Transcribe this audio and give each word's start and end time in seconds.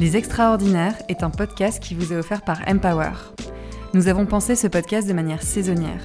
Les 0.00 0.16
Extraordinaires 0.16 0.96
est 1.10 1.22
un 1.22 1.28
podcast 1.28 1.78
qui 1.78 1.94
vous 1.94 2.14
est 2.14 2.16
offert 2.16 2.40
par 2.40 2.66
Empower. 2.66 3.12
Nous 3.92 4.08
avons 4.08 4.24
pensé 4.24 4.56
ce 4.56 4.66
podcast 4.66 5.06
de 5.06 5.12
manière 5.12 5.42
saisonnière. 5.42 6.00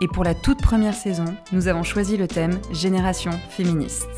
Et 0.00 0.08
pour 0.08 0.24
la 0.24 0.34
toute 0.34 0.60
première 0.60 0.94
saison, 0.94 1.26
nous 1.52 1.68
avons 1.68 1.84
choisi 1.84 2.16
le 2.16 2.26
thème 2.26 2.58
Génération 2.72 3.30
féministe. 3.50 4.08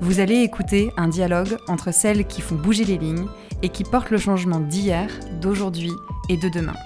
Vous 0.00 0.20
allez 0.20 0.36
écouter 0.36 0.92
un 0.96 1.08
dialogue 1.08 1.56
entre 1.66 1.92
celles 1.92 2.28
qui 2.28 2.42
font 2.42 2.54
bouger 2.54 2.84
les 2.84 2.96
lignes 2.96 3.26
et 3.62 3.70
qui 3.70 3.82
portent 3.82 4.12
le 4.12 4.18
changement 4.18 4.60
d'hier, 4.60 5.10
d'aujourd'hui 5.40 5.90
et 6.28 6.36
de 6.36 6.48
demain. 6.48 6.76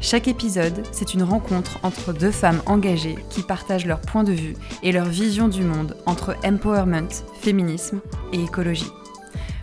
Chaque 0.00 0.26
épisode, 0.26 0.86
c'est 0.90 1.12
une 1.12 1.22
rencontre 1.22 1.80
entre 1.82 2.14
deux 2.14 2.30
femmes 2.30 2.62
engagées 2.64 3.18
qui 3.28 3.42
partagent 3.42 3.84
leur 3.84 4.00
point 4.00 4.24
de 4.24 4.32
vue 4.32 4.56
et 4.82 4.92
leur 4.92 5.04
vision 5.04 5.48
du 5.48 5.64
monde 5.64 5.98
entre 6.06 6.34
empowerment, 6.46 7.10
féminisme 7.42 8.00
et 8.32 8.42
écologie. 8.42 8.90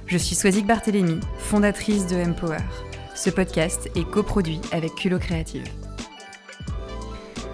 Je 0.07 0.19
suis 0.19 0.35
Swazik 0.35 0.67
Barthélémy, 0.67 1.19
fondatrice 1.39 2.05
de 2.05 2.15
Empower. 2.15 2.59
Ce 3.15 3.31
podcast 3.31 3.89
est 3.95 4.07
coproduit 4.07 4.61
avec 4.71 4.93
Culo 4.93 5.17
Créative. 5.17 5.63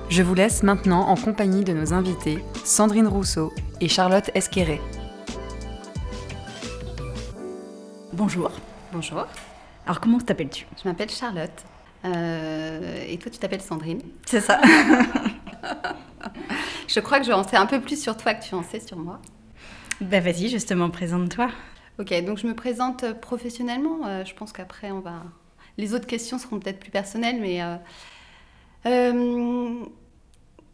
Je 0.10 0.22
vous 0.22 0.36
laisse 0.36 0.62
maintenant 0.62 1.08
en 1.08 1.16
compagnie 1.16 1.64
de 1.64 1.72
nos 1.72 1.94
invités 1.94 2.44
Sandrine 2.66 3.08
Rousseau 3.08 3.54
et 3.80 3.88
Charlotte 3.88 4.30
Esqueré. 4.36 4.82
Bonjour. 8.12 8.52
Bonjour. 8.92 9.26
Alors 9.86 10.02
comment 10.02 10.20
t'appelles-tu? 10.20 10.68
Je 10.84 10.90
m'appelle 10.90 11.10
Charlotte. 11.10 11.64
Euh, 12.04 13.06
et 13.08 13.18
toi, 13.18 13.32
tu 13.32 13.38
t'appelles 13.38 13.62
Sandrine 13.62 14.02
C'est 14.26 14.42
ça. 14.42 14.60
je 16.90 17.00
crois 17.00 17.22
que 17.22 17.26
je 17.26 17.32
en 17.32 17.48
sais 17.48 17.56
un 17.56 17.66
peu 17.66 17.80
plus 17.80 18.02
sur 18.02 18.18
toi 18.18 18.34
que 18.34 18.44
tu 18.44 18.56
en 18.56 18.64
sais 18.64 18.82
sur 18.82 18.98
moi. 18.98 19.22
Ben 20.02 20.22
vas-y, 20.22 20.50
justement, 20.50 20.90
présente-toi. 20.90 21.50
Ok, 22.00 22.14
donc 22.26 22.38
je 22.38 22.48
me 22.48 22.56
présente 22.56 23.14
professionnellement. 23.20 24.06
Euh, 24.06 24.26
je 24.26 24.34
pense 24.34 24.52
qu'après, 24.52 24.92
on 24.92 25.00
va. 25.00 25.24
Les 25.78 25.94
autres 25.94 26.08
questions 26.08 26.38
seront 26.38 26.60
peut-être 26.60 26.80
plus 26.80 26.92
personnelles, 26.92 27.40
mais. 27.40 27.62
Euh, 27.62 27.76
euh, 28.88 29.86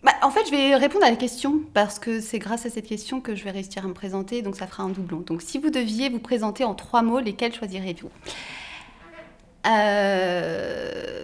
bah, 0.04 0.14
en 0.22 0.30
fait, 0.30 0.46
je 0.46 0.52
vais 0.52 0.76
répondre 0.76 1.04
à 1.06 1.10
la 1.10 1.16
question 1.16 1.60
parce 1.74 2.00
que 2.00 2.22
c'est 2.22 2.40
grâce 2.40 2.66
à 2.66 2.70
cette 2.70 2.88
question 2.88 3.20
que 3.20 3.36
je 3.36 3.44
vais 3.44 3.52
réussir 3.52 3.84
à 3.84 3.88
me 3.88 3.94
présenter, 3.94 4.42
donc 4.42 4.56
ça 4.56 4.68
fera 4.68 4.84
un 4.84 4.90
doublon. 4.90 5.20
Donc, 5.22 5.42
si 5.42 5.58
vous 5.58 5.70
deviez 5.70 6.10
vous 6.10 6.20
présenter 6.20 6.64
en 6.64 6.76
trois 6.76 7.02
mots, 7.02 7.20
lesquels 7.20 7.54
choisirez-vous 7.54 8.10
euh, 9.68 11.24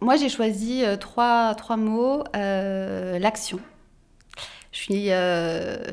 moi, 0.00 0.16
j'ai 0.16 0.28
choisi 0.28 0.84
euh, 0.84 0.96
trois, 0.96 1.56
mots. 1.76 2.24
Euh, 2.36 3.18
l'action. 3.18 3.58
J'ai 4.72 5.10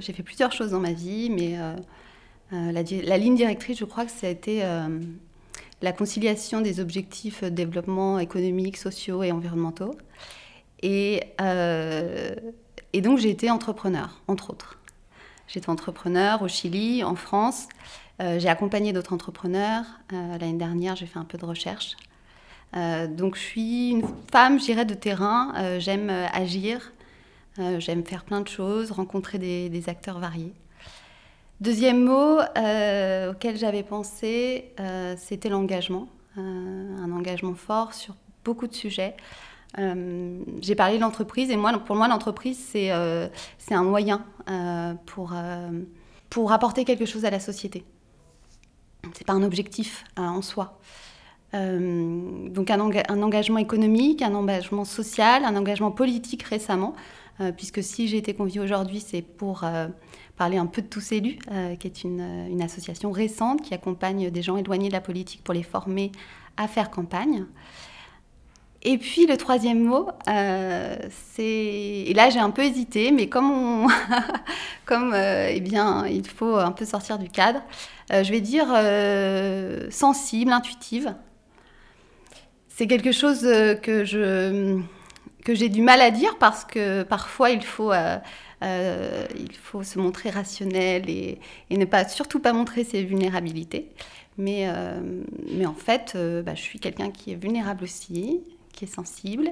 fait 0.01 0.23
plusieurs 0.23 0.51
choses 0.51 0.71
dans 0.71 0.79
ma 0.79 0.91
vie, 0.91 1.29
mais 1.29 1.57
la, 2.51 2.83
la, 2.83 3.17
ligne 3.17 3.35
directrice, 3.35 3.77
je 3.77 3.85
crois 3.85 4.05
que 4.05 4.11
ça 4.11 4.27
a 4.27 4.29
été 4.29 4.61
la 5.81 5.91
conciliation 5.93 6.61
des 6.61 6.79
objectifs 6.79 7.43
de 7.43 7.49
développement 7.49 8.19
économique, 8.19 8.77
sociaux 8.77 9.23
et 9.23 9.31
environnementaux. 9.31 9.95
Et, 10.83 11.21
donc, 12.93 13.19
j'ai 13.19 13.29
été 13.29 13.49
entrepreneur, 13.49 14.21
entre 14.27 14.49
autres. 14.49 14.77
J'étais 15.47 15.69
entrepreneur 15.69 16.41
au 16.41 16.47
Chili, 16.47 17.03
en 17.03 17.15
France. 17.15 17.67
Euh, 18.21 18.39
j'ai 18.39 18.49
accompagné 18.49 18.93
d'autres 18.93 19.13
entrepreneurs. 19.13 19.85
Euh, 20.13 20.37
l'année 20.37 20.57
dernière, 20.57 20.95
j'ai 20.95 21.05
fait 21.05 21.19
un 21.19 21.25
peu 21.25 21.37
de 21.37 21.45
recherche. 21.45 21.97
Euh, 22.75 23.07
donc, 23.07 23.35
je 23.35 23.41
suis 23.41 23.89
une 23.89 24.03
femme, 24.31 24.59
j'irais, 24.59 24.85
de 24.85 24.93
terrain. 24.93 25.79
j'aime 25.79 26.09
agir. 26.09 26.93
j'aime 27.57 28.05
faire 28.05 28.23
plein 28.23 28.41
de 28.41 28.47
choses, 28.47 28.91
rencontrer 28.91 29.39
des, 29.39 29.89
acteurs 29.89 30.19
variés. 30.19 30.53
Deuxième 31.61 32.03
mot 32.03 32.39
auquel 32.39 33.55
j'avais 33.55 33.83
pensé, 33.83 34.73
c'était 35.17 35.49
l'engagement. 35.49 36.07
un 36.35 37.11
engagement 37.11 37.53
fort 37.53 37.93
sur 37.93 38.15
beaucoup 38.43 38.67
de 38.67 38.73
sujets. 38.73 39.15
j'ai 39.77 40.75
parlé 40.75 40.97
de 40.97 41.01
l'entreprise 41.01 41.51
et 41.51 41.55
moi, 41.57 41.71
pour 41.79 41.95
moi, 41.95 42.07
l'entreprise, 42.07 42.59
c'est 42.71 42.89
un 42.91 43.83
moyen 43.83 44.25
pour, 45.05 45.33
pour 46.29 46.51
apporter 46.51 46.83
quelque 46.83 47.05
chose 47.05 47.25
à 47.25 47.29
la 47.29 47.39
société 47.39 47.85
c'est 49.13 49.25
pas 49.25 49.33
un 49.33 49.43
objectif 49.43 50.03
euh, 50.19 50.23
en 50.23 50.41
soi. 50.41 50.79
Euh, 51.53 52.47
donc 52.47 52.69
un, 52.69 52.79
engagement 52.79 53.57
économique, 53.57 54.21
un 54.21 54.33
engagement 54.35 54.85
social, 54.85 55.43
un 55.43 55.55
engagement 55.55 55.91
politique 55.91 56.43
récemment, 56.43 56.93
euh, 56.95 57.20
puisque 57.57 57.81
si 57.81 58.07
j'ai 58.07 58.17
été 58.17 58.33
conviée 58.33 58.59
aujourd'hui, 58.59 58.99
c'est 58.99 59.21
pour 59.21 59.63
parler 60.37 60.57
un 60.57 60.65
peu 60.65 60.81
de 60.81 60.87
Tous 60.87 61.11
élus, 61.11 61.39
qui 61.79 61.87
est 61.87 62.03
une, 62.03 62.61
association 62.61 63.11
récente 63.11 63.61
qui 63.61 63.73
accompagne 63.73 64.29
des 64.29 64.41
gens 64.41 64.57
éloignés 64.57 64.89
de 64.89 64.93
la 64.93 65.01
politique 65.01 65.43
pour 65.43 65.53
les 65.53 65.63
former 65.63 66.11
à 66.57 66.67
faire 66.67 66.91
campagne. 66.91 67.45
Et 68.83 68.97
puis 68.97 69.27
le 69.27 69.37
troisième 69.37 69.83
mot, 69.83 70.09
euh, 70.27 70.95
c'est 71.33 71.43
et 71.43 72.13
là 72.15 72.31
j'ai 72.31 72.39
un 72.39 72.49
peu 72.49 72.63
hésité, 72.63 73.11
mais 73.11 73.27
comme 73.27 73.87
comme 74.85 75.13
euh, 75.13 75.51
eh 75.51 75.59
bien 75.59 76.07
il 76.07 76.27
faut 76.27 76.55
un 76.55 76.71
peu 76.71 76.85
sortir 76.85 77.19
du 77.19 77.29
cadre, 77.29 77.61
euh, 78.11 78.23
je 78.23 78.31
vais 78.31 78.41
dire 78.41 78.67
sensible, 79.91 80.51
intuitive. 80.51 81.13
C'est 82.69 82.87
quelque 82.87 83.11
chose 83.11 83.41
que 83.41 84.03
je 84.03 84.81
que 85.43 85.55
j'ai 85.55 85.69
du 85.69 85.81
mal 85.81 86.01
à 86.01 86.11
dire 86.11 86.37
parce 86.37 86.65
que 86.65 87.03
parfois 87.03 87.49
il 87.49 87.63
faut 87.63 87.91
il 88.63 89.55
faut 89.61 89.83
se 89.83 89.97
montrer 89.97 90.29
rationnel 90.29 91.09
et, 91.09 91.39
et, 91.69 91.77
ne 91.77 91.85
pas 91.85 92.07
surtout 92.07 92.39
pas 92.39 92.53
montrer 92.53 92.83
ses 92.83 93.03
vulnérabilités. 93.03 93.89
Mais 94.37 94.67
mais 95.51 95.65
en 95.65 95.73
fait, 95.73 96.17
bah, 96.45 96.55
je 96.55 96.61
suis 96.61 96.79
quelqu'un 96.79 97.11
qui 97.11 97.31
est 97.31 97.35
vulnérable 97.35 97.83
aussi 97.83 98.41
qui 98.71 98.85
est 98.85 98.87
sensible. 98.87 99.51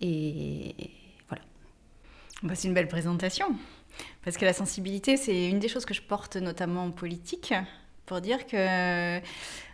Et 0.00 0.74
voilà. 1.28 1.42
Bah, 2.42 2.54
c'est 2.54 2.68
une 2.68 2.74
belle 2.74 2.88
présentation. 2.88 3.46
Parce 4.24 4.36
que 4.36 4.44
la 4.44 4.52
sensibilité, 4.52 5.16
c'est 5.16 5.48
une 5.48 5.58
des 5.58 5.68
choses 5.68 5.84
que 5.84 5.94
je 5.94 6.02
porte 6.02 6.36
notamment 6.36 6.84
en 6.84 6.90
politique 6.90 7.54
pour 8.06 8.20
dire 8.20 8.46
que, 8.46 9.18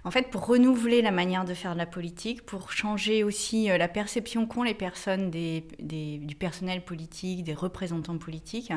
en 0.04 0.10
fait, 0.10 0.30
pour 0.30 0.46
renouveler 0.46 1.02
la 1.02 1.10
manière 1.10 1.44
de 1.44 1.52
faire 1.52 1.72
de 1.74 1.78
la 1.78 1.86
politique, 1.86 2.42
pour 2.42 2.72
changer 2.72 3.24
aussi 3.24 3.70
euh, 3.70 3.76
la 3.76 3.88
perception 3.88 4.46
qu'ont 4.46 4.62
les 4.62 4.74
personnes 4.74 5.30
des, 5.30 5.64
du 5.78 6.34
personnel 6.36 6.82
politique, 6.84 7.44
des 7.44 7.54
représentants 7.54 8.16
politiques, 8.16 8.72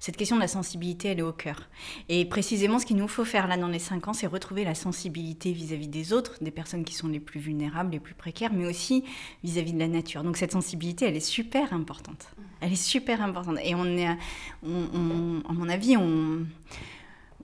cette 0.00 0.16
question 0.16 0.36
de 0.36 0.40
la 0.40 0.48
sensibilité, 0.48 1.08
elle 1.08 1.18
est 1.18 1.22
au 1.22 1.32
cœur. 1.32 1.68
Et 2.08 2.24
précisément, 2.24 2.78
ce 2.78 2.86
qu'il 2.86 2.96
nous 2.96 3.08
faut 3.08 3.24
faire 3.24 3.48
là 3.48 3.56
dans 3.56 3.68
les 3.68 3.78
cinq 3.78 4.08
ans, 4.08 4.12
c'est 4.12 4.26
retrouver 4.26 4.64
la 4.64 4.74
sensibilité 4.74 5.52
vis-à-vis 5.52 5.88
des 5.88 6.12
autres, 6.12 6.38
des 6.40 6.50
personnes 6.50 6.84
qui 6.84 6.94
sont 6.94 7.08
les 7.08 7.20
plus 7.20 7.40
vulnérables, 7.40 7.90
les 7.90 8.00
plus 8.00 8.14
précaires, 8.14 8.52
mais 8.52 8.66
aussi 8.66 9.04
vis-à-vis 9.42 9.72
de 9.72 9.78
la 9.78 9.88
nature. 9.88 10.22
Donc 10.22 10.36
cette 10.36 10.52
sensibilité, 10.52 11.06
elle 11.06 11.16
est 11.16 11.20
super 11.20 11.72
importante. 11.72 12.28
Elle 12.60 12.72
est 12.72 12.76
super 12.76 13.20
importante. 13.20 13.58
Et 13.64 13.74
on 13.74 13.84
est, 13.84 14.06
à 14.06 14.16
mon 14.62 15.68
avis, 15.68 15.96
on 15.96 16.46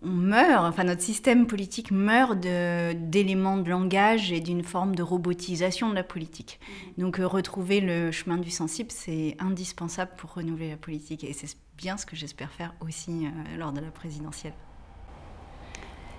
on 0.02 0.08
meurt, 0.08 0.64
enfin 0.64 0.84
notre 0.84 1.02
système 1.02 1.46
politique 1.46 1.90
meurt 1.90 2.38
d'éléments 2.38 3.56
de, 3.56 3.68
langage 3.68 4.32
et 4.32 4.40
d'une 4.40 4.62
forme 4.62 4.94
de 4.94 5.02
robotisation 5.02 5.90
de 5.90 5.94
la 5.94 6.04
politique. 6.04 6.60
Mm-hmm. 6.60 7.00
Donc 7.00 7.20
euh, 7.20 7.26
retrouver 7.26 7.80
le 7.80 8.12
chemin 8.12 8.38
du 8.38 8.50
sensible, 8.50 8.90
c'est 8.90 9.36
indispensable 9.38 10.12
pour 10.16 10.34
renouveler 10.34 10.70
la 10.70 10.76
politique 10.76 11.24
et 11.24 11.32
c'est 11.32 11.56
bien 11.76 11.96
ce 11.96 12.06
que 12.06 12.16
j'espère 12.16 12.50
faire 12.50 12.74
aussi 12.80 13.26
euh, 13.26 13.56
lors 13.58 13.72
de 13.72 13.80
la 13.80 13.90
présidentielle. 13.90 14.54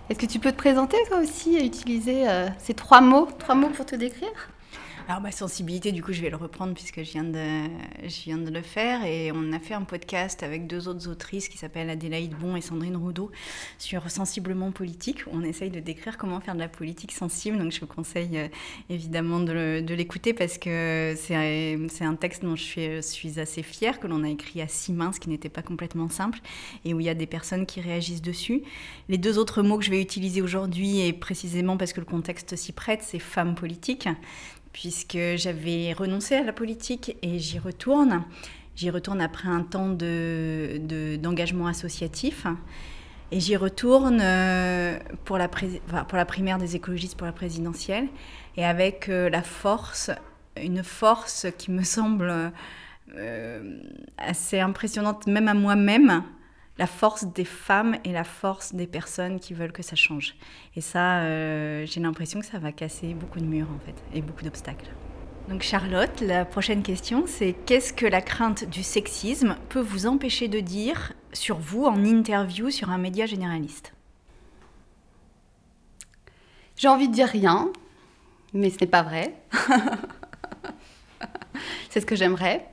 Est-ce 0.09 0.19
que 0.19 0.25
tu 0.25 0.40
peux 0.40 0.51
te 0.51 0.57
présenter 0.57 0.97
toi 1.07 1.19
aussi 1.19 1.56
et 1.56 1.66
utiliser 1.66 2.28
euh, 2.28 2.47
ces 2.57 2.73
trois 2.73 3.01
mots, 3.01 3.28
trois 3.38 3.56
mots 3.56 3.69
pour 3.69 3.85
te 3.85 3.96
décrire? 3.96 4.50
Alors 5.09 5.22
ma 5.24 5.31
sensibilité, 5.31 5.92
du 5.92 6.03
coup, 6.03 6.14
je 6.14 6.22
vais 6.22 6.30
le 6.30 6.36
reprendre 6.36 6.75
puisque 6.75 7.02
je 7.02 7.12
viens 7.14 7.24
de, 7.24 7.68
je 8.03 8.24
viens 8.25 8.38
de 8.38 8.52
le 8.52 8.62
faire. 8.62 9.03
Et 9.06 9.31
on 9.31 9.52
a 9.53 9.59
fait 9.59 9.74
un 9.74 9.81
podcast 9.81 10.44
avec 10.44 10.68
deux 10.68 10.88
autres 10.88 11.09
autrices 11.09 11.50
qui 11.50 11.58
s'appellent 11.58 11.90
Adélaïde 11.90 12.35
Bon 12.35 12.56
et 12.56 12.61
Sandrine 12.61 12.96
Roudot 12.96 13.32
sur 13.79 14.11
Sensiblement 14.11 14.72
politique. 14.72 15.23
On 15.32 15.44
essaye 15.44 15.72
de 15.72 15.79
décrire 15.79 16.20
comment 16.20 16.40
faire 16.40 16.53
de 16.53 16.59
la 16.59 16.67
politique 16.67 17.11
sensible. 17.11 17.58
Donc 17.58 17.72
je 17.72 17.79
vous 17.79 17.88
conseille 17.88 18.38
euh, 18.38 18.47
évidemment 18.91 19.40
de 19.40 19.94
l'écouter 19.96 20.35
parce 20.35 20.59
que 20.59 21.16
c'est 21.17 22.03
un 22.05 22.16
texte 22.16 22.44
dont 22.44 22.55
je 22.55 22.62
suis, 22.62 23.02
suis 23.02 23.40
assez 23.40 23.64
fière, 23.64 24.00
que 24.00 24.05
l'on 24.05 24.23
a 24.23 24.29
écrit 24.29 24.62
à 24.62 24.67
six 24.67 24.94
mains, 24.94 25.12
ce 25.12 25.20
qui 25.20 25.29
n'était 25.29 25.50
pas 25.50 25.64
complètement 25.64 26.09
simple, 26.09 26.38
et 26.85 26.94
où 26.94 27.00
il 27.00 27.08
y 27.08 27.09
a 27.09 27.16
des 27.16 27.26
personnes 27.26 27.66
qui 27.66 27.82
réagissent 27.82 28.22
dessus. 28.22 28.62
Les 29.08 29.17
deux 29.17 29.40
autres 29.40 29.64
mots 29.64 29.79
que 29.79 29.85
je 29.85 29.90
vais 29.90 30.03
utiliser 30.03 30.44
aujourd'hui, 30.44 31.00
et 31.00 31.14
précisément 31.14 31.78
parce 31.78 31.94
que 31.94 32.00
le 32.00 32.05
contexte 32.05 32.55
s'y 32.55 32.73
prête, 32.73 33.02
c'est 33.02 33.17
femme 33.17 33.55
politique 33.55 34.08
puisque 34.73 35.17
j'avais 35.35 35.93
renoncé 35.93 36.35
à 36.35 36.43
la 36.43 36.53
politique 36.53 37.17
et 37.21 37.39
j'y 37.39 37.59
retourne. 37.59 38.23
J'y 38.75 38.89
retourne 38.89 39.21
après 39.21 39.49
un 39.49 39.63
temps 39.63 39.89
d'engagement 39.89 41.66
de, 41.66 41.69
associatif. 41.69 42.45
Et 43.31 43.39
j'y 43.39 43.55
retourne 43.55 44.19
euh, 44.21 44.97
pour 45.25 45.37
la, 45.37 45.47
pour 45.47 46.17
la 46.17 46.25
primaire 46.25 46.57
des 46.57 46.75
écologistes 46.75 47.16
pour 47.17 47.27
la 47.27 47.33
présidentielle. 47.33 48.07
Et 48.57 48.66
avec 48.66 49.09
euh, 49.09 49.29
la 49.29 49.43
force, 49.43 50.11
une 50.59 50.83
force 50.83 51.45
qui 51.57 51.71
me 51.71 51.83
semble 51.83 52.51
euh, 53.16 53.79
assez 54.17 54.59
impressionnante, 54.59 55.27
même 55.27 55.47
à 55.47 55.53
moi-même, 55.53 56.23
la 56.79 56.87
force 56.87 57.26
des 57.26 57.46
femmes 57.46 57.97
et 58.05 58.14
la 58.14 58.23
force 58.23 58.73
des 58.73 58.87
personnes 58.87 59.41
qui 59.41 59.53
veulent 59.53 59.73
que 59.73 59.84
ça 59.84 59.97
change. 59.97 60.35
Et 60.78 60.81
ça, 60.81 61.20
euh, 61.20 61.85
j'ai 61.85 61.99
l'impression 61.99 62.40
que 62.40 62.46
ça 62.46 62.58
va 62.58 62.72
casser 62.72 63.14
beaucoup 63.14 63.40
de 63.40 63.46
murs 63.46 63.67
en 63.70 63.85
fait 63.85 63.96
et 64.14 64.22
beaucoup 64.22 64.46
d'obstacles. 64.46 64.87
Donc 65.49 65.61
Charlotte, 65.61 66.22
la 66.22 66.46
prochaine 66.46 66.81
question, 66.81 67.26
c'est 67.28 67.53
qu'est-ce 67.66 67.91
que 67.91 68.05
la 68.05 68.22
crainte 68.22 68.70
du 68.70 68.81
sexisme 68.81 69.58
peut 69.67 69.81
vous 69.81 70.08
empêcher 70.08 70.47
de 70.47 70.61
dire 70.61 71.11
sur 71.34 71.58
vous 71.58 71.84
en 71.84 72.05
interview 72.05 72.70
sur 72.70 72.90
un 72.90 72.97
média 72.97 73.26
généraliste? 73.26 73.93
J'ai 76.78 76.87
envie 76.87 77.09
de 77.09 77.14
dire 77.14 77.28
rien, 77.28 77.73
mais 78.53 78.70
ce 78.70 78.78
n'est 78.79 78.87
pas 78.87 79.03
vrai. 79.03 79.34
c'est 81.90 81.99
ce 81.99 82.05
que 82.05 82.16
j'aimerais. 82.16 82.66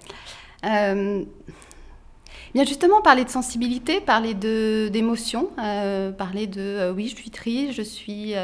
Euh, 0.64 1.24
justement, 2.64 3.02
parler 3.02 3.24
de 3.24 3.30
sensibilité, 3.30 4.00
parler 4.00 4.34
d'émotion, 4.34 5.50
euh, 5.58 6.12
parler 6.12 6.46
de 6.46 6.60
euh, 6.60 6.92
oui, 6.92 7.08
je 7.08 7.16
suis 7.16 7.30
triste, 7.30 7.72
je 7.72 7.82
suis, 7.82 8.34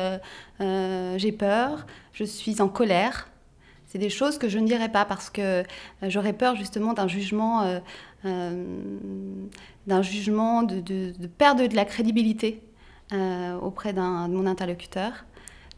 j'ai 0.60 1.32
peur, 1.32 1.86
je 2.12 2.24
suis 2.24 2.60
en 2.60 2.68
colère. 2.68 3.28
C'est 3.86 3.98
des 3.98 4.10
choses 4.10 4.38
que 4.38 4.48
je 4.48 4.58
ne 4.58 4.66
dirais 4.66 4.88
pas 4.88 5.04
parce 5.04 5.28
que 5.28 5.64
j'aurais 6.02 6.32
peur 6.32 6.56
justement 6.56 6.94
d'un 6.94 7.08
jugement, 7.08 7.80
d'un 8.24 10.02
jugement 10.02 10.62
de, 10.62 10.80
de, 10.80 11.12
de, 11.18 11.26
perdre 11.26 11.66
de 11.66 11.76
la 11.76 11.84
crédibilité 11.84 12.62
auprès 13.60 13.92
de 13.92 14.00
mon 14.00 14.46
interlocuteur. 14.46 15.24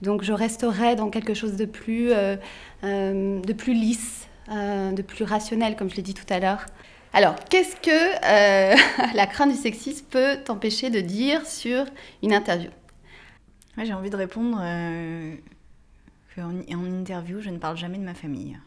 Donc 0.01 0.23
je 0.23 0.33
resterai 0.33 0.95
dans 0.95 1.11
quelque 1.11 1.35
chose 1.35 1.57
de 1.57 1.65
plus, 1.65 2.11
de 2.83 3.53
plus 3.53 3.75
lisse, 3.75 4.29
euh, 4.51 4.93
de 4.93 5.01
plus 5.01 5.25
rationnel, 5.25 5.75
comme 5.75 5.89
je 5.89 5.97
l'ai 5.97 6.03
dit 6.03 6.13
tout 6.13 6.27
à 6.29 6.39
l'heure. 6.39 6.67
Alors, 7.17 7.37
qu'est-ce 7.49 7.77
que 7.77 7.91
euh, 7.91 8.77
la 9.15 9.27
crainte 9.29 9.53
du 9.53 9.57
sexisme 9.57 10.05
peut 10.11 10.37
t'empêcher 10.45 10.91
de 10.91 11.01
dire 11.01 11.47
sur 11.47 11.85
une 12.25 12.35
interview? 12.35 12.71
J'ai 13.81 13.93
envie 13.93 14.11
de 14.11 14.17
répondre 14.17 14.59
euh, 14.61 15.37
qu'en 16.35 16.51
en 16.51 16.85
interview, 16.85 17.41
je 17.41 17.51
ne 17.51 17.59
parle 17.59 17.77
jamais 17.77 17.99
de 17.99 18.03
ma 18.03 18.15
famille. 18.15 18.59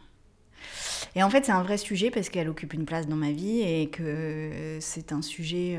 Et 1.14 1.22
en 1.22 1.28
fait, 1.28 1.44
c'est 1.44 1.52
un 1.52 1.62
vrai 1.62 1.76
sujet 1.76 2.10
parce 2.10 2.30
qu'elle 2.30 2.48
occupe 2.48 2.72
une 2.72 2.86
place 2.86 3.06
dans 3.06 3.16
ma 3.16 3.32
vie 3.32 3.60
et 3.60 3.90
que 3.90 4.78
c'est 4.80 5.12
un 5.12 5.20
sujet 5.20 5.78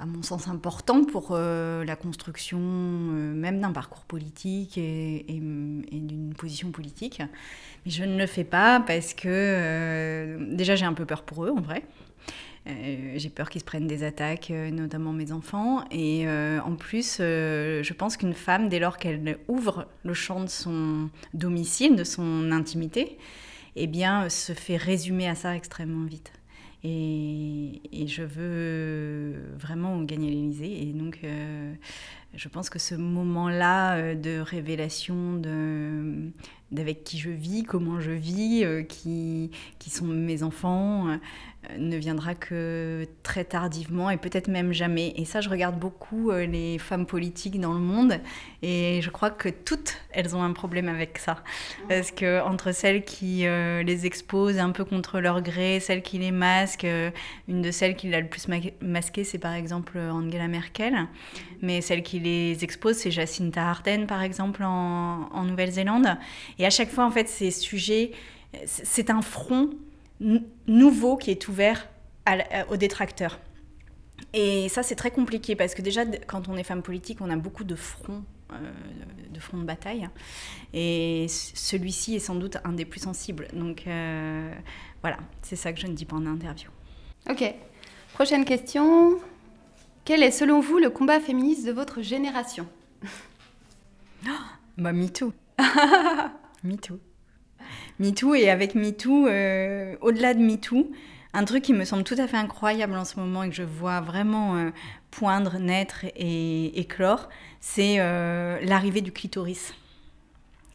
à 0.00 0.06
mon 0.06 0.22
sens 0.22 0.48
important 0.48 1.04
pour 1.04 1.28
euh, 1.30 1.84
la 1.84 1.94
construction 1.94 2.58
euh, 2.58 3.32
même 3.32 3.60
d'un 3.60 3.70
parcours 3.70 4.04
politique 4.04 4.76
et, 4.76 5.24
d'une 5.28 6.34
position 6.36 6.72
politique. 6.72 7.22
Mais 7.84 7.90
je 7.90 8.04
ne 8.04 8.18
le 8.18 8.26
fais 8.26 8.44
pas 8.44 8.80
parce 8.80 9.14
que 9.14 9.28
euh, 9.28 10.54
déjà 10.54 10.74
j'ai 10.74 10.84
un 10.84 10.94
peu 10.94 11.06
peur 11.06 11.22
pour 11.22 11.44
eux 11.44 11.50
en 11.50 11.60
vrai. 11.60 11.84
j'ai 12.66 13.28
peur 13.28 13.50
qu'ils 13.50 13.60
se 13.60 13.66
prennent 13.66 13.86
des 13.86 14.02
attaques, 14.02 14.50
notamment 14.50 15.12
mes 15.12 15.30
enfants. 15.30 15.84
Et 15.90 16.26
en 16.28 16.74
plus, 16.76 17.18
je 17.18 17.92
pense 17.92 18.16
qu'une 18.16 18.34
femme, 18.34 18.68
dès 18.68 18.78
lors 18.78 18.96
qu'elle 18.96 19.38
ouvre 19.48 19.86
le 20.02 20.14
champ 20.14 20.40
de 20.40 20.48
son 20.48 21.10
domicile, 21.34 21.94
de 21.94 22.04
son 22.04 22.50
intimité, 22.52 23.18
eh 23.76 23.86
bien, 23.86 24.30
se 24.30 24.54
fait 24.54 24.76
résumer 24.76 25.28
à 25.28 25.34
ça 25.34 25.54
extrêmement 25.54 26.06
vite. 26.06 26.32
Et, 26.84 27.80
je 28.06 28.22
veux 28.22 29.34
vraiment 29.56 30.02
gagner 30.02 30.28
l'Élysée. 30.28 30.82
Et 30.82 30.92
donc, 30.92 31.20
euh, 31.24 31.72
je 32.34 32.48
pense 32.48 32.68
que 32.68 32.78
ce 32.78 32.94
moment-là 32.94 33.96
euh, 33.96 34.14
de 34.14 34.38
révélation 34.38 35.40
d'avec 36.70 37.02
qui 37.02 37.18
je 37.18 37.30
vis, 37.30 37.62
comment 37.62 38.00
je 38.00 38.10
vis, 38.10 38.64
euh, 38.64 38.82
qui, 38.82 39.50
qui 39.78 39.88
sont 39.88 40.04
mes 40.04 40.42
enfants, 40.42 41.18
ne 41.78 41.96
viendra 41.96 42.34
que 42.34 43.06
très 43.22 43.44
tardivement 43.44 44.10
et 44.10 44.16
peut-être 44.16 44.48
même 44.48 44.72
jamais. 44.72 45.12
Et 45.16 45.24
ça, 45.24 45.40
je 45.40 45.48
regarde 45.48 45.78
beaucoup 45.78 46.30
euh, 46.30 46.46
les 46.46 46.78
femmes 46.78 47.06
politiques 47.06 47.60
dans 47.60 47.72
le 47.72 47.80
monde 47.80 48.20
et 48.62 49.00
je 49.02 49.10
crois 49.10 49.30
que 49.30 49.48
toutes, 49.48 49.96
elles 50.12 50.34
ont 50.36 50.42
un 50.42 50.52
problème 50.52 50.88
avec 50.88 51.18
ça. 51.18 51.42
Parce 51.88 52.10
que 52.10 52.40
entre 52.42 52.72
celles 52.72 53.04
qui 53.04 53.46
euh, 53.46 53.82
les 53.82 54.06
exposent 54.06 54.58
un 54.58 54.70
peu 54.70 54.84
contre 54.84 55.20
leur 55.20 55.42
gré, 55.42 55.80
celles 55.80 56.02
qui 56.02 56.18
les 56.18 56.30
masquent, 56.30 56.84
euh, 56.84 57.10
une 57.48 57.62
de 57.62 57.70
celles 57.70 57.96
qui 57.96 58.08
l'a 58.08 58.20
le 58.20 58.28
plus 58.28 58.46
masqué, 58.80 59.24
c'est 59.24 59.38
par 59.38 59.54
exemple 59.54 59.98
Angela 59.98 60.48
Merkel. 60.48 61.06
Mais 61.62 61.80
celle 61.80 62.02
qui 62.02 62.20
les 62.20 62.62
expose, 62.62 62.96
c'est 62.96 63.10
Jacinta 63.10 63.62
Ardern, 63.62 64.06
par 64.06 64.22
exemple, 64.22 64.62
en, 64.64 65.28
en 65.32 65.44
Nouvelle-Zélande. 65.44 66.16
Et 66.58 66.66
à 66.66 66.70
chaque 66.70 66.90
fois, 66.90 67.06
en 67.06 67.10
fait, 67.10 67.28
ces 67.28 67.50
sujets, 67.50 68.12
c'est 68.66 69.10
un 69.10 69.22
front 69.22 69.70
nouveau 70.20 71.16
qui 71.16 71.30
est 71.30 71.48
ouvert 71.48 71.88
aux 72.70 72.76
détracteurs. 72.76 73.38
Et 74.32 74.68
ça, 74.68 74.82
c'est 74.82 74.94
très 74.94 75.10
compliqué 75.10 75.54
parce 75.56 75.74
que 75.74 75.82
déjà, 75.82 76.04
quand 76.26 76.48
on 76.48 76.56
est 76.56 76.64
femme 76.64 76.82
politique, 76.82 77.20
on 77.20 77.30
a 77.30 77.36
beaucoup 77.36 77.64
de 77.64 77.74
fronts, 77.74 78.24
euh, 78.52 78.56
de 79.30 79.40
fronts 79.40 79.58
de 79.58 79.64
bataille. 79.64 80.08
Et 80.72 81.26
celui-ci 81.28 82.16
est 82.16 82.20
sans 82.20 82.34
doute 82.34 82.56
un 82.64 82.72
des 82.72 82.84
plus 82.84 83.00
sensibles. 83.00 83.48
Donc 83.52 83.86
euh, 83.86 84.52
voilà, 85.02 85.18
c'est 85.42 85.56
ça 85.56 85.72
que 85.72 85.80
je 85.80 85.86
ne 85.86 85.92
dis 85.92 86.04
pas 86.04 86.16
en 86.16 86.26
interview. 86.26 86.68
Ok. 87.30 87.44
Prochaine 88.14 88.44
question. 88.44 89.18
Quel 90.04 90.22
est 90.22 90.30
selon 90.30 90.60
vous 90.60 90.78
le 90.78 90.90
combat 90.90 91.20
féministe 91.20 91.66
de 91.66 91.72
votre 91.72 92.02
génération? 92.02 92.66
Oh, 94.26 94.28
Bah, 94.78 94.92
MeToo. 94.92 95.32
MeToo. 96.64 96.98
MeToo 97.98 98.34
et 98.34 98.50
avec 98.50 98.74
MeToo, 98.74 99.26
euh, 99.28 99.96
au-delà 100.00 100.34
de 100.34 100.40
MeToo, 100.40 100.90
un 101.32 101.44
truc 101.44 101.64
qui 101.64 101.72
me 101.72 101.84
semble 101.84 102.04
tout 102.04 102.16
à 102.18 102.26
fait 102.26 102.36
incroyable 102.36 102.94
en 102.94 103.04
ce 103.04 103.18
moment 103.18 103.42
et 103.42 103.50
que 103.50 103.54
je 103.54 103.62
vois 103.62 104.00
vraiment 104.00 104.56
euh, 104.56 104.70
poindre, 105.10 105.58
naître 105.58 106.04
et 106.16 106.78
éclore, 106.78 107.28
c'est 107.60 107.96
euh, 107.98 108.58
l'arrivée 108.62 109.00
du 109.00 109.12
clitoris. 109.12 109.74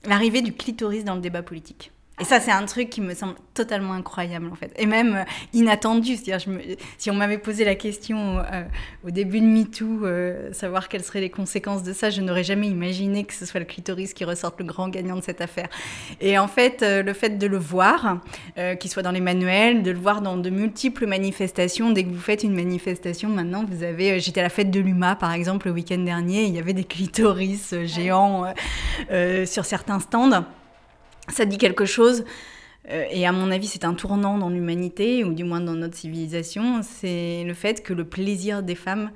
L'arrivée 0.06 0.42
du 0.42 0.54
clitoris 0.54 1.04
dans 1.04 1.16
le 1.16 1.22
débat 1.22 1.44
politique. 1.44 1.92
Et 2.22 2.26
ça, 2.26 2.42
c'est 2.42 2.52
un 2.52 2.66
truc 2.66 2.90
qui 2.90 3.00
me 3.00 3.14
semble 3.14 3.36
totalement 3.54 3.94
incroyable, 3.94 4.50
en 4.52 4.56
fait. 4.56 4.74
Et 4.78 4.86
même 4.86 5.16
euh, 5.16 5.24
inattendu. 5.54 6.18
C'est-à-dire, 6.18 6.54
si 6.98 7.10
on 7.10 7.14
m'avait 7.14 7.38
posé 7.38 7.64
la 7.64 7.76
question 7.76 8.40
euh, 8.40 8.64
au 9.08 9.12
début 9.12 9.40
de 9.40 9.46
MeToo, 9.46 10.06
euh, 10.06 10.52
savoir 10.52 10.90
quelles 10.90 11.04
seraient 11.04 11.22
les 11.22 11.30
conséquences 11.30 11.82
de 11.82 11.94
ça, 11.94 12.10
je 12.10 12.20
n'aurais 12.20 12.44
jamais 12.44 12.68
imaginé 12.68 13.24
que 13.24 13.34
ce 13.34 13.46
soit 13.46 13.62
le 13.62 13.66
clitoris 13.66 14.14
qui 14.14 14.26
ressorte 14.26 14.60
le 14.60 14.66
grand 14.66 14.90
gagnant 14.90 15.16
de 15.16 15.22
cette 15.22 15.40
affaire. 15.40 15.70
Et 16.20 16.38
en 16.38 16.50
fait, 16.50 16.82
le 16.82 17.14
fait 17.14 17.38
de 17.38 17.48
le 17.48 17.58
voir, 17.58 18.20
qu'il 18.80 18.90
soit 18.90 19.04
dans 19.04 19.12
les 19.12 19.22
manuels, 19.22 19.84
de 19.84 19.92
le 19.92 20.00
voir 20.00 20.22
dans 20.22 20.36
de 20.36 20.50
multiples 20.50 21.08
manifestations, 21.08 21.92
dès 21.92 22.04
que 22.04 22.10
vous 22.10 22.20
faites 22.20 22.44
une 22.44 22.56
manifestation, 22.56 23.30
maintenant, 23.30 23.64
vous 23.66 23.84
avez... 23.84 24.20
J'étais 24.20 24.42
à 24.42 24.44
la 24.44 24.50
fête 24.50 24.72
de 24.72 24.80
l'UMA, 24.80 25.16
par 25.16 25.32
exemple, 25.32 25.68
le 25.68 25.74
week-end 25.74 26.00
dernier, 26.00 26.44
il 26.44 26.56
y 26.56 26.60
avait 26.60 26.74
des 26.74 26.84
clitoris 26.84 27.74
géants 27.86 28.54
sur 29.46 29.66
certains 29.66 30.00
stands 30.00 30.44
ça 31.30 31.46
dit 31.46 31.58
quelque 31.58 31.86
chose. 31.86 32.24
Euh, 32.90 33.06
et 33.12 33.28
à 33.28 33.32
mon 33.32 33.52
avis, 33.52 33.68
c'est 33.68 33.86
un 33.86 33.94
tournant 33.94 34.38
dans 34.38 34.50
l'humanité, 34.50 35.24
ou 35.24 35.34
du 35.34 35.44
moins 35.44 35.62
dans 35.62 35.74
notre 35.74 35.96
civilisation, 35.96 36.82
c'est 36.82 37.44
le 37.44 37.54
fait 37.54 37.84
que 37.84 37.94
le 37.94 38.06
plaisir 38.06 38.64
des 38.64 38.76
femmes 38.76 39.12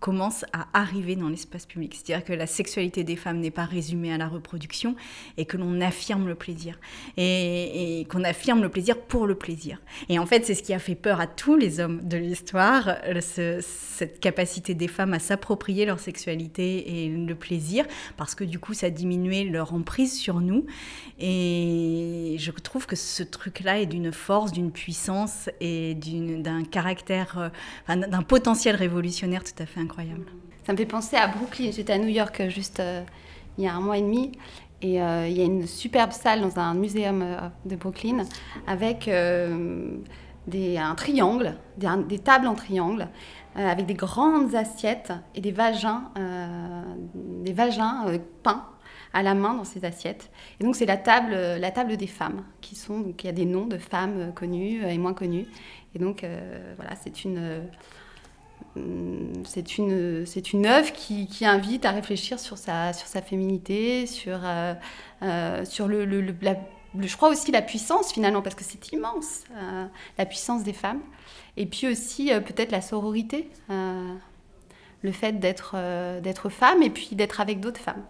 commence 0.00 0.44
à 0.52 0.68
arriver 0.74 1.16
dans 1.16 1.28
l'espace 1.28 1.66
public. 1.66 1.94
C'est-à-dire 1.94 2.24
que 2.24 2.32
la 2.32 2.46
sexualité 2.46 3.02
des 3.02 3.16
femmes 3.16 3.40
n'est 3.40 3.50
pas 3.50 3.64
résumée 3.64 4.12
à 4.12 4.18
la 4.18 4.28
reproduction 4.28 4.94
et 5.36 5.44
que 5.44 5.56
l'on 5.56 5.80
affirme 5.80 6.28
le 6.28 6.34
plaisir. 6.34 6.78
Et, 7.16 8.06
qu'on 8.08 8.22
affirme 8.24 8.62
le 8.62 8.68
plaisir 8.68 9.00
pour 9.00 9.26
le 9.26 9.34
plaisir. 9.34 9.80
Et 10.08 10.18
en 10.18 10.26
fait, 10.26 10.46
c'est 10.46 10.54
ce 10.54 10.62
qui 10.62 10.72
a 10.72 10.78
fait 10.78 10.94
peur 10.94 11.20
à 11.20 11.26
tous 11.26 11.56
les 11.56 11.80
hommes 11.80 12.00
de 12.06 12.16
l'histoire, 12.16 12.96
cette 13.20 14.20
capacité 14.20 14.74
des 14.74 14.88
femmes 14.88 15.14
à 15.14 15.18
s'approprier 15.18 15.84
leur 15.84 15.98
sexualité 15.98 17.04
et 17.04 17.08
le 17.08 17.34
plaisir, 17.34 17.84
parce 18.16 18.34
que 18.34 18.44
du 18.44 18.58
coup, 18.58 18.74
ça 18.74 18.90
diminuait 18.90 19.44
leur 19.44 19.74
emprise 19.74 20.16
sur 20.16 20.40
nous. 20.40 20.64
Et 21.18 22.36
je 22.38 22.50
trouve 22.52 22.86
que 22.86 22.96
ce 22.96 23.22
truc-là 23.22 23.80
est 23.80 23.86
d'une 23.86 24.12
force, 24.12 24.52
d'une 24.52 24.70
puissance 24.70 25.50
et 25.60 25.94
d'un 25.94 26.64
caractère, 26.64 27.50
euh, 27.88 27.96
d'un 27.96 28.22
potentiel 28.22 28.76
révolutionnaire 28.76 29.42
tout 29.42 29.60
à 29.62 29.66
fait 29.66 29.80
Ça 30.68 30.72
me 30.72 30.76
fait 30.76 30.84
penser 30.84 31.16
à 31.16 31.28
Brooklyn. 31.28 31.70
J'étais 31.70 31.94
à 31.94 31.98
New 31.98 32.08
York 32.08 32.40
euh, 32.40 32.50
juste 32.50 32.80
euh, 32.80 33.02
il 33.56 33.64
y 33.64 33.66
a 33.66 33.74
un 33.74 33.80
mois 33.80 33.96
et 33.96 34.02
demi. 34.02 34.32
Et 34.82 35.02
euh, 35.02 35.26
il 35.26 35.36
y 35.36 35.40
a 35.40 35.44
une 35.44 35.66
superbe 35.66 36.12
salle 36.12 36.42
dans 36.42 36.58
un 36.58 36.74
muséum 36.74 37.24
de 37.64 37.74
Brooklyn 37.74 38.24
avec 38.66 39.10
des, 40.46 40.78
un 40.78 40.94
triangle, 40.94 41.56
des, 41.78 42.18
tables 42.18 42.46
en 42.46 42.54
triangle, 42.54 43.08
avec 43.56 43.86
des 43.86 43.94
grandes 43.94 44.54
assiettes 44.54 45.12
et 45.34 45.40
des 45.40 45.50
vagins, 45.50 46.12
des 47.14 47.52
vagins 47.52 48.04
peints 48.44 48.66
à 49.12 49.24
la 49.24 49.34
main 49.34 49.54
dans 49.54 49.64
ces 49.64 49.84
assiettes. 49.84 50.30
Et 50.60 50.64
donc 50.64 50.76
c'est 50.76 50.86
la 50.86 50.96
table, 50.96 51.32
la 51.34 51.70
table 51.72 51.96
des 51.96 52.06
femmes 52.06 52.44
qui 52.60 52.76
sont, 52.76 53.00
donc 53.00 53.24
il 53.24 53.26
y 53.26 53.30
a 53.30 53.32
des 53.32 53.46
noms 53.46 53.66
de 53.66 53.78
femmes 53.78 54.32
connues 54.32 54.84
et 54.86 54.96
moins 54.98 55.14
connues. 55.14 55.46
Et 55.96 55.98
donc 55.98 56.24
voilà, 56.76 56.94
c'est 56.94 57.24
une 57.24 57.62
c'est 59.44 59.78
une, 59.78 60.26
c'est 60.26 60.52
une 60.52 60.66
œuvre 60.66 60.92
qui, 60.92 61.28
invite 61.44 61.84
à 61.84 61.90
réfléchir 61.90 62.38
sur 62.38 62.58
sa, 62.58 62.92
sur 62.92 63.06
sa 63.06 63.22
féminité, 63.22 64.06
sur, 64.06 64.40
euh, 64.44 64.74
euh, 65.22 65.64
sur 65.64 65.88
le, 65.88 66.04
la 66.42 66.56
je 66.98 67.16
crois 67.16 67.28
aussi 67.28 67.52
la 67.52 67.60
puissance 67.60 68.12
finalement, 68.12 68.40
parce 68.40 68.54
que 68.54 68.64
c'est 68.64 68.92
immense, 68.92 69.44
la 70.16 70.24
puissance 70.24 70.64
des 70.64 70.72
femmes. 70.72 71.02
Et 71.58 71.66
puis 71.66 71.86
aussi 71.86 72.30
peut-être 72.46 72.72
la 72.72 72.80
sororité, 72.80 73.50
le 73.68 75.12
fait 75.12 75.32
d'être 75.32 75.76
d'être 76.22 76.48
femme 76.48 76.82
et 76.82 76.88
puis 76.88 77.10
d'être 77.12 77.42
avec 77.42 77.60
d'autres 77.60 77.80
femmes. 77.80 78.02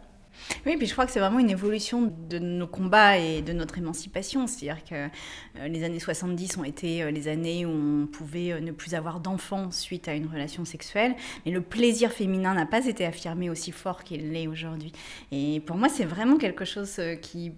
Oui, 0.66 0.76
puis 0.76 0.86
je 0.86 0.92
crois 0.92 1.06
que 1.06 1.12
c'est 1.12 1.20
vraiment 1.20 1.38
une 1.38 1.50
évolution 1.50 2.12
de 2.28 2.38
nos 2.38 2.66
combats 2.66 3.18
et 3.18 3.42
de 3.42 3.52
notre 3.52 3.78
émancipation. 3.78 4.46
C'est-à-dire 4.46 4.84
que 4.84 4.94
euh, 4.94 5.68
les 5.68 5.84
années 5.84 6.00
70 6.00 6.58
ont 6.58 6.64
été 6.64 7.02
euh, 7.02 7.10
les 7.10 7.28
années 7.28 7.66
où 7.66 7.70
on 7.70 8.06
pouvait 8.06 8.52
euh, 8.52 8.60
ne 8.60 8.72
plus 8.72 8.94
avoir 8.94 9.20
d'enfants 9.20 9.70
suite 9.70 10.08
à 10.08 10.14
une 10.14 10.26
relation 10.26 10.64
sexuelle, 10.64 11.14
mais 11.44 11.52
le 11.52 11.60
plaisir 11.60 12.12
féminin 12.12 12.54
n'a 12.54 12.66
pas 12.66 12.86
été 12.86 13.04
affirmé 13.04 13.50
aussi 13.50 13.72
fort 13.72 14.04
qu'il 14.04 14.32
l'est 14.32 14.46
aujourd'hui. 14.46 14.92
Et 15.32 15.60
pour 15.60 15.76
moi, 15.76 15.88
c'est 15.88 16.04
vraiment 16.04 16.36
quelque 16.36 16.64
chose 16.64 17.00
qui, 17.22 17.52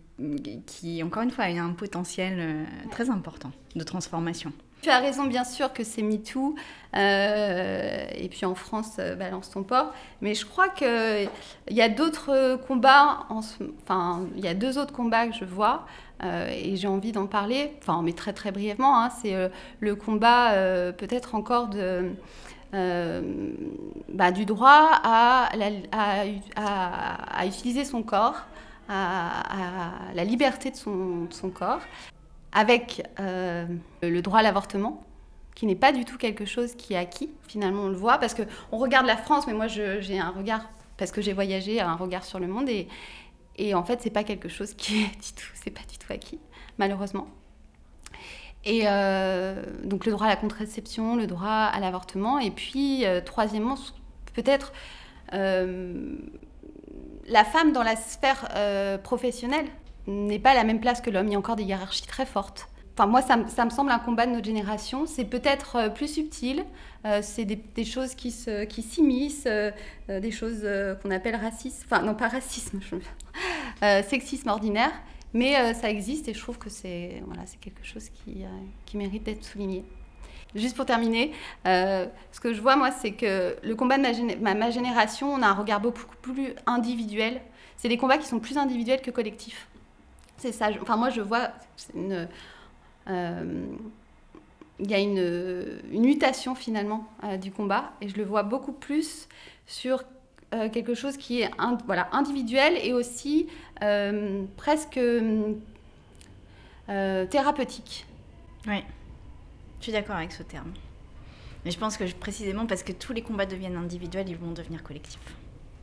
qui, 0.67 1.03
encore 1.03 1.23
une 1.23 1.31
fois, 1.31 1.45
a 1.45 1.63
un 1.63 1.73
potentiel 1.73 2.67
très 2.91 3.11
important 3.11 3.53
de 3.75 3.85
transformation. 3.85 4.53
Tu 4.83 4.89
as 4.89 4.99
raison, 5.01 5.25
bien 5.25 5.45
sûr, 5.45 5.73
que 5.73 5.85
c'est 5.85 6.03
MeToo. 6.03 6.55
Euh, 6.97 8.07
et 8.15 8.29
puis 8.29 8.47
en 8.47 8.55
France, 8.55 8.97
euh, 8.99 9.15
balance 9.15 9.51
ton 9.51 9.63
port. 9.63 9.93
Mais 10.23 10.35
je 10.35 10.47
crois 10.47 10.69
qu'il 10.69 11.29
y 11.71 11.83
a 11.83 11.89
d'autres 11.89 12.59
combats. 12.67 13.27
enfin, 13.31 14.27
il 14.37 14.45
y 14.45 14.49
a 14.49 14.55
deux 14.55 14.79
autres 14.79 14.93
combats 14.93 15.27
que 15.27 15.35
je 15.35 15.45
vois. 15.45 15.87
Euh, 16.23 16.49
et 16.51 16.77
j'ai 16.77 16.89
envie 16.89 17.13
d'en 17.13 17.27
parler. 17.27 17.73
Enfin, 17.81 18.01
mais 18.03 18.13
très 18.13 18.33
très 18.33 18.53
brièvement. 18.53 19.01
Hein. 19.01 19.11
c'est 19.11 19.51
le 19.81 19.95
combat, 19.97 20.53
peut-être 20.93 21.35
encore 21.35 21.69
de. 21.69 22.13
Bah, 22.73 24.31
du 24.33 24.47
droit 24.47 24.91
à, 25.03 25.51
à, 25.93 27.47
utiliser 27.47 27.85
son 27.85 28.03
corps, 28.03 28.47
à, 28.89 29.93
la 30.15 30.25
liberté 30.25 30.71
de 30.71 30.77
son 30.77 31.51
corps 31.53 31.81
avec 32.53 33.07
euh, 33.21 33.67
le 34.03 34.23
droit 34.23 34.41
à 34.41 34.43
l'avortement, 34.43 35.05
qui 35.55 35.67
n'est 35.67 35.77
pas 35.77 35.93
du 35.93 36.05
tout 36.05 36.17
quelque 36.17 36.45
chose 36.45 36.75
qui 36.75 36.95
est 36.95 36.97
acquis. 36.97 37.31
Finalement, 37.47 37.83
on 37.83 37.89
le 37.89 37.97
voit 37.97 38.19
parce 38.19 38.35
qu'on 38.35 38.77
regarde 38.77 39.07
la 39.07 39.17
France, 39.17 39.47
mais 39.47 39.53
moi 39.53 39.69
j'ai 39.69 40.19
un 40.19 40.31
regard, 40.31 40.69
parce 40.97 41.13
que 41.13 41.21
j'ai 41.21 41.33
voyagé, 41.33 41.81
un 41.81 41.95
regard 41.95 42.25
sur 42.25 42.39
le 42.39 42.47
monde, 42.47 42.69
et, 42.69 42.89
et 43.57 43.75
en 43.75 43.85
fait, 43.85 44.01
c'est 44.03 44.11
pas 44.11 44.25
quelque 44.25 44.49
chose 44.49 44.75
qui 44.75 45.03
est 45.03 45.07
du 45.21 45.33
tout, 45.35 45.51
c'est 45.55 45.71
pas 45.71 45.83
du 45.91 45.99
tout 45.99 46.13
acquis, 46.13 46.39
malheureusement. 46.79 47.29
Et 48.65 48.83
euh, 48.85 49.63
donc 49.85 50.05
le 50.05 50.13
droit 50.13 50.27
à 50.27 50.31
la 50.31 50.37
contraception, 50.37 51.17
le 51.17 51.27
droit 51.27 51.49
à 51.49 51.81
l'avortement, 51.81 52.39
et 52.39 52.51
puis 52.51 53.07
euh, 53.07 53.23
troisièmement, 53.23 53.77
peut-être 54.35 54.73
la 55.33 55.45
femme 57.45 57.73
dans 57.73 57.85
la 57.85 57.95
sphère 57.95 58.49
professionnelle 59.05 59.67
n'est 60.07 60.39
pas 60.39 60.51
à 60.51 60.55
la 60.55 60.65
même 60.65 60.81
place 60.81 61.01
que 61.01 61.11
l'homme. 61.11 61.29
Il 61.29 61.33
y 61.33 61.37
a 61.37 61.39
encore 61.39 61.57
des 61.57 61.65
hiérarchies 61.65 62.07
très 62.07 62.27
fortes. 62.27 62.69
Enfin, 63.01 63.07
moi, 63.07 63.23
ça, 63.23 63.65
me 63.65 63.71
semble 63.71 63.91
un 63.91 63.99
combat 63.99 64.27
de 64.27 64.33
notre 64.33 64.45
génération. 64.45 65.07
C'est 65.07 65.25
peut-être 65.25 65.77
euh, 65.77 65.89
plus 65.89 66.09
subtil. 66.09 66.65
Euh, 67.07 67.21
c'est 67.23 67.47
des, 67.47 67.85
choses 67.85 68.15
qui 68.15 68.31
s'immiscent, 68.31 69.45
qui 69.45 69.49
euh, 69.49 70.21
des 70.21 70.31
choses 70.31 70.69
qu'on 71.03 71.11
appelle 71.11 71.37
racisme. 71.37 71.87
Enfin, 71.87 72.03
non, 72.03 72.15
pas 72.15 72.29
racisme, 72.29 72.81
sexisme 73.81 74.49
ordinaire. 74.49 74.93
Mais 75.33 75.73
ça 75.75 75.89
existe 75.89 76.29
et 76.29 76.35
je 76.35 76.41
trouve 76.41 76.59
que 76.59 76.69
c'est 76.69 77.23
voilà, 77.25 77.45
quelque 77.61 77.85
chose 77.85 78.09
qui, 78.11 78.45
qui 78.85 78.97
mérite 78.97 79.23
d'être 79.23 79.45
souligné. 79.45 79.85
Juste 80.57 80.75
pour 80.75 80.85
terminer, 80.85 81.33
ce 81.65 82.41
que 82.43 82.53
je 82.53 82.61
vois, 82.61 82.75
moi, 82.75 82.91
c'est 82.91 83.13
que 83.13 83.57
le 83.63 83.75
combat 83.77 83.97
de 83.97 84.43
ma, 84.43 84.55
ma, 84.55 84.71
génération, 84.71 85.33
on 85.33 85.41
a 85.41 85.47
un 85.47 85.55
regard 85.55 85.81
beaucoup 85.81 86.05
plus 86.21 86.53
individuel. 86.67 87.41
C'est 87.77 87.89
des 87.89 87.97
combats 87.97 88.19
qui 88.19 88.27
sont 88.27 88.41
plus 88.41 88.59
individuels 88.59 89.01
que 89.01 89.13
collectifs. 89.13 89.70
C'est 90.41 90.53
ça. 90.53 90.71
Enfin, 90.81 90.97
moi, 90.97 91.11
je 91.11 91.21
vois. 91.21 91.51
Euh, 91.99 92.27
il 94.79 94.91
y 94.91 94.95
a 94.95 94.99
une, 94.99 95.83
une 95.93 96.07
mutation 96.07 96.55
finalement 96.55 97.07
euh, 97.25 97.37
du 97.37 97.53
combat 97.53 97.93
et 98.01 98.09
je 98.09 98.17
le 98.17 98.25
vois 98.25 98.43
beaucoup 98.43 98.73
plus 98.73 99.29
sur 99.67 100.03
euh, 100.55 100.71
quelque 100.71 100.95
chose 100.95 101.19
qui 101.19 101.43
est 101.43 101.51
voilà, 101.85 102.09
individuel 102.13 102.79
et 102.83 102.95
aussi 102.95 103.49
presque 104.57 105.01
thérapeutique. 107.31 108.07
Oui, 108.67 108.83
je 109.79 109.85
suis 109.85 109.93
d'accord 109.93 110.17
avec 110.17 110.33
ce 110.33 110.43
terme. 110.43 110.73
Mais 111.65 111.71
je 111.71 111.79
pense 111.79 111.99
que 111.99 112.11
précisément 112.15 112.65
parce 112.67 112.83
que 112.83 112.93
tous 112.93 113.13
les 113.13 113.21
combats 113.21 113.47
deviennent 113.47 113.77
individuels, 113.77 114.29
ils 114.31 114.37
vont 114.37 114.53
devenir 114.53 114.83
collectifs. 114.83 115.21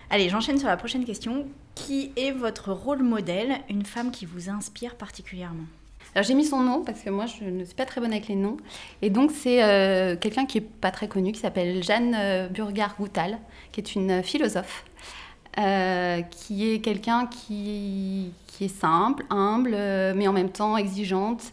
Allez, 0.09 0.29
j'enchaîne 0.29 0.57
sur 0.57 0.69
la 0.69 0.77
prochaine 0.77 1.03
question. 1.03 1.47
Qui 1.75 2.13
est 2.15 2.31
votre 2.31 2.71
rôle 2.71 3.03
modèle, 3.03 3.57
une 3.69 3.83
femme 3.83 4.09
qui 4.09 4.25
vous 4.25 4.49
inspire 4.49 4.95
particulièrement? 4.95 5.65
Alors 6.15 6.25
j'ai 6.25 6.33
mis 6.33 6.45
son 6.45 6.61
nom 6.61 6.83
parce 6.83 7.01
que 7.01 7.09
moi 7.09 7.25
je 7.25 7.43
ne 7.43 7.65
suis 7.65 7.75
pas 7.75 7.85
très 7.85 7.99
bonne 7.99 8.13
avec 8.13 8.29
les 8.29 8.35
noms. 8.35 8.55
Et 9.01 9.09
donc 9.09 9.31
c'est 9.31 9.61
euh, 9.61 10.15
quelqu'un 10.15 10.45
qui 10.45 10.59
est 10.59 10.61
pas 10.61 10.91
très 10.91 11.09
connu, 11.09 11.33
qui 11.33 11.39
s'appelle 11.41 11.83
Jeanne 11.83 12.15
euh, 12.17 12.47
Burgard-Goutal, 12.47 13.37
qui 13.73 13.81
est 13.81 13.95
une 13.95 14.23
philosophe, 14.23 14.85
euh, 15.59 16.21
qui 16.21 16.71
est 16.71 16.79
quelqu'un 16.79 17.27
qui, 17.27 18.31
qui, 18.47 18.65
est 18.65 18.79
simple, 18.79 19.25
humble, 19.29 19.71
mais 20.15 20.27
en 20.27 20.33
même 20.33 20.49
temps 20.49 20.77
exigeante, 20.77 21.51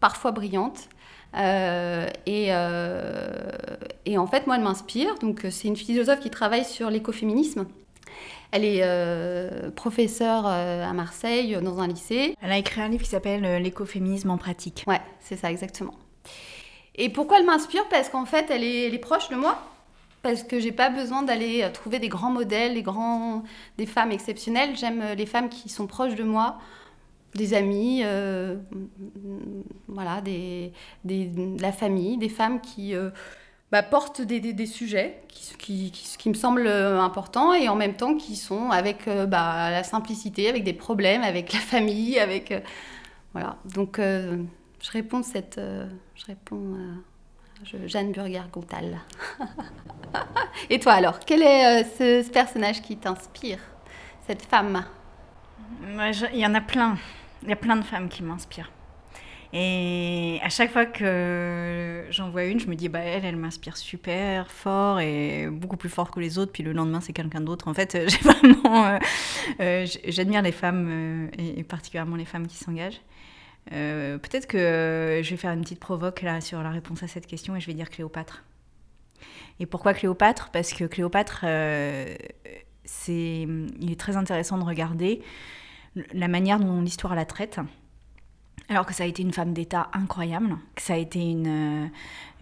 parfois 0.00 0.32
brillante. 0.32 0.88
Et, 1.34 2.48
et, 4.06 4.18
en 4.18 4.26
fait, 4.26 4.46
moi, 4.46 4.56
elle 4.56 4.62
m'inspire. 4.62 5.14
Donc, 5.20 5.46
c'est 5.50 5.68
une 5.68 5.76
philosophe 5.76 6.20
qui 6.20 6.30
travaille 6.30 6.64
sur 6.64 6.90
l'écoféminisme. 6.90 7.66
Elle 8.52 8.66
est 8.66 8.80
euh, 8.82 9.70
professeure 9.70 10.44
euh, 10.46 10.84
à 10.84 10.92
Marseille, 10.92 11.58
dans 11.62 11.80
un 11.80 11.88
lycée. 11.88 12.36
Elle 12.42 12.52
a 12.52 12.58
écrit 12.58 12.82
un 12.82 12.88
livre 12.88 13.02
qui 13.02 13.08
s'appelle 13.08 13.44
euh, 13.46 13.58
L'écoféminisme 13.58 14.28
en 14.28 14.36
pratique. 14.36 14.84
Ouais, 14.86 15.00
c'est 15.20 15.36
ça, 15.36 15.50
exactement. 15.50 15.94
Et 16.94 17.08
pourquoi 17.08 17.38
elle 17.38 17.46
m'inspire? 17.46 17.88
Parce 17.88 18.10
qu'en 18.10 18.26
fait, 18.26 18.50
elle 18.50 18.62
est, 18.62 18.98
proche 18.98 19.30
de 19.30 19.36
moi. 19.36 19.58
Parce 20.20 20.42
que 20.42 20.60
j'ai 20.60 20.70
pas 20.70 20.90
besoin 20.90 21.22
d'aller 21.22 21.66
trouver 21.72 21.98
des 21.98 22.10
grands 22.10 22.30
modèles, 22.30 22.74
des, 22.74 22.82
grands, 22.82 23.42
des 23.78 23.86
femmes 23.86 24.12
exceptionnelles. 24.12 24.76
J'aime 24.76 25.02
les 25.16 25.26
femmes 25.26 25.48
qui 25.48 25.70
sont 25.70 25.86
proches 25.86 26.14
de 26.14 26.22
moi, 26.22 26.58
des 27.34 27.54
amis, 27.54 28.02
voilà, 29.88 30.20
des, 30.20 30.72
des, 31.04 31.26
de 31.26 31.60
la 31.62 31.72
famille, 31.72 32.18
des 32.18 32.28
femmes 32.28 32.60
qui 32.60 32.94
bah, 33.72 33.82
portent 33.82 34.20
des, 34.20 34.38
des, 34.38 34.66
sujets 34.66 35.22
qui, 35.28 35.90
qui, 35.90 36.16
qui, 36.18 36.28
me 36.28 36.34
semblent 36.34 36.66
euh, 36.66 37.00
importants 37.00 37.54
et 37.54 37.70
en 37.70 37.74
même 37.74 37.94
temps 37.94 38.14
qui 38.16 38.36
sont 38.36 38.70
avec 38.70 39.08
euh, 39.08 39.24
bah, 39.24 39.70
la 39.70 39.82
simplicité, 39.82 40.50
avec 40.50 40.62
des 40.62 40.74
problèmes, 40.74 41.22
avec 41.22 41.54
la 41.54 41.58
famille, 41.58 42.18
avec... 42.18 42.52
Euh, 42.52 42.60
voilà. 43.32 43.56
Donc, 43.64 43.98
je 43.98 44.90
réponds 44.90 45.22
cette... 45.22 45.58
je 45.58 46.26
réponds... 46.26 46.76
Jeanne 47.86 48.12
Burger-Gontal. 48.12 49.00
et 50.70 50.78
toi 50.78 50.92
alors, 50.92 51.20
quel 51.20 51.40
est 51.40 51.84
ce, 51.96 52.28
personnage 52.28 52.82
qui 52.82 52.98
t'inspire, 52.98 53.60
cette 54.26 54.42
femme? 54.42 54.84
Il 56.34 56.38
y 56.38 56.44
en 56.44 56.54
a 56.54 56.60
plein. 56.60 56.98
Il 57.42 57.48
y 57.48 57.52
a 57.52 57.56
plein 57.56 57.76
de 57.76 57.84
femmes 57.84 58.08
qui 58.08 58.22
m'inspirent. 58.22 58.70
Et 59.54 60.40
à 60.42 60.48
chaque 60.48 60.72
fois 60.72 60.86
que 60.86 62.06
j'en 62.08 62.30
vois 62.30 62.44
une, 62.44 62.58
je 62.58 62.68
me 62.68 62.74
dis, 62.74 62.88
bah, 62.88 63.00
elle, 63.00 63.26
elle 63.26 63.36
m'inspire 63.36 63.76
super 63.76 64.50
fort 64.50 64.98
et 65.00 65.48
beaucoup 65.50 65.76
plus 65.76 65.90
fort 65.90 66.10
que 66.10 66.20
les 66.20 66.38
autres. 66.38 66.52
Puis 66.52 66.62
le 66.62 66.72
lendemain, 66.72 67.02
c'est 67.02 67.12
quelqu'un 67.12 67.40
d'autre. 67.40 67.68
En 67.68 67.74
fait. 67.74 67.96
Euh, 68.72 68.98
euh, 69.60 69.86
j'admire 70.06 70.40
les 70.40 70.52
femmes 70.52 70.88
euh, 70.90 71.28
et, 71.36 71.62
particulièrement 71.62 72.16
les 72.16 72.24
femmes 72.24 72.46
qui 72.46 72.56
s'engagent. 72.56 73.00
Peut-être 73.68 74.46
que 74.46 75.20
je 75.22 75.30
vais 75.30 75.36
faire 75.36 75.52
une 75.52 75.60
petite 75.60 75.78
provoque 75.78 76.22
là 76.22 76.40
sur 76.40 76.62
la 76.62 76.70
réponse 76.70 77.02
à 77.02 77.06
cette 77.06 77.26
question 77.26 77.54
et 77.54 77.60
je 77.60 77.66
vais 77.66 77.74
dire 77.74 77.90
Cléopâtre. 77.90 78.44
Et 79.60 79.66
pourquoi 79.66 79.92
Cléopâtre? 79.92 80.50
Parce 80.52 80.72
que 80.72 80.84
Cléopâtre, 80.84 81.44
c'est, 82.84 83.46
il 83.80 83.92
est 83.92 84.00
très 84.00 84.16
intéressant 84.16 84.56
de 84.56 84.64
regarder 84.64 85.20
la 85.94 86.28
manière 86.28 86.58
dont 86.58 86.80
l'histoire 86.80 87.14
la 87.14 87.24
traite 87.24 87.60
alors 88.68 88.86
que 88.86 88.94
ça 88.94 89.04
a 89.04 89.06
été 89.06 89.22
une 89.22 89.32
femme 89.32 89.52
d'État 89.52 89.88
incroyable, 89.92 90.56
que 90.74 90.82
ça 90.82 90.94
a 90.94 90.96
été 90.96 91.20
une, 91.20 91.90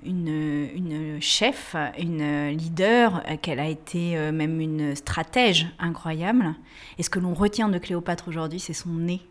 une, 0.05 1.19
chef, 1.21 1.75
une 1.99 2.49
leader, 2.51 3.23
qu'elle 3.43 3.61
a 3.61 3.69
été 3.69 4.17
euh, 4.17 4.33
même 4.33 4.61
une 4.61 4.95
stratège 4.95 5.67
incroyable. 5.79 6.55
Et 6.99 7.03
ce 7.03 7.11
que 7.11 7.19
l'on 7.19 7.35
retient 7.35 7.69
de 7.69 7.79
Cléopâtre 7.79 8.29
aujourd'hui, 8.29 8.61
c'est 8.61 8.73
son 8.73 8.91
nez. 8.91 9.23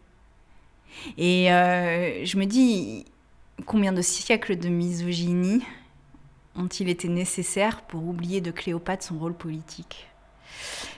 Et 1.18 1.52
euh, 1.54 2.26
je 2.26 2.38
me 2.38 2.46
dis, 2.46 3.06
combien 3.66 3.94
de 3.94 4.02
siècles 4.02 4.58
de 4.58 4.70
misogynie 4.70 5.64
ont-ils 6.56 6.90
été 6.90 7.08
nécessaires 7.08 7.82
pour 7.84 8.06
oublier 8.06 8.42
de 8.42 8.52
Cléopâtre 8.52 9.06
son 9.06 9.18
rôle 9.20 9.36
politique? 9.36 10.09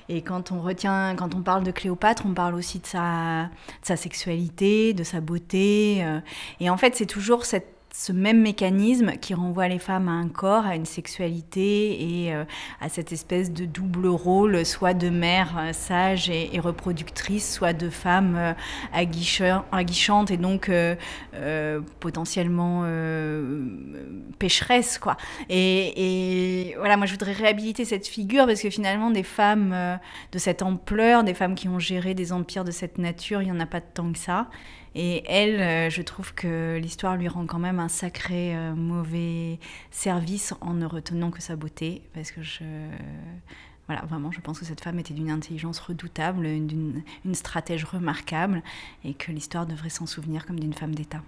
Et 0.10 0.22
quand 0.22 0.51
on 0.51 0.62
retient, 0.62 1.15
quand 1.15 1.36
on 1.36 1.41
parle 1.41 1.63
de 1.63 1.72
Cléopâtre, 1.72 2.24
on 2.25 2.34
parle 2.34 2.56
aussi 2.56 2.80
de 2.80 2.86
sa, 2.86 3.50
sa 3.82 3.96
sexualité, 3.96 4.94
de 4.94 5.03
sa 5.03 5.22
beauté. 5.22 6.03
Euh. 6.03 6.20
et 6.60 6.70
en 6.70 6.77
fait, 6.77 6.96
c'est 6.96 7.06
toujours 7.06 7.46
cette 7.46 7.80
ce 7.93 8.13
même 8.13 8.41
mécanisme 8.41 9.17
qui 9.17 9.33
renvoie 9.33 9.67
les 9.67 9.79
femmes 9.79 10.07
à 10.07 10.12
un 10.12 10.29
corps, 10.29 10.65
à 10.65 10.75
une 10.75 10.86
sexualité 10.86 12.24
et 12.24 12.33
euh, 12.33 12.45
à 12.79 12.88
cette 12.88 13.12
espèce 13.12 13.51
de 13.51 13.65
double 13.65 14.07
rôle, 14.07 14.65
soit 14.65 14.93
de 14.93 15.10
mère 15.10 15.57
euh, 15.57 15.74
sage 15.74 16.29
et, 16.29 16.57
reproductrice, 16.60 17.53
soit 17.53 17.74
de 17.74 17.89
femme 17.89 18.36
euh, 18.38 18.53
aguichante 18.93 20.31
et 20.31 20.38
donc 20.38 20.71
potentiellement 22.00 22.86
pécheresse. 24.39 24.98
Quoi. 24.98 25.17
Et, 25.50 26.69
et, 26.69 26.75
voilà, 26.77 26.98
moi 26.98 27.05
je 27.05 27.12
voudrais 27.12 27.33
réhabiliter 27.33 27.83
cette 27.83 28.07
figure 28.07 28.45
parce 28.45 28.62
que 28.62 28.69
finalement 28.69 29.12
des 29.12 29.24
femmes 29.24 30.00
de 30.31 30.38
cette 30.38 30.62
ampleur, 30.62 31.24
des 31.24 31.33
femmes 31.33 31.55
qui 31.55 31.67
ont 31.67 31.79
géré 31.79 32.13
des 32.13 32.31
empires 32.31 32.63
de 32.63 32.71
cette 32.71 32.98
nature, 32.98 33.41
il 33.41 33.45
n'y 33.45 33.51
en 33.51 33.60
a 33.60 33.65
pas 33.65 33.81
tant 33.81 34.12
que 34.12 34.19
ça. 34.19 34.48
Et 34.93 35.24
elle, 35.25 35.89
je 35.89 36.01
trouve 36.01 36.33
que 36.33 36.77
l'histoire 36.77 37.15
lui 37.15 37.27
rend 37.27 37.45
quand 37.45 37.60
même 37.60 37.79
un 37.81 37.89
sacré 37.89 38.55
euh, 38.55 38.73
mauvais 38.75 39.59
service 39.91 40.53
en 40.61 40.73
ne 40.73 40.85
retenant 40.85 41.31
que 41.31 41.41
sa 41.41 41.55
beauté, 41.55 42.01
parce 42.13 42.31
que 42.31 42.41
je... 42.41 42.63
Voilà, 43.88 44.05
vraiment, 44.05 44.31
je 44.31 44.39
pense 44.39 44.59
que 44.59 44.65
cette 44.65 44.79
femme 44.79 45.00
était 45.00 45.13
d'une 45.13 45.31
intelligence 45.31 45.79
redoutable, 45.79 46.43
d'une 46.65 47.03
une 47.25 47.35
stratège 47.35 47.83
remarquable, 47.83 48.63
et 49.03 49.13
que 49.13 49.31
l'histoire 49.31 49.65
devrait 49.65 49.89
s'en 49.89 50.05
souvenir 50.05 50.45
comme 50.45 50.59
d'une 50.59 50.73
femme 50.73 50.95
d'État. 50.95 51.21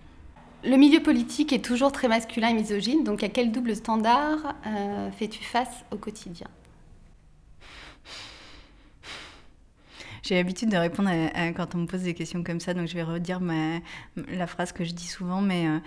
Le 0.63 0.77
milieu 0.77 1.01
politique 1.01 1.51
est 1.51 1.65
toujours 1.65 1.91
très 1.91 2.07
masculin 2.07 2.48
et 2.50 2.53
misogyne, 2.53 3.03
donc 3.03 3.22
à 3.22 3.27
quel 3.27 3.51
double 3.51 3.75
standard 3.75 4.55
euh, 4.65 5.12
fais-tu 5.12 5.43
face 5.43 5.83
au 5.91 5.98
quotidien? 5.98 6.48
J'ai 10.22 10.36
l'habitude 10.36 10.69
de 10.69 10.77
répondre 10.77 11.10
quand 11.53 11.75
on 11.75 11.79
me 11.79 11.86
pose 11.86 12.03
des 12.03 12.13
questions 12.13 12.45
comme 12.45 12.62
ça, 12.62 12.74
donc 12.74 12.88
je 12.88 12.93
vais 12.93 13.03
redire 13.03 13.41
ma, 13.41 13.79
la 14.15 14.48
phrase 14.48 14.72
que 14.72 14.86
je 14.86 14.93
dis 14.93 15.07
souvent, 15.07 15.41
mais 15.41 15.67
euh, 15.67 15.79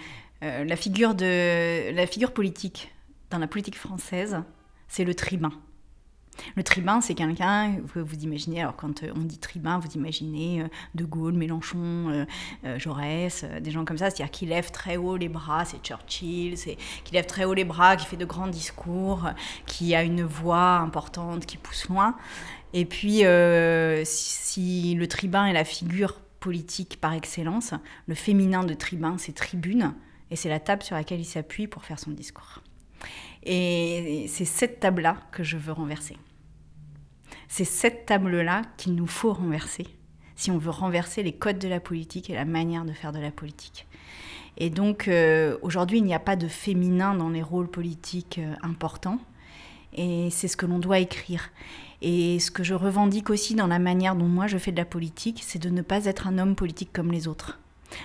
euh, 0.43 0.65
la, 0.65 0.77
figure 0.77 1.15
de, 1.15 1.93
la 1.93 2.07
figure 2.07 2.33
politique 2.33 2.93
dans 3.31 3.39
la 3.39 3.47
politique 3.47 3.77
française, 3.77 4.43
c'est 4.89 5.05
le 5.05 5.15
tribun. 5.15 5.53
Le 6.55 6.63
tribun, 6.63 7.01
c'est 7.01 7.15
quelqu'un, 7.15 7.77
vous, 7.83 8.05
vous 8.05 8.17
imaginez, 8.17 8.61
alors 8.61 8.77
quand 8.77 9.03
on 9.15 9.21
dit 9.21 9.39
tribun, 9.39 9.79
vous 9.79 9.91
imaginez 9.95 10.61
euh, 10.61 10.69
De 10.95 11.07
Gaulle, 11.07 11.33
Mélenchon, 11.33 12.27
Jaurès, 12.77 13.45
des 13.63 13.71
gens 13.71 13.87
comme 13.87 13.97
ça, 13.97 14.11
c'est-à-dire 14.11 14.31
qui 14.31 14.45
lève 14.45 14.71
très 14.71 14.99
haut 14.99 15.17
les 15.17 15.31
bras, 15.31 15.65
c'est 15.65 15.83
Churchill, 15.83 16.59
c'est 16.59 16.77
qui 17.05 17.15
lève 17.15 17.25
très 17.25 17.47
haut 17.47 17.55
les 17.55 17.65
bras, 17.65 17.97
qui 17.97 18.05
fait 18.05 18.19
de 18.19 18.27
grands 18.27 18.49
discours, 18.49 19.31
qui 19.65 19.95
a 19.95 20.03
une 20.03 20.25
voix 20.25 20.77
importante, 20.77 21.47
qui 21.47 21.57
pousse 21.57 21.89
loin. 21.89 22.17
Et 22.77 22.85
puis, 22.85 23.25
euh, 23.25 24.03
si, 24.05 24.95
le 24.95 25.09
tribun 25.09 25.47
est 25.47 25.55
la 25.55 25.65
figure 25.65 26.21
politique 26.41 26.99
par 27.01 27.15
excellence, 27.15 27.73
le 28.07 28.15
féminin 28.15 28.65
de 28.65 28.75
tribun, 28.75 29.17
c'est 29.17 29.35
tribune, 29.35 29.95
et 30.31 30.37
c'est 30.37 30.49
la 30.49 30.61
table 30.61 30.83
sur 30.83 30.97
laquelle 30.97 31.21
il 31.21 31.25
s'appuie 31.25 31.67
pour 31.67 31.85
faire 31.85 31.99
son 31.99 32.11
discours. 32.11 32.63
Et 33.43 34.27
c'est 34.29 34.45
cette 34.45 34.81
table-là 34.81 35.19
que 35.31 35.45
je 35.45 35.57
veux 35.57 35.73
renverser. 35.73 36.17
C'est 37.49 37.65
cette 37.65 38.07
table-là 38.07 38.63
qu'il 38.77 38.95
nous 38.95 39.07
faut 39.07 39.33
renverser 39.33 39.87
si 40.37 40.51
on 40.51 40.59
veut 40.59 40.71
renverser 40.71 41.23
les 41.23 41.33
codes 41.33 41.59
de 41.59 41.69
la 41.69 41.81
politique 41.81 42.31
et 42.31 42.35
la 42.35 42.45
manière 42.45 42.85
de 42.85 42.93
faire 42.93 43.13
de 43.13 43.19
la 43.19 43.31
politique. 43.31 43.87
Et 44.59 44.71
donc, 44.71 45.09
euh, 45.09 45.57
aujourd'hui, 45.63 45.99
il 45.99 46.05
n'y 46.05 46.15
a 46.15 46.19
pas 46.19 46.37
de 46.37 46.49
féminin 46.49 47.15
dans 47.15 47.31
les 47.31 47.43
rôles 47.43 47.71
politiques 47.71 48.39
euh, 48.39 48.55
importants. 48.63 49.19
Et 49.95 50.29
c'est 50.31 50.49
ce 50.49 50.57
que 50.57 50.67
l'on 50.67 50.79
doit 50.79 50.99
écrire. 50.99 51.51
Et 52.03 52.39
ce 52.39 52.51
que 52.51 52.63
je 52.63 52.75
revendique 52.75 53.31
aussi 53.31 53.55
dans 53.55 53.67
la 53.67 53.79
manière 53.79 54.15
dont 54.15 54.27
moi 54.27 54.47
je 54.47 54.59
fais 54.59 54.73
de 54.73 54.77
la 54.77 54.85
politique, 54.85 55.43
c'est 55.43 55.59
de 55.59 55.71
ne 55.71 55.83
pas 55.83 56.05
être 56.05 56.27
un 56.27 56.39
homme 56.39 56.55
politique 56.55 56.93
comme 56.93 57.11
les 57.11 57.29
autres. 57.29 57.59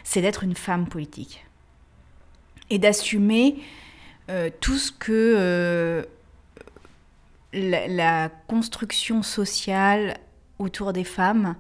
C'est 0.03 0.21
d'être 0.21 0.43
une 0.43 0.55
femme 0.55 0.87
politique. 0.87 1.45
Et 2.71 2.79
d'assumer 2.79 3.57
euh, 4.29 4.49
tout 4.61 4.77
ce 4.77 4.91
que 4.93 5.11
euh, 5.11 6.03
la, 7.53 8.29
construction 8.47 9.23
sociale 9.23 10.17
autour 10.57 10.93
des 10.93 11.03
femmes 11.03 11.55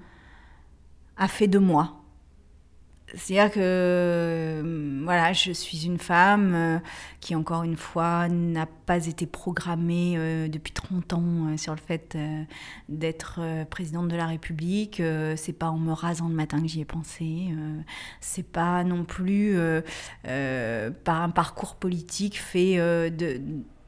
a 1.17 1.27
fait 1.27 1.47
de 1.47 1.59
moi. 1.59 2.00
C'est-à-dire 3.15 3.51
que 3.51 3.59
euh, 3.59 5.01
voilà, 5.03 5.33
je 5.33 5.51
suis 5.51 5.85
une 5.85 5.97
femme 5.97 6.53
euh, 6.55 6.79
qui, 7.19 7.35
encore 7.35 7.63
une 7.63 7.75
fois, 7.75 8.29
n'a 8.29 8.65
pas 8.65 9.07
été 9.07 9.25
programmée 9.25 10.13
euh, 10.17 10.47
depuis 10.47 10.71
30 10.71 11.13
ans 11.13 11.57
sur 11.57 11.73
le 11.73 11.79
fait 11.79 12.17
d'être 12.89 13.39
présidente 13.69 14.07
de 14.07 14.15
la 14.15 14.27
République. 14.27 15.01
c'est 15.35 15.53
pas 15.53 15.69
en 15.69 15.77
me 15.77 15.93
rasant 15.93 16.29
le 16.29 16.35
matin 16.35 16.61
que 16.61 16.67
j'y 16.67 16.81
ai 16.81 16.85
pensé. 16.85 17.49
c'est 18.19 18.47
pas 18.47 18.83
non 18.83 19.03
plus 19.03 19.55
par 20.23 21.21
un 21.21 21.29
parcours 21.29 21.75
politique 21.75 22.39
fait 22.39 22.77
de 23.11 23.41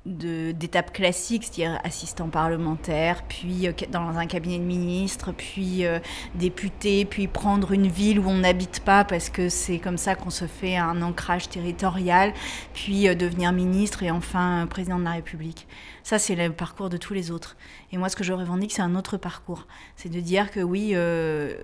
d'étapes 0.06 0.92
classiques, 0.92 1.46
c'est-à-dire 1.46 1.80
assistant 1.86 2.28
parlementaire, 2.28 3.24
puis 3.30 3.68
euh, 3.68 3.72
dans 3.90 4.18
un 4.18 4.26
cabinet 4.26 4.60
de 4.60 4.64
ministre, 4.64 5.32
puis 5.32 5.86
euh, 5.86 6.00
député, 6.36 7.06
puis 7.06 7.28
prendre 7.28 7.72
une 7.72 7.88
ville 7.88 8.20
où 8.20 8.28
on 8.28 8.40
n'habite 8.40 8.82
pas 8.82 9.06
parce 9.06 9.30
que 9.30 9.48
c'est 9.48 9.80
comme 9.80 9.98
ça 9.98 10.16
qu'on 10.16 10.30
se 10.30 10.46
fait 10.46 10.76
un 10.76 11.02
ancrage 11.02 11.48
territorial, 11.48 12.34
puis 12.74 13.08
euh, 13.08 13.16
devenir 13.16 13.54
ministre 13.54 14.04
et 14.04 14.12
enfin 14.12 14.68
président 14.70 15.00
de 15.00 15.06
la 15.06 15.12
République. 15.12 15.68
Ça, 16.06 16.20
c'est 16.20 16.36
le 16.36 16.52
parcours 16.52 16.90
de 16.90 16.98
tous 16.98 17.14
les 17.14 17.32
autres. 17.32 17.56
Et 17.94 17.98
moi, 17.98 18.10
ce 18.10 18.18
que 18.18 18.26
je 18.26 18.34
revendique, 18.34 18.74
c'est 18.74 18.82
un 18.82 18.96
autre 18.96 19.16
parcours. 19.16 19.68
C'est 19.96 20.10
de 20.10 20.20
dire 20.20 20.52
que 20.52 20.60
oui, 20.60 20.94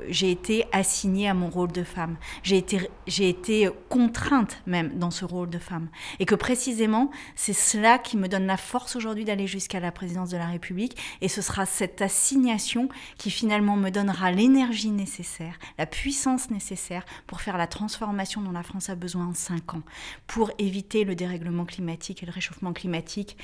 j'ai 0.07 0.31
été 0.31 0.65
assignée 0.71 1.27
à 1.27 1.33
mon 1.33 1.49
rôle 1.49 1.73
de 1.73 1.83
femme. 1.83 2.15
J'ai 2.41 2.55
été, 2.55 2.89
j'ai 3.05 3.27
été 3.27 3.69
contrainte 3.89 4.61
même 4.65 4.97
dans 4.97 5.11
ce 5.11 5.25
rôle 5.25 5.49
de 5.49 5.59
femme. 5.59 5.89
Et 6.19 6.25
que 6.25 6.35
précisément, 6.35 7.11
c'est 7.35 7.51
cela 7.51 7.97
qui 7.97 8.15
me 8.15 8.28
donne 8.29 8.45
la 8.45 8.57
force 8.57 8.95
aujourd'hui 8.95 9.25
d'aller 9.25 9.47
jusqu'à 9.47 9.79
la 9.79 9.91
présidence 9.91 10.29
de 10.29 10.37
la 10.37 10.45
République. 10.45 10.97
Et 11.21 11.27
ce 11.27 11.41
sera 11.41 11.65
cette 11.65 12.01
assignation 12.01 12.89
qui 13.17 13.31
finalement 13.31 13.75
me 13.75 13.89
donnera 13.89 14.31
l'énergie 14.31 14.91
nécessaire, 14.91 15.59
la 15.77 15.85
puissance 15.85 16.49
nécessaire 16.49 17.05
pour 17.27 17.41
faire 17.41 17.57
la 17.57 17.67
transformation 17.67 18.41
dont 18.41 18.51
la 18.51 18.63
France 18.63 18.89
a 18.89 18.95
besoin 18.95 19.27
en 19.27 19.33
cinq 19.33 19.73
ans, 19.73 19.83
pour 20.27 20.51
éviter 20.57 21.03
le 21.03 21.15
dérèglement 21.15 21.65
climatique 21.65 22.23
et 22.23 22.25
le 22.25 22.31
réchauffement 22.31 22.73
climatique 22.73 23.37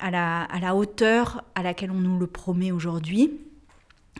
à 0.00 0.10
la, 0.10 0.74
hauteur 0.74 1.44
à 1.54 1.62
laquelle 1.62 1.90
on 1.90 2.00
nous 2.00 2.18
le 2.18 2.26
promet 2.26 2.72
aujourd'hui, 2.72 3.38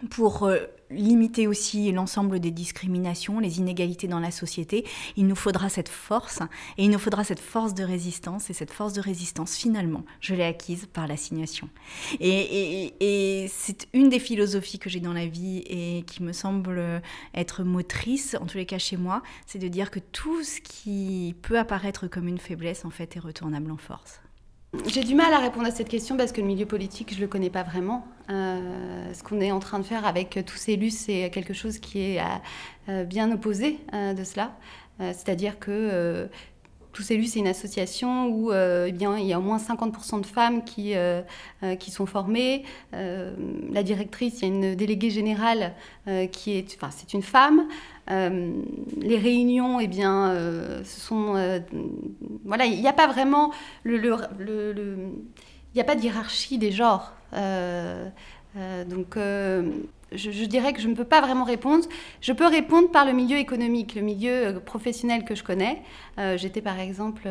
pour 0.08 0.44
euh, 0.44 0.58
limiter 0.90 1.46
aussi 1.46 1.92
l'ensemble 1.92 2.40
des 2.40 2.50
discriminations, 2.50 3.38
les 3.38 3.58
inégalités 3.58 4.08
dans 4.08 4.20
la 4.20 4.30
société, 4.30 4.84
il 5.16 5.26
nous 5.26 5.36
faudra 5.36 5.68
cette 5.68 5.88
force, 5.88 6.40
et 6.78 6.84
il 6.84 6.90
nous 6.90 6.98
faudra 6.98 7.24
cette 7.24 7.40
force 7.40 7.74
de 7.74 7.84
résistance, 7.84 8.50
et 8.50 8.52
cette 8.52 8.72
force 8.72 8.92
de 8.92 9.00
résistance, 9.00 9.56
finalement, 9.56 10.04
je 10.20 10.34
l'ai 10.34 10.44
acquise 10.44 10.86
par 10.92 11.06
l'assignation. 11.06 11.68
Et, 12.18 12.94
et 13.00 13.48
c'est 13.48 13.88
une 13.92 14.08
des 14.08 14.18
philosophies 14.18 14.78
que 14.78 14.90
j'ai 14.90 15.00
dans 15.00 15.12
la 15.12 15.26
vie 15.26 15.58
et 15.66 16.02
qui 16.06 16.22
me 16.22 16.32
semble 16.32 17.02
être 17.34 17.62
motrice, 17.62 18.36
en 18.40 18.46
tous 18.46 18.58
les 18.58 18.66
cas 18.66 18.78
chez 18.78 18.96
moi, 18.96 19.22
c'est 19.46 19.58
de 19.58 19.68
dire 19.68 19.90
que 19.90 20.00
tout 20.00 20.42
ce 20.42 20.60
qui 20.60 21.34
peut 21.42 21.58
apparaître 21.58 22.06
comme 22.08 22.28
une 22.28 22.38
faiblesse, 22.38 22.84
en 22.84 22.90
fait, 22.90 23.16
est 23.16 23.20
retournable 23.20 23.70
en 23.70 23.76
force. 23.76 24.20
J'ai 24.86 25.02
du 25.02 25.16
mal 25.16 25.32
à 25.32 25.38
répondre 25.38 25.66
à 25.66 25.72
cette 25.72 25.88
question 25.88 26.16
parce 26.16 26.30
que 26.30 26.40
le 26.40 26.46
milieu 26.46 26.64
politique, 26.64 27.10
je 27.10 27.16
ne 27.16 27.22
le 27.22 27.26
connais 27.26 27.50
pas 27.50 27.64
vraiment. 27.64 28.06
Euh, 28.30 29.12
ce 29.12 29.22
qu'on 29.24 29.40
est 29.40 29.50
en 29.50 29.58
train 29.58 29.80
de 29.80 29.84
faire 29.84 30.06
avec 30.06 30.38
tous 30.46 30.68
élus, 30.68 30.90
c'est 30.90 31.28
quelque 31.30 31.52
chose 31.54 31.80
qui 31.80 32.00
est 32.00 32.20
euh, 32.88 33.02
bien 33.02 33.32
opposé 33.32 33.80
euh, 33.92 34.14
de 34.14 34.22
cela. 34.22 34.52
C'est-à-dire 34.98 35.58
que 35.58 36.28
tous 36.92 37.10
élus, 37.10 37.28
c'est 37.28 37.38
une 37.38 37.46
association 37.46 38.26
où 38.26 38.52
eh 38.52 38.92
bien, 38.92 39.16
il 39.16 39.24
y 39.24 39.32
a 39.32 39.38
au 39.38 39.42
moins 39.42 39.56
50% 39.56 40.20
de 40.20 40.26
femmes 40.26 40.62
qui, 40.62 40.92
qui 41.78 41.90
sont 41.90 42.04
formées. 42.04 42.64
la 42.92 43.82
directrice, 43.82 44.40
il 44.40 44.42
y 44.42 44.44
a 44.44 44.48
une 44.48 44.74
déléguée 44.74 45.08
générale 45.08 45.72
qui 46.32 46.52
est, 46.52 46.76
enfin, 46.76 46.90
c'est 46.94 47.14
une 47.14 47.22
femme. 47.22 47.66
Euh, 48.10 48.62
les 48.96 49.18
réunions, 49.18 49.80
eh 49.80 49.86
bien, 49.86 50.30
euh, 50.30 50.82
ce 50.84 51.00
sont. 51.00 51.36
Euh, 51.36 51.60
voilà, 52.44 52.64
il 52.66 52.80
n'y 52.80 52.88
a 52.88 52.92
pas 52.92 53.06
vraiment. 53.06 53.52
Il 53.84 54.00
n'y 55.74 55.80
a 55.80 55.84
pas 55.84 55.94
de 55.94 56.02
hiérarchie 56.02 56.58
des 56.58 56.72
genres. 56.72 57.12
donc, 57.32 59.16
je, 60.12 60.44
dirais 60.46 60.72
que 60.72 60.80
je 60.80 60.88
ne 60.88 60.94
peux 60.94 61.04
pas 61.04 61.20
vraiment 61.20 61.44
répondre. 61.44 61.84
Je 62.20 62.32
peux 62.32 62.46
répondre 62.46 62.90
par 62.90 63.04
le 63.04 63.12
milieu 63.12 63.36
économique, 63.36 63.94
le 63.94 64.02
milieu 64.02 64.60
professionnel 64.64 65.24
que 65.24 65.36
je 65.36 65.44
connais. 65.44 65.82
J'étais 66.34 66.60
par 66.60 66.80
exemple 66.80 67.28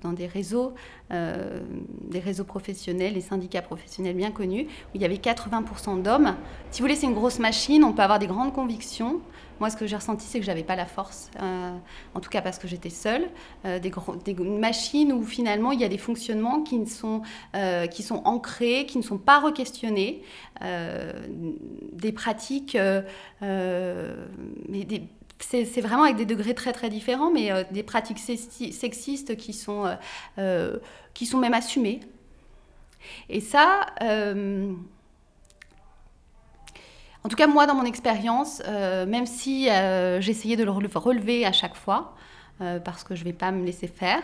dans 0.00 0.14
des 0.14 0.26
réseaux, 0.26 0.72
des 1.10 2.20
réseaux 2.20 2.44
professionnels, 2.44 3.12
les 3.12 3.20
syndicats 3.20 3.60
professionnels 3.60 4.16
bien 4.16 4.30
connus, 4.30 4.62
où 4.62 4.90
il 4.94 5.02
y 5.02 5.04
avait 5.04 5.16
80% 5.16 6.00
d'hommes. 6.00 6.36
Si 6.70 6.80
vous 6.80 6.86
voulez, 6.86 6.96
c'est 6.96 7.06
une 7.06 7.12
grosse 7.12 7.38
machine, 7.38 7.84
on 7.84 7.92
peut 7.92 8.02
avoir 8.02 8.18
des 8.18 8.28
grandes 8.28 8.54
convictions. 8.54 9.20
Moi, 9.60 9.70
ce 9.70 9.76
que 9.76 9.86
j'ai 9.86 9.96
ressenti, 9.96 10.26
c'est 10.26 10.38
que 10.38 10.44
j'avais 10.44 10.62
pas 10.62 10.76
la 10.76 10.86
force, 10.86 11.30
euh, 11.40 11.76
en 12.14 12.20
tout 12.20 12.28
cas 12.28 12.42
parce 12.42 12.58
que 12.58 12.68
j'étais 12.68 12.90
seule. 12.90 13.28
Euh, 13.64 13.78
des, 13.78 13.92
machines 14.34 15.12
où 15.12 15.22
finalement 15.24 15.72
il 15.72 15.80
y 15.80 15.84
a 15.84 15.88
des 15.88 15.98
fonctionnements 15.98 16.62
qui, 16.62 16.86
sont, 16.86 17.22
euh, 17.54 17.86
qui 17.86 18.02
sont 18.02 18.22
ancrés, 18.24 18.84
qui 18.86 18.98
ne 18.98 19.02
sont 19.02 19.18
pas 19.18 19.40
re-questionnés, 19.40 20.22
des 20.60 22.12
pratiques, 22.12 22.76
mais 23.40 24.86
c'est 25.38 25.80
vraiment 25.80 26.04
avec 26.04 26.16
des 26.16 26.26
degrés 26.26 26.54
très 26.54 26.72
très 26.72 26.88
différents, 26.88 27.30
mais 27.30 27.50
des 27.70 27.82
pratiques 27.82 28.18
sexistes 28.18 29.36
qui 29.36 29.52
sont, 29.52 29.96
qui 31.14 31.26
sont 31.26 31.38
même 31.38 31.54
assumées. 31.54 32.00
Et 33.28 33.40
ça, 33.40 33.86
en 37.26 37.28
tout 37.28 37.34
cas, 37.34 37.48
moi, 37.48 37.66
dans 37.66 37.74
mon 37.74 37.84
expérience, 37.84 38.62
euh, 38.68 39.04
même 39.04 39.26
si 39.26 39.68
euh, 39.68 40.20
j'essayais 40.20 40.54
de 40.54 40.62
le 40.62 40.70
relever 40.70 41.44
à 41.44 41.50
chaque 41.50 41.74
fois, 41.74 42.14
euh, 42.60 42.78
parce 42.78 43.02
que 43.02 43.16
je 43.16 43.22
ne 43.22 43.24
vais 43.24 43.32
pas 43.32 43.50
me 43.50 43.64
laisser 43.66 43.88
faire, 43.88 44.22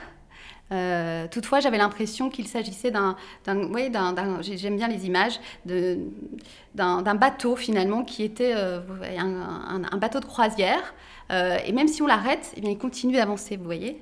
toutefois, 1.32 1.58
j'avais 1.58 1.78
l'impression 1.78 2.30
qu'il 2.30 2.46
s'agissait 2.46 2.92
d'un, 2.92 3.16
j'aime 3.44 4.76
bien 4.76 4.86
les 4.86 5.04
images, 5.04 5.40
d'un, 5.66 7.14
bateau 7.16 7.56
finalement 7.56 8.04
qui 8.04 8.22
était 8.22 8.54
un, 8.54 9.98
bateau 9.98 10.20
de 10.20 10.24
croisière. 10.24 10.94
et 11.28 11.72
même 11.72 11.88
si 11.88 12.00
on 12.02 12.06
l'arrête, 12.06 12.54
eh 12.56 12.66
il 12.66 12.78
continue 12.78 13.14
d'avancer, 13.14 13.56
vous 13.58 13.64
voyez. 13.64 14.00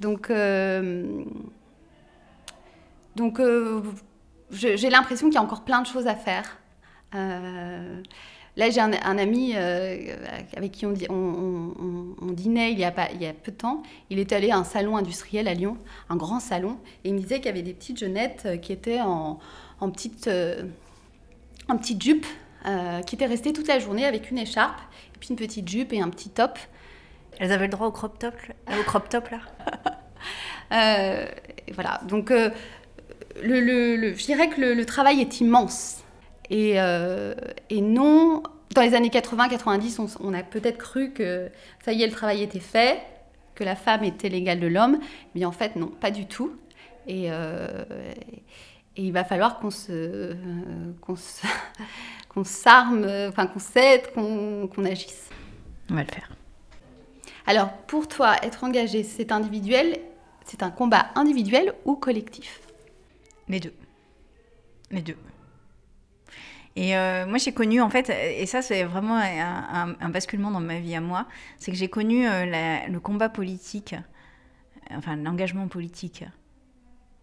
donc, 0.00 0.32
donc 3.16 3.42
j'ai 4.52 4.88
l'impression 4.88 5.26
qu'il 5.26 5.34
y 5.34 5.38
a 5.38 5.42
encore 5.42 5.64
plein 5.64 5.82
de 5.82 5.86
choses 5.86 6.06
à 6.06 6.14
faire. 6.14 6.58
Euh, 7.14 8.02
là, 8.56 8.70
j'ai 8.70 8.80
un, 8.80 8.92
ami 8.92 9.52
euh, 9.54 10.16
avec 10.56 10.72
qui 10.72 10.86
on, 10.86 10.94
on, 12.20 12.32
dînait 12.32 12.72
il 12.72 12.78
y, 12.78 12.84
a 12.84 12.90
pas, 12.90 13.08
il 13.12 13.22
y 13.22 13.26
a 13.26 13.32
peu 13.32 13.50
de 13.50 13.56
temps. 13.56 13.82
Il 14.10 14.18
est 14.18 14.32
allé 14.32 14.50
à 14.50 14.56
un 14.56 14.64
salon 14.64 14.96
industriel 14.96 15.48
à 15.48 15.54
Lyon, 15.54 15.76
un 16.08 16.16
grand 16.16 16.40
salon, 16.40 16.78
et 17.04 17.08
il 17.08 17.14
me 17.14 17.20
disait 17.20 17.36
qu'il 17.36 17.46
y 17.46 17.50
avait 17.50 17.62
des 17.62 17.74
petites 17.74 17.98
jeunettes 17.98 18.42
euh, 18.46 18.56
qui 18.56 18.72
étaient 18.72 19.00
en, 19.00 19.38
en 19.80 19.90
petite, 19.90 20.28
en 21.68 21.76
petite 21.76 22.02
jupe, 22.02 22.26
qui 23.06 23.14
étaient 23.14 23.26
restées 23.26 23.52
toute 23.52 23.68
la 23.68 23.78
journée 23.78 24.04
avec 24.04 24.30
une 24.30 24.38
écharpe, 24.38 24.80
et 25.14 25.18
puis 25.18 25.30
une 25.30 25.36
petite 25.36 25.68
jupe 25.68 25.92
et 25.92 26.00
un 26.00 26.10
petit 26.10 26.28
top. 26.28 26.58
Elles 27.38 27.52
avaient 27.52 27.66
le 27.66 27.72
droit 27.72 27.86
au 27.86 27.92
crop 27.92 28.18
top, 28.18 28.34
au 28.68 28.82
crop 28.82 29.08
top 29.08 29.30
là? 29.30 29.38
Voilà, 31.74 32.00
donc 32.08 32.30
le, 32.30 32.50
le, 33.42 34.14
je 34.14 34.24
dirais 34.24 34.48
que 34.48 34.60
le 34.60 34.84
travail 34.84 35.20
est 35.20 35.40
immense. 35.40 35.97
Euh, 36.50 37.34
et, 37.70 37.80
non, 37.80 38.42
dans 38.74 38.82
les 38.82 38.94
années 38.94 39.08
80-90, 39.08 40.16
on, 40.20 40.34
a 40.34 40.42
peut-être 40.42 40.78
cru 40.78 41.12
que 41.12 41.50
ça 41.84 41.92
y 41.92 42.02
est, 42.02 42.06
le 42.06 42.12
travail 42.12 42.42
était 42.42 42.60
fait, 42.60 43.00
que 43.54 43.64
la 43.64 43.76
femme 43.76 44.04
était 44.04 44.28
l'égale 44.28 44.60
de 44.60 44.66
l'homme. 44.66 44.98
Mais 45.34 45.44
en 45.44 45.52
fait, 45.52 45.76
non, 45.76 45.88
pas 45.88 46.10
du 46.10 46.26
tout. 46.26 46.52
Et, 47.06 47.30
euh, 47.30 47.84
il 48.96 49.12
va 49.12 49.24
falloir 49.24 49.60
qu'on 49.60 49.70
se, 49.70 50.34
qu'on 52.28 52.44
s'arme, 52.44 53.06
enfin 53.28 53.46
qu'on 53.46 53.60
s'aide, 53.60 54.12
qu'on 54.12 54.84
agisse. 54.84 55.30
On 55.90 55.94
va 55.94 56.02
le 56.02 56.08
faire. 56.08 56.30
Alors, 57.46 57.72
pour 57.86 58.08
toi, 58.08 58.36
être 58.42 58.64
engagé, 58.64 59.02
c'est 59.04 59.32
individuel, 59.32 59.98
c'est 60.44 60.62
un 60.62 60.70
combat 60.70 61.06
individuel 61.14 61.72
ou 61.84 61.94
collectif? 61.94 62.60
Les 63.48 63.60
deux. 63.60 63.72
Les 64.90 65.00
deux. 65.00 65.16
Et 66.78 66.96
euh, 66.96 67.26
moi, 67.26 67.38
j'ai 67.38 67.50
connu, 67.50 67.80
en 67.80 67.90
fait, 67.90 68.08
et 68.08 68.46
ça, 68.46 68.62
c'est 68.62 68.84
vraiment 68.84 69.16
un, 69.16 70.08
basculement 70.10 70.52
dans 70.52 70.60
ma 70.60 70.78
vie 70.78 70.94
à 70.94 71.00
moi, 71.00 71.26
c'est 71.56 71.72
que 71.72 71.76
j'ai 71.76 71.88
connu 71.88 72.28
euh, 72.28 72.44
le 72.86 73.00
combat 73.00 73.28
politique, 73.28 73.96
enfin, 74.92 75.16
l'engagement 75.16 75.66
politique, 75.66 76.24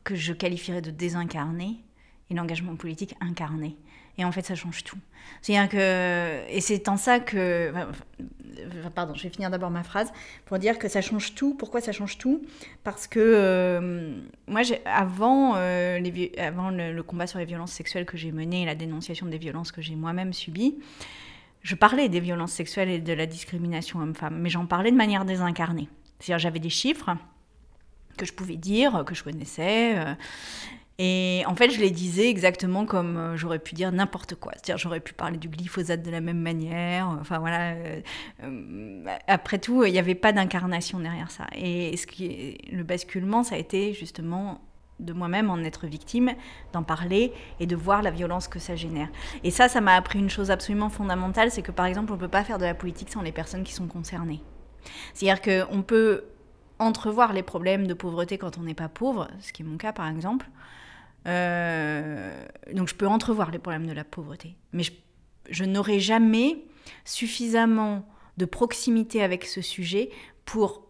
que 0.03 0.13
je 0.13 0.33
qualifierais 0.33 0.81
de 0.81 0.91
désincarné, 0.91 1.85
et 2.29 2.33
l'engagement 2.33 2.75
politique 2.75 3.15
incarné. 3.21 3.77
Et 4.17 4.25
en 4.25 4.31
fait, 4.31 4.45
ça 4.45 4.55
change 4.55 4.83
tout. 4.83 4.97
C'est-à-dire 5.41 5.69
que. 5.69 6.49
Et 6.49 6.61
c'est 6.61 6.87
en 6.87 6.97
ça 6.97 7.19
que. 7.19 7.73
pardon, 8.93 9.13
je 9.13 9.23
vais 9.23 9.29
finir 9.29 9.49
d'abord 9.49 9.69
ma 9.69 9.83
phrase 9.83 10.11
pour 10.45 10.57
dire 10.59 10.79
que 10.79 10.87
ça 10.87 11.01
change 11.01 11.35
tout. 11.35 11.53
Pourquoi 11.55 11.81
ça 11.81 11.91
change 11.91 12.17
tout? 12.17 12.41
Parce 12.83 13.07
que 13.07 13.19
euh, 13.19 14.17
moi, 14.47 14.61
avant, 14.85 15.55
euh, 15.55 15.99
les, 15.99 16.31
avant 16.37 16.69
le, 16.69 17.01
combat 17.03 17.27
sur 17.27 17.39
les 17.39 17.45
violences 17.45 17.73
sexuelles 17.73 18.05
que 18.05 18.17
j'ai 18.17 18.31
mené 18.31 18.63
et 18.63 18.65
la 18.65 18.75
dénonciation 18.75 19.25
des 19.25 19.37
violences 19.37 19.71
que 19.71 19.81
j'ai 19.81 19.95
moi-même 19.95 20.31
subies, 20.31 20.77
je 21.61 21.75
parlais 21.75 22.07
des 22.09 22.19
violences 22.19 22.53
sexuelles 22.53 22.89
et 22.89 22.99
de 22.99 23.13
la 23.13 23.25
discrimination 23.25 23.99
homme-femme, 23.99 24.39
mais 24.39 24.49
j'en 24.49 24.65
parlais 24.65 24.91
de 24.91 24.97
manière 24.97 25.25
désincarnée. 25.25 25.89
C'est-à-dire, 26.19 26.39
j'avais 26.39 26.59
des 26.59 26.69
chiffres 26.69 27.17
que 28.17 28.25
je 28.25 28.33
pouvais 28.33 28.55
dire, 28.55 29.03
que 29.05 29.13
je 29.13 29.23
connaissais. 29.23 29.97
Euh, 29.97 30.13
et 30.97 31.43
en 31.45 31.55
fait, 31.55 31.71
je 31.71 31.81
les 31.81 31.91
disais 31.91 32.29
exactement 32.29 32.85
comme 32.85 33.17
euh, 33.17 33.37
j'aurais 33.37 33.59
pu 33.59 33.75
dire 33.75 33.91
n'importe 33.91 34.35
quoi. 34.35 34.53
C'est-à-dire, 34.53 34.77
j'aurais 34.77 35.01
pu 35.01 35.13
parler 35.13 35.37
du 35.37 35.49
glyphosate 35.49 36.01
de 36.01 36.11
la 36.11 36.21
même 36.21 36.39
manière. 36.39 37.07
Enfin, 37.19 37.39
voilà. 37.39 37.73
Euh, 37.73 38.01
euh, 38.43 39.05
après 39.27 39.59
tout, 39.59 39.83
il 39.83 39.91
n'y 39.91 39.99
avait 39.99 40.15
pas 40.15 40.31
d'incarnation 40.31 40.99
derrière 40.99 41.31
ça. 41.31 41.47
Et 41.53 41.97
ce 41.97 42.07
qui 42.07 42.57
le 42.71 42.83
basculement, 42.83 43.43
ça 43.43 43.55
a 43.55 43.57
été 43.57 43.93
justement 43.93 44.61
de 45.01 45.11
moi-même 45.11 45.49
en 45.49 45.57
être 45.57 45.87
victime, 45.87 46.31
d'en 46.71 46.83
parler 46.83 47.33
et 47.59 47.65
de 47.65 47.75
voir 47.75 48.01
la 48.01 48.11
violence 48.11 48.47
que 48.47 48.59
ça 48.59 48.77
génère. 48.77 49.09
Et 49.43 49.51
ça, 49.51 49.67
ça 49.67 49.81
m'a 49.81 49.95
appris 49.95 50.19
une 50.19 50.29
chose 50.29 50.51
absolument 50.51 50.89
fondamentale, 50.89 51.51
c'est 51.51 51.61
que 51.61 51.71
par 51.71 51.85
exemple, 51.85 52.13
on 52.13 52.15
ne 52.15 52.21
peut 52.21 52.29
pas 52.29 52.45
faire 52.45 52.57
de 52.57 52.63
la 52.63 52.73
politique 52.73 53.11
sans 53.11 53.21
les 53.21 53.33
personnes 53.33 53.65
qui 53.65 53.73
sont 53.73 53.87
concernées. 53.87 54.41
C'est-à-dire 55.13 55.41
qu'on 55.41 55.81
peut 55.81 56.23
entrevoir 56.79 57.33
les 57.33 57.43
problèmes 57.43 57.87
de 57.87 57.93
pauvreté 57.93 58.37
quand 58.37 58.57
on 58.57 58.61
n'est 58.61 58.73
pas 58.73 58.87
pauvre, 58.87 59.27
ce 59.39 59.51
qui 59.51 59.63
est 59.63 59.65
mon 59.65 59.77
cas 59.77 59.91
par 59.91 60.07
exemple, 60.07 60.47
euh, 61.27 62.45
donc 62.73 62.87
je 62.87 62.95
peux 62.95 63.07
entrevoir 63.07 63.51
les 63.51 63.59
problèmes 63.59 63.87
de 63.87 63.93
la 63.93 64.03
pauvreté. 64.03 64.55
Mais 64.73 64.83
je, 64.83 64.91
je 65.49 65.63
n'aurai 65.63 65.99
jamais 65.99 66.63
suffisamment 67.03 68.07
de 68.37 68.45
proximité 68.45 69.23
avec 69.23 69.45
ce 69.45 69.61
sujet 69.61 70.09
pour 70.45 70.84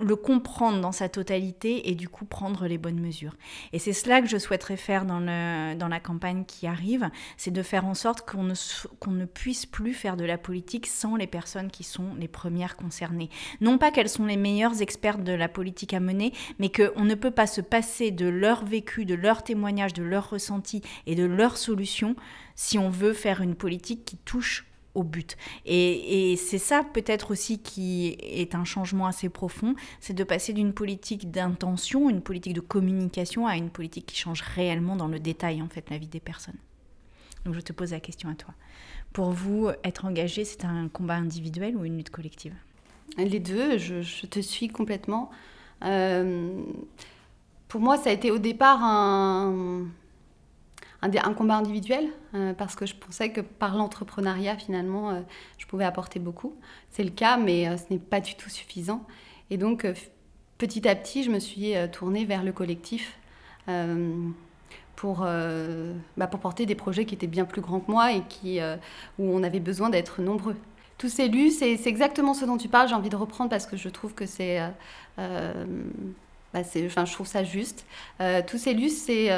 le 0.00 0.16
comprendre 0.16 0.80
dans 0.80 0.92
sa 0.92 1.08
totalité 1.08 1.90
et 1.90 1.94
du 1.94 2.08
coup 2.08 2.24
prendre 2.24 2.66
les 2.66 2.78
bonnes 2.78 3.00
mesures. 3.00 3.36
Et 3.72 3.78
c'est 3.78 3.92
cela 3.92 4.20
que 4.20 4.28
je 4.28 4.38
souhaiterais 4.38 4.76
faire 4.76 5.04
dans, 5.04 5.20
le, 5.20 5.74
dans 5.74 5.88
la 5.88 6.00
campagne 6.00 6.44
qui 6.44 6.66
arrive, 6.66 7.08
c'est 7.36 7.50
de 7.50 7.62
faire 7.62 7.86
en 7.86 7.94
sorte 7.94 8.28
qu'on 8.28 8.42
ne, 8.42 8.54
qu'on 8.98 9.10
ne 9.10 9.24
puisse 9.24 9.66
plus 9.66 9.94
faire 9.94 10.16
de 10.16 10.24
la 10.24 10.38
politique 10.38 10.86
sans 10.86 11.16
les 11.16 11.26
personnes 11.26 11.70
qui 11.70 11.84
sont 11.84 12.14
les 12.18 12.28
premières 12.28 12.76
concernées. 12.76 13.30
Non 13.60 13.78
pas 13.78 13.90
qu'elles 13.90 14.08
sont 14.08 14.26
les 14.26 14.36
meilleures 14.36 14.80
expertes 14.82 15.22
de 15.22 15.32
la 15.32 15.48
politique 15.48 15.94
à 15.94 16.00
mener, 16.00 16.32
mais 16.58 16.70
qu'on 16.70 17.04
ne 17.04 17.14
peut 17.14 17.30
pas 17.30 17.46
se 17.46 17.60
passer 17.60 18.10
de 18.10 18.26
leur 18.26 18.64
vécu, 18.64 19.04
de 19.04 19.14
leur 19.14 19.42
témoignage, 19.42 19.92
de 19.92 20.02
leur 20.02 20.30
ressenti 20.30 20.82
et 21.06 21.14
de 21.14 21.24
leurs 21.24 21.56
solutions 21.56 22.16
si 22.54 22.78
on 22.78 22.90
veut 22.90 23.14
faire 23.14 23.40
une 23.40 23.54
politique 23.54 24.04
qui 24.04 24.16
touche 24.18 24.69
au 24.94 25.02
but. 25.02 25.36
Et, 25.66 26.36
c'est 26.36 26.58
ça 26.58 26.84
peut-être 26.84 27.30
aussi 27.30 27.58
qui 27.58 28.16
est 28.20 28.54
un 28.54 28.64
changement 28.64 29.06
assez 29.06 29.28
profond, 29.28 29.74
c'est 30.00 30.14
de 30.14 30.24
passer 30.24 30.52
d'une 30.52 30.72
politique 30.72 31.30
d'intention, 31.30 32.10
une 32.10 32.20
politique 32.20 32.54
de 32.54 32.60
communication, 32.60 33.46
à 33.46 33.56
une 33.56 33.70
politique 33.70 34.06
qui 34.06 34.16
change 34.16 34.42
réellement 34.42 34.96
dans 34.96 35.08
le 35.08 35.20
détail 35.20 35.62
en 35.62 35.68
fait 35.68 35.88
la 35.90 35.98
vie 35.98 36.08
des 36.08 36.20
personnes. 36.20 36.58
Donc 37.44 37.54
je 37.54 37.60
te 37.60 37.72
pose 37.72 37.92
la 37.92 38.00
question 38.00 38.28
à 38.28 38.34
toi. 38.34 38.54
Pour 39.12 39.30
vous, 39.30 39.68
être 39.82 40.04
engagé, 40.04 40.44
c'est 40.44 40.64
un 40.64 40.88
combat 40.88 41.14
individuel 41.14 41.76
ou 41.76 41.84
une 41.84 41.96
lutte 41.96 42.10
collective? 42.10 42.54
Les 43.16 43.40
deux, 43.40 43.76
je, 43.78 44.26
te 44.26 44.40
suis 44.40 44.68
complètement. 44.68 45.30
Euh, 45.84 46.62
pour 47.66 47.80
moi, 47.80 47.96
ça 47.96 48.10
a 48.10 48.12
été 48.12 48.30
au 48.30 48.38
départ 48.38 48.82
un, 48.82 49.86
un, 51.02 51.34
combat 51.34 51.56
individuel, 51.56 52.08
euh, 52.34 52.52
parce 52.52 52.74
que 52.74 52.86
je 52.86 52.94
pensais 52.94 53.30
que 53.30 53.40
par 53.40 53.76
l'entrepreneuriat, 53.76 54.56
finalement, 54.56 55.10
euh, 55.10 55.20
je 55.58 55.66
pouvais 55.66 55.84
apporter 55.84 56.18
beaucoup. 56.18 56.54
C'est 56.90 57.04
le 57.04 57.10
cas, 57.10 57.36
mais 57.36 57.68
euh, 57.68 57.76
ce 57.76 57.84
n'est 57.90 57.98
pas 57.98 58.20
du 58.20 58.34
tout 58.34 58.50
suffisant. 58.50 59.06
Et 59.50 59.56
donc, 59.56 59.86
petit 60.58 60.86
à 60.88 60.94
petit, 60.94 61.24
je 61.24 61.30
me 61.30 61.40
suis 61.40 61.72
tournée 61.90 62.24
vers 62.24 62.44
le 62.44 62.52
collectif 62.52 63.18
pour, 64.94 65.26
bah, 66.16 66.26
pour 66.28 66.38
porter 66.38 66.66
des 66.66 66.76
projets 66.76 67.04
qui 67.04 67.16
étaient 67.16 67.26
bien 67.26 67.44
plus 67.44 67.60
grands 67.60 67.80
que 67.80 67.90
moi 67.90 68.12
et 68.12 68.22
qui, 68.28 68.60
où 69.18 69.24
on 69.24 69.42
avait 69.42 69.58
besoin 69.58 69.90
d'être 69.90 70.22
nombreux. 70.22 70.54
Tous 70.98 71.08
ces 71.08 71.26
lus, 71.26 71.50
c'est 71.50 71.84
exactement 71.84 72.32
ce 72.32 72.44
dont 72.44 72.58
tu 72.58 72.68
parles, 72.68 72.88
j'ai 72.88 72.94
envie 72.94 73.08
de 73.08 73.16
reprendre 73.16 73.50
parce 73.50 73.66
que 73.66 73.76
je 73.76 73.88
trouve 73.88 74.14
que 74.14 74.24
c'est... 74.24 74.60
Bah, 75.16 76.62
je 76.62 77.12
trouve 77.12 77.26
ça 77.26 77.42
juste. 77.42 77.84
tous 78.46 78.58
ces 78.58 78.72
lus, 78.72 78.90
c'est 78.90 79.30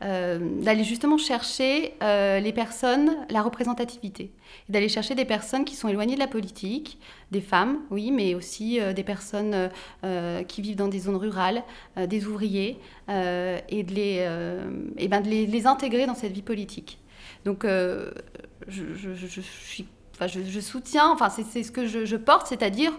euh, 0.00 0.38
d'aller 0.62 0.84
justement 0.84 1.18
chercher 1.18 1.94
euh, 2.04 2.38
les 2.38 2.52
personnes, 2.52 3.16
la 3.30 3.42
représentativité, 3.42 4.30
d'aller 4.68 4.88
chercher 4.88 5.16
des 5.16 5.24
personnes 5.24 5.64
qui 5.64 5.74
sont 5.74 5.88
éloignées 5.88 6.14
de 6.14 6.20
la 6.20 6.28
politique, 6.28 7.00
des 7.32 7.40
femmes, 7.40 7.80
oui, 7.90 8.12
mais 8.12 8.36
aussi 8.36 8.80
euh, 8.80 8.92
des 8.92 9.02
personnes 9.02 9.70
qui 10.46 10.62
vivent 10.62 10.76
dans 10.76 10.86
des 10.88 11.00
zones 11.00 11.16
rurales, 11.16 11.64
des 11.96 12.26
ouvriers, 12.26 12.78
et 13.08 13.82
de, 13.82 13.94
les, 13.94 14.28
et 14.96 15.08
ben 15.08 15.20
de 15.20 15.28
les, 15.28 15.66
intégrer 15.66 16.06
dans 16.06 16.14
cette 16.14 16.32
vie 16.32 16.42
politique. 16.42 16.98
Donc, 17.44 17.64
je, 17.64 18.04
je, 18.68 19.40
suis 19.40 19.86
Enfin, 20.14 20.26
je, 20.26 20.60
soutiens, 20.60 21.10
enfin, 21.10 21.28
c'est 21.30 21.62
ce 21.62 21.70
que 21.72 21.86
je, 21.86 22.16
porte, 22.16 22.46
c'est-à-dire 22.46 22.92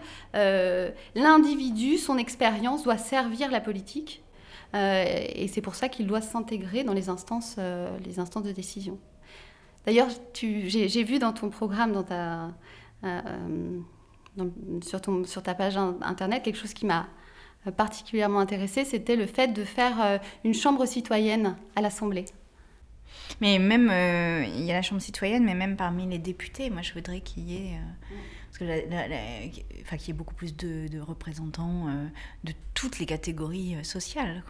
l'individu, 1.15 1.97
son 1.97 2.17
expérience 2.17 2.83
doit 2.83 2.97
servir 2.97 3.51
la 3.51 3.61
politique 3.61 4.21
et 4.73 5.47
c'est 5.47 5.61
pour 5.61 5.75
ça 5.75 5.89
qu'il 5.89 6.07
doit 6.07 6.21
s'intégrer 6.21 6.83
dans 6.83 6.93
les 6.93 7.09
instances, 7.09 7.55
euh, 7.57 7.97
les 8.05 8.19
instances 8.19 8.43
de 8.43 8.51
décision. 8.51 8.99
D'ailleurs, 9.85 10.09
j'ai 10.33 11.03
vu 11.03 11.19
dans 11.19 11.33
ton 11.33 11.49
programme, 11.49 11.93
dans 11.93 12.03
ta, 12.03 12.49
sur, 14.81 15.01
ton, 15.01 15.23
sur 15.23 15.41
ta 15.41 15.55
page 15.55 15.77
internet, 15.77 16.43
quelque 16.43 16.57
chose 16.57 16.73
qui 16.73 16.85
m'a 16.85 17.07
particulièrement 17.75 18.39
intéressée, 18.39 18.85
c'était 18.85 19.15
le 19.15 19.25
fait 19.25 19.47
de 19.47 19.63
faire 19.63 20.19
une 20.43 20.53
chambre 20.53 20.85
citoyenne 20.85 21.55
à 21.75 21.81
l'Assemblée. 21.81 22.25
Mais 23.41 23.57
même, 23.57 23.89
il 24.53 24.63
y 24.63 24.71
a 24.71 24.75
la 24.75 24.81
chambre 24.81 25.01
citoyenne, 25.01 25.43
mais 25.43 25.55
même 25.55 25.75
parmi 25.75 26.05
les 26.05 26.19
députés, 26.19 26.69
moi 26.69 26.81
je 26.81 26.93
voudrais 26.93 27.21
qu'il 27.21 27.49
y 27.49 27.55
ait 27.55 27.79
parce 28.49 28.57
que 28.57 29.81
enfin, 29.81 29.97
qu'il 29.97 30.07
y 30.07 30.11
ait 30.11 30.17
beaucoup 30.17 30.33
plus 30.33 30.55
de, 30.55 30.99
représentants 30.99 31.87
euh, 31.87 32.07
de 32.43 32.53
toutes 32.73 32.99
les 32.99 33.05
catégories 33.05 33.75
euh, 33.75 33.83
sociales. 33.83 34.43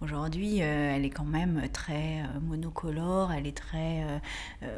Aujourd'hui, 0.00 0.62
euh, 0.62 0.94
elle 0.94 1.04
est 1.04 1.10
quand 1.10 1.24
même 1.24 1.68
très 1.72 2.22
monocolore, 2.42 3.32
elle 3.32 3.46
est 3.46 3.56
très 3.56 4.04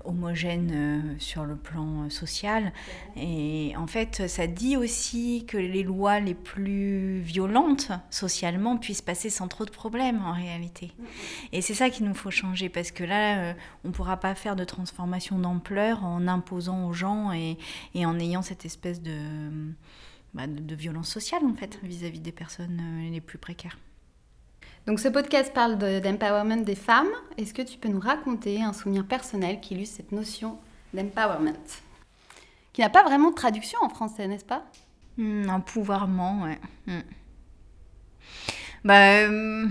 homogène 0.04 1.16
sur 1.18 1.44
le 1.44 1.57
plan 1.57 2.11
social. 2.11 2.72
Et 3.16 3.74
en 3.76 3.87
fait, 3.87 4.28
ça 4.28 4.46
dit 4.46 4.76
aussi 4.76 5.44
que 5.46 5.57
les 5.57 5.83
lois 5.83 6.20
les 6.20 6.35
plus 6.35 7.20
violentes 7.20 7.90
socialement 8.11 8.76
puissent 8.76 9.02
passer 9.02 9.31
sans 9.31 9.48
trop 9.48 9.64
de 9.64 9.70
problèmes 9.70 10.22
en 10.22 10.33
réalité. 10.33 10.92
Et 11.52 11.62
c'est 11.62 11.74
ça 11.74 11.90
qu'il 11.90 12.07
nous 12.07 12.14
faut 12.14 12.31
changer 12.31 12.68
parce 12.68 12.90
que 12.90 13.04
là, 13.04 13.54
on 13.85 13.88
ne 13.88 13.92
pourra 13.92 14.18
pas 14.18 14.35
faire 14.35 14.57
de 14.57 14.64
transformation 14.64 15.38
d'ampleur 15.38 16.04
en 16.04 16.26
imposant 16.28 16.87
aux 16.87 16.92
gens 16.92 17.33
et 17.33 17.57
en 18.07 18.18
ayant 18.18 18.42
cette 18.42 18.57
espèce 18.64 19.00
bah, 20.34 20.46
de, 20.46 20.60
de, 20.60 20.74
violence 20.74 21.08
sociale 21.08 21.44
en 21.44 21.54
fait 21.54 21.78
vis-à-vis 21.82 22.20
des 22.20 22.32
personnes 22.32 22.80
euh, 22.80 23.10
les 23.10 23.20
plus 23.20 23.38
précaires. 23.38 23.78
Donc 24.86 25.00
ce 25.00 25.08
podcast 25.08 25.52
parle 25.52 25.76
d'empowerment 25.76 26.62
des 26.64 26.74
femmes. 26.74 27.10
Est-ce 27.36 27.52
que 27.52 27.62
tu 27.62 27.78
peux 27.78 27.88
nous 27.88 28.00
raconter 28.00 28.62
un 28.62 28.72
souvenir 28.72 29.04
personnel 29.04 29.60
qui 29.60 29.74
illustre 29.74 29.96
cette 29.96 30.12
notion 30.12 30.58
d'empowerment? 30.94 31.52
Qui 32.72 32.80
n'a 32.80 32.88
pas 32.88 33.02
vraiment 33.02 33.30
de 33.30 33.34
traduction 33.34 33.78
en 33.82 33.88
français, 33.88 34.26
n'est-ce 34.26 34.44
pas? 34.44 34.64
Mmh, 35.18 35.48
Un 35.50 35.60
pouvoirment, 35.60 36.42
ouais. 36.44 36.58
Mmh. 36.86 37.00
Bah, 38.84 39.18
euh, 39.24 39.66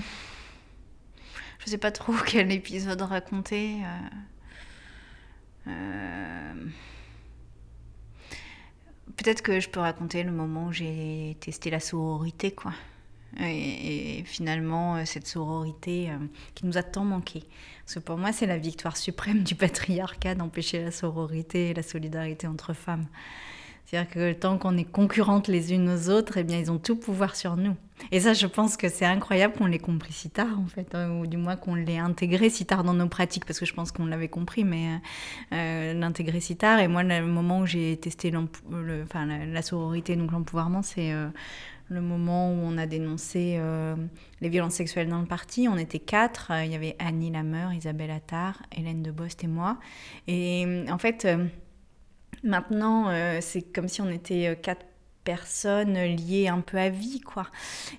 je 1.59 1.69
sais 1.71 1.77
pas 1.77 1.91
trop 1.91 2.13
quel 2.25 2.51
épisode 2.51 3.01
raconter. 3.01 3.77
Euh, 5.67 5.71
euh 5.71 6.53
peut-être 9.17 9.41
que 9.41 9.59
je 9.59 9.67
peux 9.67 9.79
raconter 9.79 10.23
le 10.23 10.31
moment 10.31 10.67
où 10.67 10.71
j'ai 10.71 11.35
testé 11.39 11.69
la 11.69 11.79
sororité, 11.79 12.51
quoi. 12.51 12.71
Et, 13.39 14.23
finalement, 14.25 14.95
euh, 14.95 15.05
cette 15.05 15.27
sororité 15.27 16.09
euh, 16.09 16.17
qui 16.55 16.65
nous 16.65 16.77
a 16.77 16.83
tant 16.83 17.03
manqué. 17.03 17.43
Parce 17.83 17.95
que 17.95 17.99
pour 17.99 18.17
moi, 18.17 18.31
c'est 18.31 18.45
la 18.45 18.57
victoire 18.57 18.97
suprême 18.97 19.43
du 19.43 19.53
patriarcat 19.55 20.33
d'empêcher 20.35 20.81
la 20.81 20.91
sororité 20.91 21.69
et 21.69 21.73
la 21.73 21.83
solidarité 21.83 22.47
entre 22.47 22.73
femmes. 22.73 23.05
C'est-à-dire 23.85 24.09
que 24.11 24.33
tant 24.33 24.57
qu'on 24.57 24.77
est 24.77 24.85
concurrentes 24.85 25.47
les 25.49 25.73
unes 25.73 25.89
aux 25.89 26.09
autres, 26.09 26.37
eh 26.37 26.43
bien, 26.43 26.57
ils 26.57 26.71
ont 26.71 26.79
tout 26.79 26.95
pouvoir 26.95 27.35
sur 27.35 27.57
nous. 27.57 27.75
Et 28.11 28.19
ça, 28.19 28.33
je 28.33 28.47
pense 28.47 28.77
que 28.77 28.89
c'est 28.89 29.05
incroyable 29.05 29.55
qu'on 29.55 29.65
l'ait 29.65 29.79
compris 29.79 30.13
si 30.13 30.29
tard, 30.29 30.59
en 30.59 30.67
fait, 30.67 30.93
hein, 30.95 31.19
ou 31.19 31.27
du 31.27 31.37
moins 31.37 31.55
qu'on 31.55 31.75
l'ait 31.75 31.97
intégré 31.97 32.49
si 32.49 32.65
tard 32.65 32.83
dans 32.83 32.93
nos 32.93 33.07
pratiques, 33.07 33.45
parce 33.45 33.59
que 33.59 33.65
je 33.65 33.73
pense 33.73 33.91
qu'on 33.91 34.05
l'avait 34.05 34.27
compris, 34.27 34.63
mais 34.63 34.87
euh, 34.87 35.55
euh 35.55 35.93
l'intégrer 35.93 36.39
si 36.39 36.55
tard. 36.55 36.79
Et 36.79 36.87
moi, 36.87 37.03
le 37.03 37.25
moment 37.25 37.59
où 37.59 37.65
j'ai 37.65 37.97
testé 37.97 38.31
la, 38.31 39.61
sororité, 39.61 40.15
donc 40.15 40.31
l'empouvoirment, 40.31 40.83
c'est 40.83 41.11
euh, 41.11 41.27
le 41.89 42.01
moment 42.01 42.51
où 42.51 42.59
on 42.63 42.77
a 42.77 42.85
dénoncé 42.85 43.55
euh, 43.57 43.95
les 44.41 44.49
violences 44.49 44.75
sexuelles 44.75 45.09
dans 45.09 45.19
le 45.19 45.27
parti. 45.27 45.67
On 45.67 45.77
était 45.77 45.99
quatre. 45.99 46.51
Il 46.63 46.71
y 46.71 46.75
avait 46.75 46.95
Annie 46.99 47.31
Lameur, 47.31 47.73
Isabelle 47.73 48.11
Attard, 48.11 48.61
Hélène 48.75 49.01
Debost 49.03 49.43
et 49.43 49.47
moi. 49.47 49.77
Et 50.27 50.85
en 50.89 50.97
fait 50.97 51.27
Maintenant, 52.43 53.09
euh, 53.09 53.39
c'est 53.41 53.61
comme 53.61 53.87
si 53.87 54.01
on 54.01 54.09
était 54.09 54.47
euh, 54.47 54.55
quatre 54.55 54.85
personnes 55.27 55.97
liées 55.97 56.47
un 56.47 56.61
peu 56.61 56.77
à 56.77 56.87
vie, 56.87 57.19
quoi. 57.19 57.47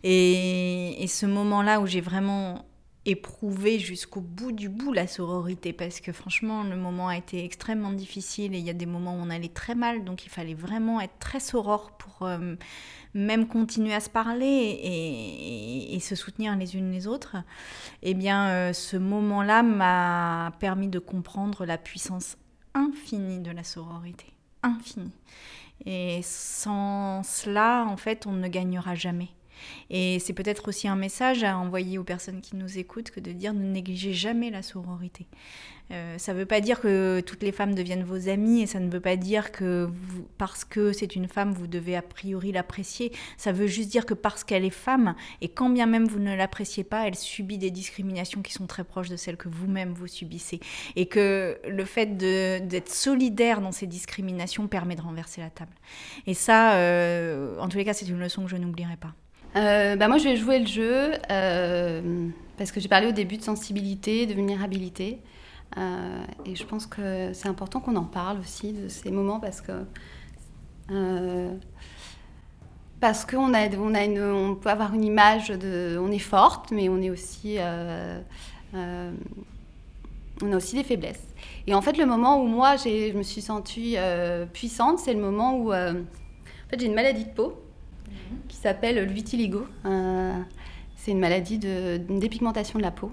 Et, 0.03 1.05
ce 1.09 1.27
moment-là 1.27 1.81
où 1.81 1.87
j'ai 1.87 2.01
vraiment 2.01 2.65
éprouvé 3.05 3.79
jusqu'au 3.79 4.21
bout 4.21 4.53
du 4.53 4.69
bout 4.69 4.93
la 4.93 5.07
sororité 5.07 5.73
parce 5.73 6.01
que 6.01 6.13
franchement 6.13 6.63
le 6.63 6.77
moment 6.77 7.09
a 7.09 7.17
été 7.17 7.43
extrêmement 7.43 7.93
difficile 7.93 8.55
et 8.55 8.59
il 8.59 8.65
y 8.65 8.69
a 8.69 8.75
des 8.75 8.85
moments 8.85 9.15
où 9.15 9.21
on 9.21 9.31
allait 9.31 9.49
très 9.49 9.75
mal 9.75 10.05
donc 10.05 10.27
il 10.27 10.29
fallait 10.29 10.53
vraiment 10.53 11.01
être 11.01 11.19
très 11.19 11.41
soror 11.41 11.93
pour 11.93 12.27
euh, 12.27 12.57
même 13.15 13.49
continuer 13.49 13.95
à 13.95 14.01
se 14.01 14.11
parler 14.11 14.79
et, 15.91 15.99
se 16.01 16.15
soutenir 16.15 16.55
les 16.57 16.77
unes 16.77 16.93
les 16.93 17.07
autres 17.07 17.37
et 18.03 18.11
eh 18.11 18.15
bien 18.15 18.73
ce 18.75 18.99
moment-là 18.99 19.63
m'a 19.63 20.53
permis 20.61 20.89
de 20.89 20.99
comprendre 20.99 21.65
la 21.65 21.79
puissance 21.79 22.37
infinie 22.75 23.41
de 23.41 23.51
la 23.51 23.65
sororité. 23.65 24.27
Infinie. 24.63 25.13
Et 25.91 26.21
sans 26.23 27.23
cela, 27.23 27.87
en 27.89 27.97
fait, 27.97 28.27
on 28.27 28.33
ne 28.33 28.47
gagnera 28.47 28.95
jamais. 28.95 29.31
Et 29.91 30.19
c'est 30.19 30.33
peut-être 30.33 30.69
aussi 30.69 30.89
un 30.89 30.97
message 30.97 31.45
à 31.45 31.59
envoyer 31.59 31.99
aux 31.99 32.05
personnes 32.05 32.41
qui 32.41 32.57
nous 32.57 32.79
écoutent 32.79 33.11
que 33.11 33.21
de 33.21 33.33
dire 33.33 33.55
ne 33.55 33.65
négligez 33.65 34.13
jamais 34.13 34.51
la 34.51 34.63
sororité. 34.63 35.27
Euh, 35.91 36.19
ça 36.19 36.35
ne 36.35 36.39
veut 36.39 36.47
pas 36.47 36.61
dire 36.61 36.81
que 36.81 37.21
toutes 37.21 37.43
les 37.43 37.53
femmes 37.53 37.75
deviennent 37.75 38.05
vos 38.05 38.29
amies 38.29 38.63
et 38.63 38.67
ça 38.67 38.79
ne 38.79 38.91
veut 38.91 39.01
pas 39.01 39.17
dire 39.17 39.53
que 39.53 39.89
parce 40.37 40.65
que 40.65 40.93
c'est 40.93 41.17
une 41.17 41.29
femme, 41.29 41.53
vous 41.53 41.67
devez 41.67 41.97
a 41.97 42.03
priori 42.03 42.53
l'apprécier. 42.53 43.13
Ça 43.37 43.53
veut 43.53 43.67
juste 43.67 43.89
dire 43.89 44.05
que 44.05 44.15
parce 44.15 44.45
qu'elle 44.45 44.65
est 44.65 44.71
femme 44.71 45.15
et 45.41 45.49
quand 45.49 45.71
bien 45.71 45.87
même 45.87 46.07
vous 46.07 46.19
ne 46.19 46.37
l'appréciez 46.37 46.85
pas, 46.85 47.07
elle 47.07 47.15
subit 47.15 47.59
des 47.59 47.71
discriminations 47.71 48.43
qui 48.43 48.53
sont 48.53 48.67
très 48.67 48.85
proches 48.85 49.09
de 49.09 49.17
celles 49.17 49.37
que 49.39 49.49
vous-même 49.49 49.93
vous 49.95 50.09
subissez. 50.09 50.61
Et 50.97 51.07
que 51.07 51.59
le 51.67 51.85
fait 51.85 52.17
d'être 52.17 52.91
solidaire 52.91 53.61
dans 53.61 53.73
ces 53.73 53.87
discriminations 53.87 54.69
permet 54.69 54.97
de 54.97 55.03
renverser 55.03 55.41
la 55.41 55.51
table. 55.51 55.73
Et 56.27 56.35
ça, 56.35 56.75
euh, 56.75 57.59
en 57.59 57.69
tous 57.69 57.79
les 57.79 57.85
cas, 57.85 57.95
c'est 57.95 58.09
une 58.09 58.21
leçon 58.21 58.45
que 58.45 58.51
je 58.51 58.57
n'oublierai 58.57 58.97
pas. 58.97 59.15
Euh, 59.57 59.97
bah 59.97 60.09
moi, 60.09 60.19
je 60.19 60.25
vais 60.25 60.37
jouer 60.37 60.59
le 60.59 60.67
jeu 60.67 61.13
parce 62.57 62.73
que 62.73 62.81
j'ai 62.81 62.89
parlé 62.89 63.07
au 63.07 63.13
début 63.13 63.37
de 63.37 63.43
sensibilité, 63.43 64.27
de 64.27 64.35
vulnérabilité. 64.35 65.21
Euh, 65.77 66.25
et 66.47 66.57
je 66.57 66.65
pense 66.65 66.87
que 66.87 67.33
c'est 67.33 67.49
important 67.49 67.81
qu'on 67.81 67.97
en 67.97 68.05
parle 68.05 68.41
aussi 68.41 68.73
de 68.73 68.89
ces 68.89 69.11
moments 69.11 69.39
parce 69.39 69.61
que 69.61 69.73
euh, 70.91 71.55
parce 73.01 73.27
qu'on 73.27 73.53
a, 73.55 73.69
on 73.77 73.95
a 73.95 74.05
une, 74.05 74.21
on 74.23 74.55
peut 74.55 74.71
avoir 74.71 74.95
une 74.95 75.05
image 75.05 75.51
de, 75.51 75.99
on 76.01 76.11
est 76.11 76.19
forte, 76.19 76.73
mais 76.73 76.89
on 76.89 77.01
est 77.01 77.11
aussi, 77.11 77.57
euh, 77.59 78.21
on 80.43 80.53
a 80.53 80.57
aussi 80.57 80.75
des 80.75 80.83
faiblesses. 80.83 81.23
Et 81.67 81.75
en 81.75 81.83
fait, 81.83 81.97
le 81.97 82.07
moment 82.07 82.43
où 82.43 82.47
moi 82.47 82.77
je 82.77 83.17
me 83.17 83.23
suis 83.23 83.43
sentie 83.43 83.97
puissante, 84.53 84.99
c'est 84.99 85.13
le 85.13 85.21
moment 85.21 85.57
où, 85.59 85.73
en 85.73 85.95
fait, 86.71 86.81
j'ai 86.81 86.87
une 86.87 86.95
maladie 86.95 87.25
de 87.25 87.31
peau 87.31 87.63
qui 88.49 88.57
s'appelle 88.57 88.97
le 88.97 89.13
vitiligo. 89.13 89.67
c'est 90.97 91.11
une 91.11 91.21
maladie 91.21 91.59
de, 91.59 91.99
dépigmentation 92.09 92.79
de 92.79 92.85
la 92.85 92.91
peau. 92.91 93.13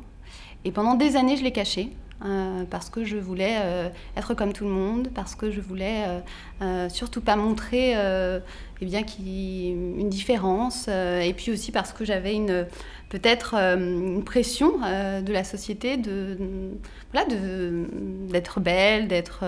Et 0.64 0.72
pendant 0.72 0.96
des 0.96 1.16
années, 1.16 1.38
je 1.38 1.44
l'ai 1.44 1.52
cachée. 1.52 1.92
Euh, 2.24 2.64
parce 2.70 2.90
que 2.90 3.04
je 3.04 3.18
voulais 3.18 3.58
euh, 3.58 3.90
être 4.16 4.34
comme 4.34 4.54
tout 4.54 4.64
le 4.64 4.70
monde, 4.70 5.10
parce 5.14 5.36
que 5.36 5.52
je 5.52 5.60
voulais 5.60 6.06
euh, 6.62 6.88
surtout 6.88 7.20
pas 7.20 7.36
montrer 7.36 7.94
eh 7.94 8.86
bien, 8.86 9.04
une 9.20 10.10
différence, 10.10 10.88
et 10.88 11.34
puis 11.36 11.52
aussi 11.52 11.72
parce 11.72 11.92
que 11.92 12.06
j'avais 12.06 12.34
une 12.34 12.66
peut-être 13.10 13.56
une 13.56 14.24
pression 14.24 14.78
de 14.80 15.32
la 15.32 15.44
société 15.44 15.98
de, 15.98 16.38
voilà, 17.12 17.28
d'être 18.30 18.60
belle, 18.62 19.08
d'être 19.08 19.44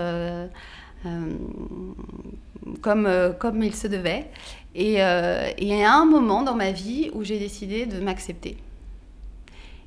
comme, 2.82 3.08
comme 3.38 3.62
il 3.62 3.74
se 3.74 3.86
devait. 3.86 4.30
Et, 4.74 4.94
il 4.94 5.68
y 5.68 5.82
a 5.82 5.94
un 5.94 6.04
moment 6.04 6.42
dans 6.42 6.54
ma 6.54 6.70
vie 6.72 7.10
où 7.12 7.24
j'ai 7.24 7.38
décidé 7.38 7.86
de 7.86 8.00
m'accepter 8.00 8.56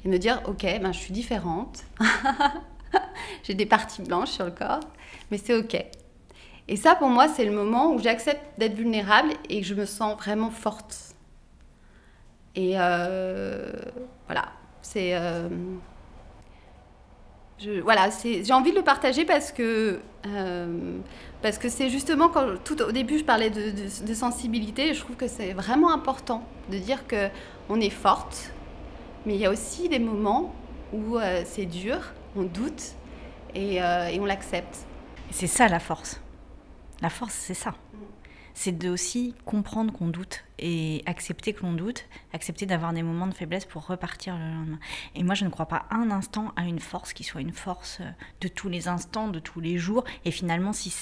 et 0.03 0.07
me 0.09 0.17
dire 0.17 0.41
ok 0.45 0.63
ben, 0.81 0.91
je 0.91 0.97
suis 0.97 1.13
différente 1.13 1.83
J'ai 3.43 3.53
des 3.53 3.65
parties 3.65 4.01
blanches 4.01 4.31
sur 4.31 4.45
le 4.45 4.51
corps, 4.51 4.81
mais 5.29 5.37
c'est 5.37 5.55
OK. 5.55 5.83
Et 6.67 6.75
ça, 6.75 6.95
pour 6.95 7.09
moi, 7.09 7.27
c'est 7.27 7.45
le 7.45 7.51
moment 7.51 7.91
où 7.91 7.99
j'accepte 7.99 8.41
d'être 8.57 8.75
vulnérable 8.75 9.31
et 9.49 9.61
que 9.61 9.67
je 9.67 9.73
me 9.73 9.85
sens 9.85 10.17
vraiment 10.17 10.51
forte. 10.51 11.15
Et 12.55 12.73
euh, 12.75 13.71
voilà, 14.27 14.49
c'est. 14.81 15.11
Euh, 15.13 15.49
voilà, 17.83 18.09
j'ai 18.23 18.53
envie 18.53 18.71
de 18.71 18.77
le 18.77 18.83
partager 18.83 19.23
parce 19.23 19.51
que 19.51 19.99
euh, 20.25 20.97
parce 21.41 21.57
que 21.57 21.69
c'est 21.69 21.89
justement 21.89 22.29
quand 22.29 22.63
tout 22.63 22.81
au 22.81 22.91
début 22.91 23.19
je 23.19 23.23
parlais 23.23 23.49
de, 23.49 24.13
sensibilité, 24.13 24.93
je 24.93 25.01
trouve 25.01 25.15
que 25.15 25.27
c'est 25.27 25.53
vraiment 25.53 25.91
important 25.93 26.43
de 26.71 26.77
dire 26.77 27.07
que 27.07 27.29
on 27.69 27.79
est 27.79 27.89
forte, 27.89 28.51
mais 29.25 29.35
il 29.35 29.41
y 29.41 29.45
a 29.45 29.49
aussi 29.49 29.89
des 29.89 29.99
moments 29.99 30.53
où 30.93 31.17
c'est 31.45 31.65
dur, 31.65 31.99
on 32.35 32.43
doute 32.43 32.95
et, 33.55 33.81
euh, 33.81 34.07
et 34.07 34.19
on 34.19 34.25
l'accepte. 34.25 34.85
C'est 35.31 35.47
ça 35.47 35.67
la 35.67 35.79
force. 35.79 36.19
La 37.01 37.09
force, 37.09 37.33
c'est 37.33 37.53
ça. 37.53 37.73
C'est 38.53 38.77
de 38.77 38.89
aussi 38.89 39.33
comprendre 39.45 39.93
qu'on 39.93 40.07
doute 40.07 40.43
et 40.59 41.01
accepter 41.05 41.53
que 41.53 41.61
l'on 41.63 41.73
doute, 41.73 42.05
accepter 42.33 42.65
d'avoir 42.65 42.93
des 42.93 43.03
moments 43.03 43.27
de 43.27 43.33
faiblesse 43.33 43.65
pour 43.65 43.87
repartir 43.87 44.37
le 44.37 44.43
lendemain. 44.43 44.79
Et 45.15 45.23
moi, 45.23 45.35
je 45.35 45.45
ne 45.45 45.49
crois 45.49 45.65
pas 45.65 45.85
un 45.89 46.11
instant 46.11 46.53
à 46.55 46.65
une 46.65 46.79
force 46.79 47.13
qui 47.13 47.23
soit 47.23 47.41
une 47.41 47.53
force 47.53 47.99
euh, 48.01 48.09
de 48.41 48.47
tous 48.47 48.69
les 48.69 48.87
instants, 48.87 49.27
de 49.27 49.39
tous 49.39 49.59
les 49.59 49.77
jours. 49.77 50.03
Et 50.25 50.31
finalement, 50.31 50.73
si, 50.73 50.93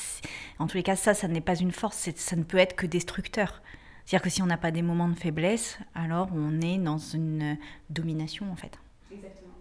en 0.60 0.68
tous 0.68 0.78
les 0.78 0.84
cas, 0.84 0.96
ça, 0.96 1.14
ça 1.14 1.28
n'est 1.28 1.42
pas 1.42 1.56
une 1.56 1.72
force, 1.72 2.10
ça 2.16 2.36
ne 2.36 2.44
peut 2.44 2.58
être 2.58 2.76
que 2.76 2.86
destructeur. 2.86 3.62
C'est-à-dire 4.06 4.24
que 4.24 4.30
si 4.30 4.42
on 4.42 4.48
n'a 4.48 4.58
pas 4.58 4.72
des 4.72 4.82
moments 4.82 5.10
de 5.10 5.16
faiblesse, 5.16 5.78
alors 5.94 6.30
on 6.34 6.62
est 6.62 6.78
dans 6.78 6.98
une 6.98 7.58
domination, 7.90 8.52
en 8.52 8.56
fait. 8.56 8.80
Exactement. 9.12 9.54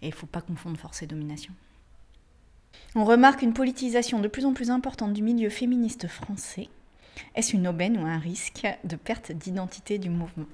Et 0.00 0.06
il 0.06 0.10
ne 0.10 0.14
faut 0.14 0.26
pas 0.26 0.40
confondre 0.40 0.78
force 0.78 1.02
et 1.02 1.06
domination. 1.06 1.52
On 2.94 3.04
remarque 3.04 3.42
une 3.42 3.52
politisation 3.52 4.20
de 4.20 4.28
plus 4.28 4.46
en 4.46 4.54
plus 4.54 4.70
importante 4.70 5.12
du 5.12 5.22
milieu 5.22 5.50
féministe 5.50 6.06
français 6.06 6.68
est-ce 7.34 7.54
une 7.54 7.68
aubaine 7.68 7.98
ou 7.98 8.06
un 8.06 8.18
risque 8.18 8.66
de 8.84 8.96
perte 8.96 9.32
d'identité 9.32 9.98
du 9.98 10.10
mouvement 10.10 10.46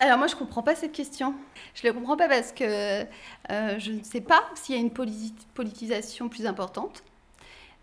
alors 0.00 0.18
moi 0.18 0.26
je 0.26 0.34
ne 0.34 0.38
comprends 0.38 0.62
pas 0.62 0.74
cette 0.74 0.90
question. 0.90 1.34
Je 1.74 1.86
ne 1.86 1.92
la 1.92 1.94
comprends 1.96 2.16
pas 2.16 2.26
parce 2.26 2.50
que 2.50 2.64
euh, 2.64 3.78
je 3.78 3.92
ne 3.92 4.02
sais 4.02 4.20
pas 4.20 4.42
s'il 4.54 4.74
y 4.74 4.78
a 4.78 4.80
une 4.80 4.90
politisation 4.90 6.28
plus 6.28 6.46
importante. 6.46 7.04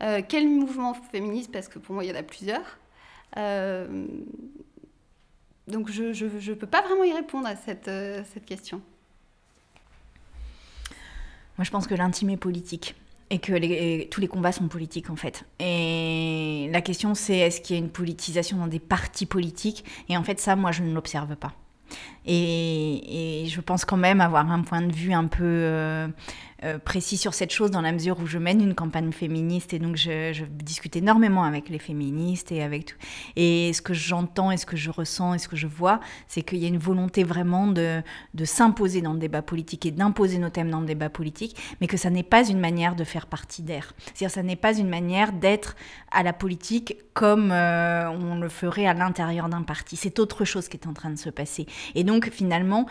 Euh, 0.02 0.22
quel 0.28 0.50
mouvement 0.50 0.94
féministe 0.94 1.50
Parce 1.50 1.70
que 1.70 1.80
pour 1.80 1.96
moi 1.96 2.04
il 2.04 2.10
y 2.10 2.12
en 2.12 2.20
a 2.20 2.24
plusieurs. 2.24 2.78
Euh, 3.38 4.06
donc 5.68 5.90
je 5.90 6.26
ne 6.26 6.56
peux 6.56 6.68
pas 6.68 6.82
vraiment 6.82 7.06
y 7.06 7.14
répondre 7.14 7.48
à 7.48 7.56
cette, 7.56 7.90
cette 8.34 8.46
question. 8.46 8.82
Moi 11.58 11.64
je 11.64 11.72
pense 11.72 11.88
que 11.88 11.96
l'intime 11.96 12.32
est 12.32 12.38
politique 12.38 12.96
et 13.30 13.40
que 13.40 14.08
tous 14.10 14.22
les 14.22 14.28
combats 14.28 14.52
sont 14.52 14.68
politiques 14.68 15.10
en 15.10 15.16
fait. 15.16 15.46
Et 15.60 16.70
la 16.72 16.82
question 16.82 17.14
c'est 17.16 17.38
est-ce 17.38 17.62
qu'il 17.62 17.76
y 17.76 17.80
a 17.80 17.82
une 17.82 17.92
politisation 17.92 18.58
dans 18.58 18.68
des 18.68 18.80
partis 18.80 19.26
politiques? 19.26 19.86
Et 20.10 20.18
en 20.18 20.24
fait 20.24 20.40
ça, 20.40 20.56
moi 20.56 20.72
je 20.72 20.84
ne 20.84 20.94
l'observe 20.94 21.36
pas. 21.36 21.54
Et, 22.26 23.46
je 23.48 23.62
pense 23.62 23.86
quand 23.86 23.98
même 23.98 24.22
avoir 24.22 24.52
un 24.52 24.62
point 24.62 24.82
de 24.82 24.94
vue 24.94 25.14
un 25.14 25.26
peu 25.26 25.44
euh, 25.44 26.08
précis 26.84 27.18
sur 27.18 27.34
cette 27.34 27.52
chose 27.52 27.72
dans 27.72 27.82
la 27.82 27.92
mesure 27.92 28.20
où 28.20 28.26
je 28.26 28.38
mène 28.38 28.62
une 28.62 28.76
campagne 28.76 29.12
féministe 29.12 29.74
et 29.74 29.80
donc 29.80 29.96
je, 29.96 30.44
discute 30.46 30.96
énormément 30.96 31.44
avec 31.44 31.70
les 31.70 31.80
féministes 31.80 32.52
et 32.52 32.62
avec 32.62 32.86
tout. 32.86 32.98
Et 33.36 33.72
ce 33.74 33.82
que 33.82 33.94
j'entends 33.94 34.52
et 34.52 34.58
ce 34.58 34.66
que 34.66 34.78
je 34.78 34.90
ressens 34.90 35.36
et 35.36 35.40
ce 35.40 35.48
que 35.48 35.56
je 35.56 35.68
vois, 35.68 36.00
c'est 36.28 36.42
qu'il 36.42 36.60
y 36.60 36.66
a 36.66 36.68
une 36.68 36.78
volonté 36.78 37.24
vraiment 37.24 37.68
de, 37.68 38.02
de 38.34 38.46
s'imposer 38.46 39.02
dans 39.02 39.14
le 39.14 39.20
débat 39.20 39.42
politique 39.42 39.86
et 39.86 39.92
d'imposer 39.92 40.38
nos 40.38 40.50
thèmes 40.50 40.70
dans 40.70 40.82
le 40.82 40.86
débat 40.86 41.10
politique, 41.10 41.56
mais 41.82 41.88
que 41.88 41.98
ça 41.98 42.10
n'est 42.10 42.24
pas 42.24 42.48
une 42.48 42.60
manière 42.60 42.96
de 42.96 43.04
faire 43.04 43.28
partie 43.28 43.62
d'air. 43.62 43.94
C'est-à-dire 44.06 44.32
ça 44.32 44.44
n'est 44.44 44.56
pas 44.56 44.78
une 44.78 44.90
manière 44.90 45.32
d'être 45.32 45.76
à 46.12 46.24
la 46.24 46.34
politique 46.34 46.98
comme 47.20 47.52
euh, 47.52 48.10
on 48.10 48.40
le 48.40 48.48
ferait 48.48 48.88
à 48.88 48.94
l'intérieur 48.94 49.50
d'un 49.50 49.64
parti. 49.64 49.98
C'est 49.98 50.20
autre 50.20 50.46
chose 50.46 50.70
qui 50.70 50.78
est 50.78 50.88
en 50.88 50.94
train 50.94 51.10
de 51.10 51.18
se 51.18 51.30
passer. 51.30 51.66
Et 51.94 52.06
donc 52.06 52.30
finalement, 52.32 52.86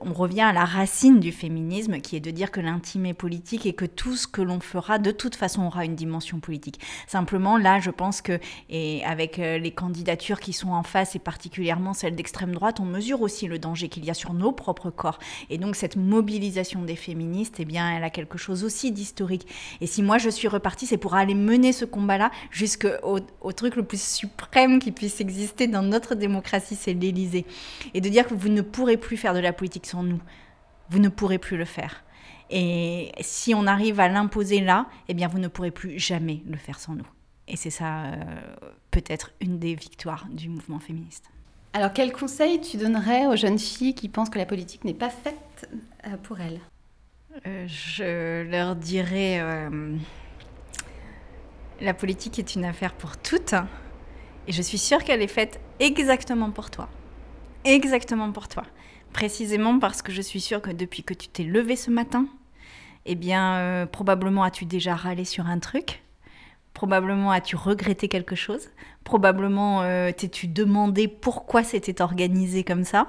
on 0.00 0.12
revient 0.12 0.42
à 0.42 0.52
la 0.52 0.64
racine 0.64 1.18
du 1.18 1.32
féminisme 1.32 1.98
qui 1.98 2.14
est 2.14 2.20
de 2.20 2.30
dire 2.30 2.52
que 2.52 2.60
l'intime 2.60 3.12
politique 3.12 3.66
et 3.66 3.72
que 3.72 3.84
tout 3.84 4.14
ce 4.14 4.28
que 4.28 4.40
l'on 4.40 4.60
fera 4.60 5.00
de 5.00 5.10
toute 5.10 5.34
façon 5.34 5.64
aura 5.64 5.84
une 5.84 5.96
dimension 5.96 6.38
politique. 6.38 6.78
Simplement, 7.08 7.58
là, 7.58 7.80
je 7.80 7.90
pense 7.90 8.22
que, 8.22 8.38
et 8.70 9.04
avec 9.04 9.40
euh, 9.40 9.58
les 9.58 9.72
candidatures 9.72 10.38
qui 10.38 10.52
sont 10.52 10.70
en 10.70 10.84
face 10.84 11.16
et 11.16 11.18
particulièrement 11.18 11.92
celles 11.92 12.14
d'extrême 12.14 12.52
droite, 12.52 12.78
on 12.78 12.84
mesure 12.84 13.20
aussi 13.20 13.48
le 13.48 13.58
danger 13.58 13.88
qu'il 13.88 14.04
y 14.04 14.12
a 14.12 14.14
sur 14.14 14.32
nos 14.32 14.52
propres 14.52 14.90
corps. 14.90 15.18
Et 15.50 15.58
donc, 15.58 15.74
cette 15.74 15.96
mobilisation 15.96 16.82
des 16.82 16.94
féministes, 16.94 17.56
eh 17.58 17.64
bien, 17.64 17.96
elle 17.96 18.04
a 18.04 18.10
quelque 18.10 18.38
chose 18.38 18.62
aussi 18.62 18.92
d'historique. 18.92 19.48
Et 19.80 19.88
si 19.88 20.04
moi 20.04 20.18
je 20.18 20.30
suis 20.30 20.46
repartie, 20.46 20.86
c'est 20.86 20.98
pour 20.98 21.16
aller 21.16 21.34
mener 21.34 21.72
ce 21.72 21.84
combat-là 21.84 22.30
jusqu'au 22.52 22.90
au 23.40 23.55
truc 23.56 23.76
le 23.76 23.82
plus 23.82 24.02
suprême 24.02 24.78
qui 24.78 24.92
puisse 24.92 25.20
exister 25.20 25.66
dans 25.66 25.82
notre 25.82 26.14
démocratie, 26.14 26.76
c'est 26.76 26.92
l'Élysée. 26.92 27.46
Et 27.94 28.00
de 28.00 28.08
dire 28.08 28.26
que 28.26 28.34
vous 28.34 28.48
ne 28.48 28.62
pourrez 28.62 28.96
plus 28.96 29.16
faire 29.16 29.34
de 29.34 29.40
la 29.40 29.52
politique 29.52 29.86
sans 29.86 30.02
nous. 30.02 30.20
Vous 30.90 30.98
ne 30.98 31.08
pourrez 31.08 31.38
plus 31.38 31.56
le 31.56 31.64
faire. 31.64 32.04
Et 32.50 33.10
si 33.20 33.54
on 33.54 33.66
arrive 33.66 33.98
à 33.98 34.08
l'imposer 34.08 34.60
là, 34.60 34.86
eh 35.08 35.14
bien, 35.14 35.28
vous 35.28 35.38
ne 35.38 35.48
pourrez 35.48 35.72
plus 35.72 35.98
jamais 35.98 36.42
le 36.46 36.56
faire 36.56 36.78
sans 36.78 36.94
nous. 36.94 37.06
Et 37.48 37.56
c'est 37.56 37.70
ça, 37.70 38.04
euh, 38.04 38.14
peut-être, 38.90 39.32
une 39.40 39.58
des 39.58 39.74
victoires 39.74 40.26
du 40.30 40.48
mouvement 40.48 40.78
féministe. 40.78 41.24
Alors, 41.72 41.92
quel 41.92 42.12
conseil 42.12 42.60
tu 42.60 42.76
donnerais 42.76 43.26
aux 43.26 43.36
jeunes 43.36 43.58
filles 43.58 43.94
qui 43.94 44.08
pensent 44.08 44.30
que 44.30 44.38
la 44.38 44.46
politique 44.46 44.84
n'est 44.84 44.94
pas 44.94 45.10
faite 45.10 45.68
euh, 46.06 46.16
pour 46.22 46.40
elles? 46.40 46.60
Euh, 47.46 47.66
Je 47.68 48.48
leur 48.50 48.76
dirais 48.76 49.40
la 51.80 51.94
politique 51.94 52.38
est 52.38 52.54
une 52.54 52.64
affaire 52.64 52.94
pour 52.94 53.16
toutes. 53.16 53.54
Et 54.48 54.52
je 54.52 54.62
suis 54.62 54.78
sûre 54.78 55.02
qu'elle 55.02 55.22
est 55.22 55.26
faite 55.26 55.60
exactement 55.80 56.50
pour 56.50 56.70
toi. 56.70 56.88
Exactement 57.64 58.30
pour 58.32 58.48
toi. 58.48 58.64
Précisément 59.12 59.78
parce 59.78 60.02
que 60.02 60.12
je 60.12 60.22
suis 60.22 60.40
sûre 60.40 60.62
que 60.62 60.70
depuis 60.70 61.02
que 61.02 61.14
tu 61.14 61.28
t'es 61.28 61.42
levé 61.42 61.74
ce 61.74 61.90
matin, 61.90 62.26
eh 63.06 63.14
bien, 63.14 63.56
euh, 63.56 63.86
probablement 63.86 64.42
as-tu 64.42 64.64
déjà 64.64 64.94
râlé 64.94 65.24
sur 65.24 65.46
un 65.46 65.58
truc. 65.58 66.02
Probablement 66.74 67.30
as-tu 67.30 67.56
regretté 67.56 68.08
quelque 68.08 68.34
chose. 68.34 68.68
Probablement 69.04 69.82
euh, 69.82 70.12
t'es-tu 70.12 70.48
demandé 70.48 71.08
pourquoi 71.08 71.64
c'était 71.64 72.02
organisé 72.02 72.64
comme 72.64 72.84
ça. 72.84 73.06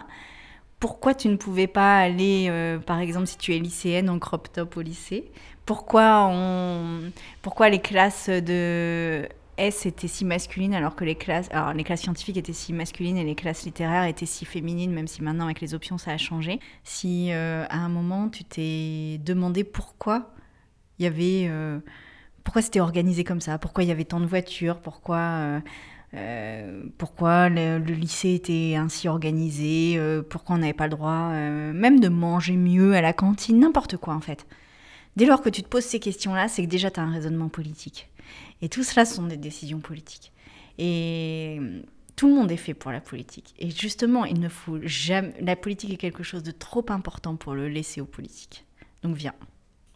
Pourquoi 0.79 1.13
tu 1.13 1.27
ne 1.27 1.35
pouvais 1.35 1.67
pas 1.67 1.97
aller, 1.97 2.47
euh, 2.49 2.77
par 2.77 2.99
exemple, 2.99 3.27
si 3.27 3.37
tu 3.37 3.55
es 3.55 3.59
lycéenne, 3.59 4.09
en 4.09 4.19
crop 4.19 4.51
top 4.51 4.77
au 4.77 4.81
lycée 4.81 5.31
pourquoi, 5.67 6.27
on... 6.31 7.11
pourquoi 7.43 7.69
les 7.69 7.79
classes 7.79 8.29
de 8.29 9.27
S 9.57 9.85
était 9.85 10.07
si 10.07 10.23
masculine 10.23 10.73
alors 10.73 10.95
que 10.95 11.03
les 11.03 11.15
classes, 11.15 11.49
alors 11.51 11.73
les 11.73 11.83
classes 11.83 12.01
scientifiques 12.01 12.37
étaient 12.37 12.53
si 12.53 12.71
masculines 12.71 13.17
et 13.17 13.25
les 13.25 13.35
classes 13.35 13.65
littéraires 13.65 14.05
étaient 14.05 14.25
si 14.25 14.45
féminines, 14.45 14.93
même 14.93 15.07
si 15.07 15.21
maintenant 15.21 15.43
avec 15.43 15.59
les 15.59 15.73
options 15.73 15.97
ça 15.97 16.11
a 16.11 16.17
changé. 16.17 16.61
Si 16.85 17.33
euh, 17.33 17.65
à 17.69 17.79
un 17.79 17.89
moment 17.89 18.29
tu 18.29 18.45
t'es 18.45 19.19
demandé 19.25 19.65
pourquoi 19.65 20.31
il 20.99 21.03
y 21.03 21.05
avait, 21.05 21.47
euh, 21.49 21.79
pourquoi 22.45 22.61
c'était 22.61 22.79
organisé 22.79 23.25
comme 23.25 23.41
ça, 23.41 23.57
pourquoi 23.57 23.83
il 23.83 23.87
y 23.87 23.91
avait 23.91 24.05
tant 24.05 24.21
de 24.21 24.25
voitures, 24.25 24.79
pourquoi, 24.79 25.61
euh, 26.13 26.83
pourquoi 26.97 27.49
le, 27.49 27.79
lycée 27.79 28.35
était 28.35 28.75
ainsi 28.77 29.09
organisé, 29.09 29.99
pourquoi 30.29 30.55
on 30.55 30.59
n'avait 30.59 30.71
pas 30.71 30.87
le 30.87 30.91
droit 30.91 31.31
même 31.73 31.99
de 31.99 32.07
manger 32.07 32.55
mieux 32.55 32.95
à 32.95 33.01
la 33.01 33.11
cantine, 33.11 33.59
n'importe 33.59 33.97
quoi 33.97 34.13
en 34.13 34.21
fait. 34.21 34.45
Dès 35.17 35.25
lors 35.25 35.41
que 35.41 35.49
tu 35.49 35.63
te 35.63 35.67
poses 35.67 35.83
ces 35.83 35.99
questions-là, 35.99 36.47
c'est 36.47 36.61
que 36.61 36.69
déjà 36.69 36.91
tu 36.91 36.99
as 36.99 37.03
un 37.03 37.11
raisonnement 37.11 37.49
politique. 37.49 38.07
Et 38.61 38.69
tout 38.69 38.83
cela 38.83 39.03
sont 39.03 39.25
des 39.25 39.35
décisions 39.35 39.79
politiques. 39.79 40.31
Et 40.77 41.59
tout 42.15 42.27
le 42.27 42.35
monde 42.35 42.51
est 42.51 42.57
fait 42.57 42.75
pour 42.75 42.91
la 42.91 43.01
politique. 43.01 43.55
Et 43.57 43.71
justement, 43.71 44.25
il 44.25 44.39
ne 44.39 44.47
faut 44.47 44.77
jamais. 44.83 45.33
La 45.41 45.55
politique 45.55 45.91
est 45.91 45.97
quelque 45.97 46.21
chose 46.21 46.43
de 46.43 46.51
trop 46.51 46.85
important 46.89 47.35
pour 47.35 47.55
le 47.55 47.67
laisser 47.67 47.99
aux 47.99 48.05
politiques. 48.05 48.63
Donc 49.01 49.15
viens. 49.15 49.33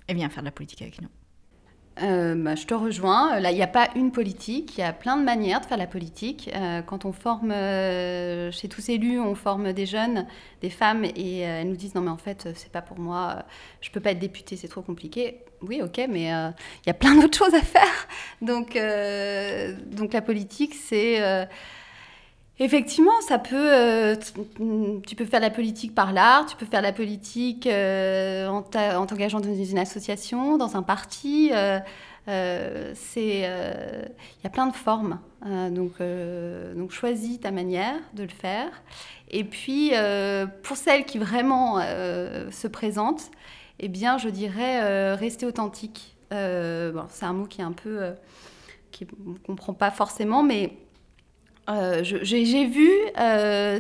Et 0.08 0.16
viens 0.16 0.28
faire 0.30 0.42
de 0.42 0.48
la 0.48 0.52
politique 0.52 0.82
avec 0.82 1.00
nous. 1.04 1.10
Euh, 2.02 2.36
bah, 2.36 2.56
je 2.56 2.66
te 2.66 2.74
rejoins. 2.74 3.40
Là, 3.40 3.52
il 3.52 3.56
n'y 3.56 3.64
a 3.64 3.68
pas 3.68 3.90
une 3.96 4.12
politique. 4.12 4.78
Il 4.78 4.82
y 4.82 4.84
a 4.84 4.94
plein 4.94 5.18
de 5.18 5.24
manières 5.24 5.62
de 5.62 5.66
faire 5.66 5.78
la 5.78 5.88
politique. 5.88 6.50
Euh, 6.56 6.82
quand 6.82 7.06
on 7.06 7.12
forme, 7.12 7.52
euh, 7.52 8.52
chez 8.52 8.68
tous 8.68 8.90
élus, 8.90 9.20
on 9.20 9.36
forme 9.36 9.74
des 9.74 9.86
jeunes, 9.86 10.26
des 10.62 10.70
femmes, 10.70 11.06
et 11.06 11.40
elles 11.40 11.68
nous 11.68 11.76
disent 11.76 11.96
non, 11.96 12.02
mais 12.02 12.10
en 12.10 12.18
fait, 12.18 12.50
c'est 12.56 12.72
pas 12.72 12.82
pour 12.82 13.00
moi. 13.00 13.44
Je 13.82 13.92
peux 13.92 14.00
pas 14.00 14.12
être 14.12 14.20
députée, 14.20 14.56
c'est 14.56 14.68
trop 14.68 14.82
compliqué. 14.82 15.40
Oui, 15.62 15.82
ok, 15.84 16.02
mais 16.10 16.24
il 16.24 16.88
y 16.88 16.90
a 16.90 16.94
plein 16.94 17.16
d'autres 17.16 17.38
choses 17.46 17.54
à 17.54 17.62
faire. 17.62 18.08
Donc, 18.42 18.78
donc 19.96 20.14
la 20.14 20.22
politique, 20.22 20.74
c'est 20.74 21.48
Effectivement, 22.63 23.19
ça 23.28 23.39
peut. 23.39 23.74
Euh, 23.74 24.15
tu 25.08 25.15
peux 25.15 25.26
faire 25.26 25.39
de 25.39 25.45
la 25.45 25.50
politique 25.50 25.95
par 25.95 26.13
l'art, 26.13 26.45
tu 26.45 26.56
peux 26.56 26.67
faire 26.67 26.82
de 26.82 26.86
la 26.86 26.93
politique 26.93 27.65
euh, 27.65 28.47
en 28.47 28.62
t'engageant 28.62 29.39
dans 29.39 29.52
une 29.52 29.80
association, 29.80 30.58
dans 30.58 30.78
un 30.78 30.84
parti. 30.84 31.50
Euh, 31.54 31.80
c'est, 32.93 33.39
il 33.39 34.43
y 34.43 34.47
a 34.47 34.50
plein 34.52 34.67
de 34.67 34.76
formes. 34.76 35.19
donc, 35.71 35.93
choisis 36.91 37.39
ta 37.39 37.50
manière 37.50 37.95
de 38.13 38.21
le 38.21 38.30
faire. 38.30 38.69
Et 39.32 39.43
puis, 39.43 39.93
pour 40.62 40.78
celles 40.78 41.06
qui 41.06 41.17
vraiment 41.17 41.80
se 41.80 42.67
présentent, 42.67 43.32
eh 43.80 43.88
bien, 43.88 44.19
je 44.19 44.30
dirais 44.30 45.15
rester 45.15 45.47
authentique. 45.47 46.15
c'est 46.30 47.26
un 47.26 47.34
mot 47.34 47.45
qui 47.45 47.62
est 47.62 47.63
un 47.63 47.71
peu, 47.71 48.12
qui 48.91 49.08
ne 49.26 49.34
comprend 49.39 49.74
pas 49.74 49.89
forcément, 49.89 50.43
mais 50.43 50.78
euh, 51.72 52.02
j'ai 52.04 52.66
vu 52.66 52.90
euh, 53.20 53.80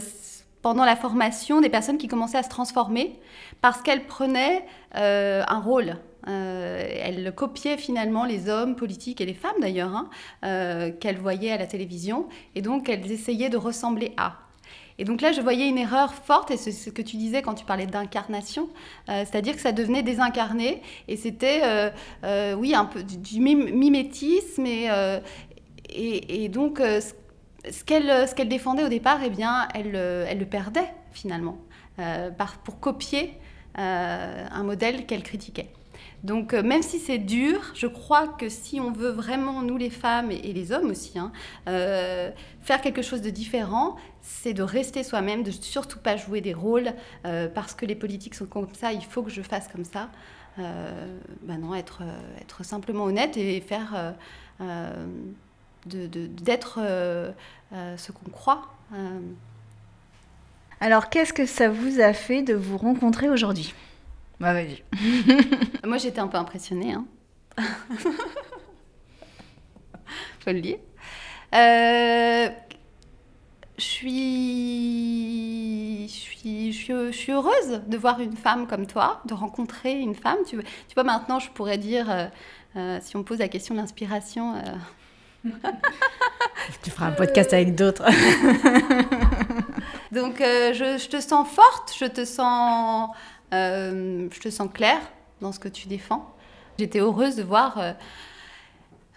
pendant 0.61 0.85
la 0.85 0.95
formation 0.95 1.61
des 1.61 1.69
personnes 1.69 1.97
qui 1.97 2.07
commençaient 2.07 2.37
à 2.37 2.43
se 2.43 2.49
transformer 2.49 3.19
parce 3.61 3.81
qu'elles 3.81 4.05
prenaient 4.05 4.65
euh, 4.95 5.43
un 5.47 5.59
rôle. 5.59 5.97
elles 6.27 7.33
copiaient 7.35 7.77
finalement 7.77 8.25
les 8.25 8.47
hommes 8.47 8.75
politiques 8.75 9.21
et 9.21 9.25
les 9.25 9.33
femmes 9.33 9.59
d'ailleurs 9.59 9.95
hein, 9.95 10.91
qu'elles 10.99 11.17
voyaient 11.17 11.51
à 11.51 11.57
la 11.57 11.65
télévision 11.65 12.27
et 12.53 12.61
donc 12.61 12.89
elles 12.89 13.11
essayaient 13.11 13.49
de 13.49 13.57
ressembler 13.57 14.13
à. 14.17 14.37
Et 14.99 15.03
donc 15.03 15.21
là, 15.21 15.31
je 15.31 15.41
voyais 15.41 15.67
une 15.67 15.79
erreur 15.79 16.13
forte, 16.13 16.51
et 16.51 16.57
c'est 16.57 16.71
ce 16.71 16.91
que 16.91 17.01
tu 17.01 17.17
disais 17.17 17.41
quand 17.41 17.55
tu 17.55 17.65
parlais 17.65 17.87
d'incarnation, 17.87 18.69
c'est-à-dire 19.07 19.55
que 19.55 19.61
ça 19.61 19.71
devenait 19.71 20.03
désincarné, 20.03 20.83
et 21.07 21.17
c'était, 21.17 21.91
oui, 22.55 22.75
un 22.75 22.85
peu 22.85 23.01
du, 23.01 23.39
mimétisme, 23.39 24.67
et, 24.67 26.49
donc 26.49 26.77
ce 26.77 27.13
ce 27.69 27.83
qu'elle 27.83 28.49
défendait 28.49 28.83
au 28.83 28.89
départ, 28.89 29.19
eh 29.23 29.29
bien, 29.29 29.67
elle, 29.73 29.95
elle 29.95 30.39
le 30.39 30.45
perdait 30.45 30.93
finalement 31.11 31.57
par, 32.37 32.57
pour 32.63 32.79
copier 32.79 33.37
un 33.75 34.63
modèle 34.63 35.05
qu'elle 35.05 35.23
critiquait. 35.23 35.71
Donc 36.23 36.53
euh, 36.53 36.61
même 36.61 36.83
si 36.83 36.99
c'est 36.99 37.17
dur, 37.17 37.59
je 37.73 37.87
crois 37.87 38.27
que 38.27 38.47
si 38.47 38.79
on 38.79 38.91
veut 38.91 39.09
vraiment, 39.09 39.61
nous 39.61 39.77
les 39.77 39.89
femmes 39.89 40.31
et, 40.31 40.53
les 40.53 40.71
hommes 40.71 40.91
aussi, 40.91 41.17
hein, 41.17 41.31
euh, 41.67 42.29
faire 42.61 42.81
quelque 42.81 43.01
chose 43.01 43.21
de 43.21 43.31
différent, 43.31 43.95
c'est 44.21 44.53
de 44.53 44.61
rester 44.61 45.03
soi-même, 45.03 45.41
de 45.41 45.51
surtout 45.51 45.99
pas 45.99 46.17
jouer 46.17 46.41
des 46.41 46.53
rôles 46.53 46.93
euh, 47.25 47.47
parce 47.47 47.73
que 47.73 47.85
les 47.85 47.95
politiques 47.95 48.35
sont 48.35 48.45
comme 48.45 48.67
ça, 48.73 48.93
il 48.93 49.03
faut 49.03 49.23
que 49.23 49.31
je 49.31 49.41
fasse 49.41 49.67
comme 49.67 49.85
ça. 49.85 50.09
ben 50.57 51.57
non, 51.59 51.73
être 51.73 52.03
simplement 52.61 53.05
honnête 53.05 53.37
et 53.37 53.61
faire 53.61 54.13
d'être 55.85 56.79
ce 57.71 58.11
qu'on 58.11 58.29
croit. 58.31 58.69
Alors 60.79 61.09
qu'est-ce 61.09 61.33
que 61.33 61.45
ça 61.45 61.69
vous 61.69 61.99
a 61.99 62.13
fait 62.13 62.41
de 62.41 62.53
vous 62.55 62.77
rencontrer 62.77 63.29
aujourd'hui? 63.29 63.73
Bah 64.39 64.53
vas-y. 64.53 64.83
Moi 65.85 65.97
j'étais 65.97 66.19
un 66.19 66.27
peu 66.27 66.37
impressionnée. 66.37 66.93
Hein. 66.93 67.05
Faut 70.39 70.51
le 70.51 70.61
dire. 70.61 70.77
Euh, 71.53 72.49
je 73.77 73.83
suis, 73.83 74.97
je 76.07 76.13
suis, 76.13 76.73
je 76.73 77.11
suis, 77.11 77.31
heureuse 77.31 77.81
de 77.85 77.97
voir 77.97 78.19
une 78.19 78.35
femme 78.35 78.65
comme 78.65 78.87
toi, 78.87 79.21
de 79.25 79.35
rencontrer 79.35 79.99
une 79.99 80.15
femme. 80.15 80.37
Tu, 80.47 80.57
tu 80.57 80.93
vois, 80.95 81.03
maintenant, 81.03 81.39
je 81.39 81.51
pourrais 81.51 81.77
dire, 81.77 82.09
euh, 82.09 82.25
euh, 82.77 82.97
si 83.01 83.15
on 83.15 83.19
me 83.19 83.23
pose 83.23 83.37
la 83.39 83.49
question 83.49 83.75
de 83.75 83.79
l'inspiration. 83.79 84.55
Tu 86.83 86.91
feras 86.91 87.07
un 87.07 87.11
podcast 87.11 87.53
avec 87.53 87.75
d'autres. 87.75 88.03
Donc, 90.11 90.37
je, 90.39 90.97
je, 91.01 91.07
te 91.07 91.21
sens 91.21 91.47
forte, 91.47 91.95
je 91.97 92.05
te 92.05 92.25
sens 92.25 93.09
euh, 93.53 94.29
je 94.31 94.39
te 94.39 94.49
sens 94.49 94.69
claire 94.73 95.01
dans 95.41 95.51
ce 95.51 95.59
que 95.59 95.67
tu 95.67 95.87
défends. 95.87 96.33
J'étais 96.79 96.99
heureuse 96.99 97.35
de 97.35 97.43
voir 97.43 97.77
euh, 97.77 97.93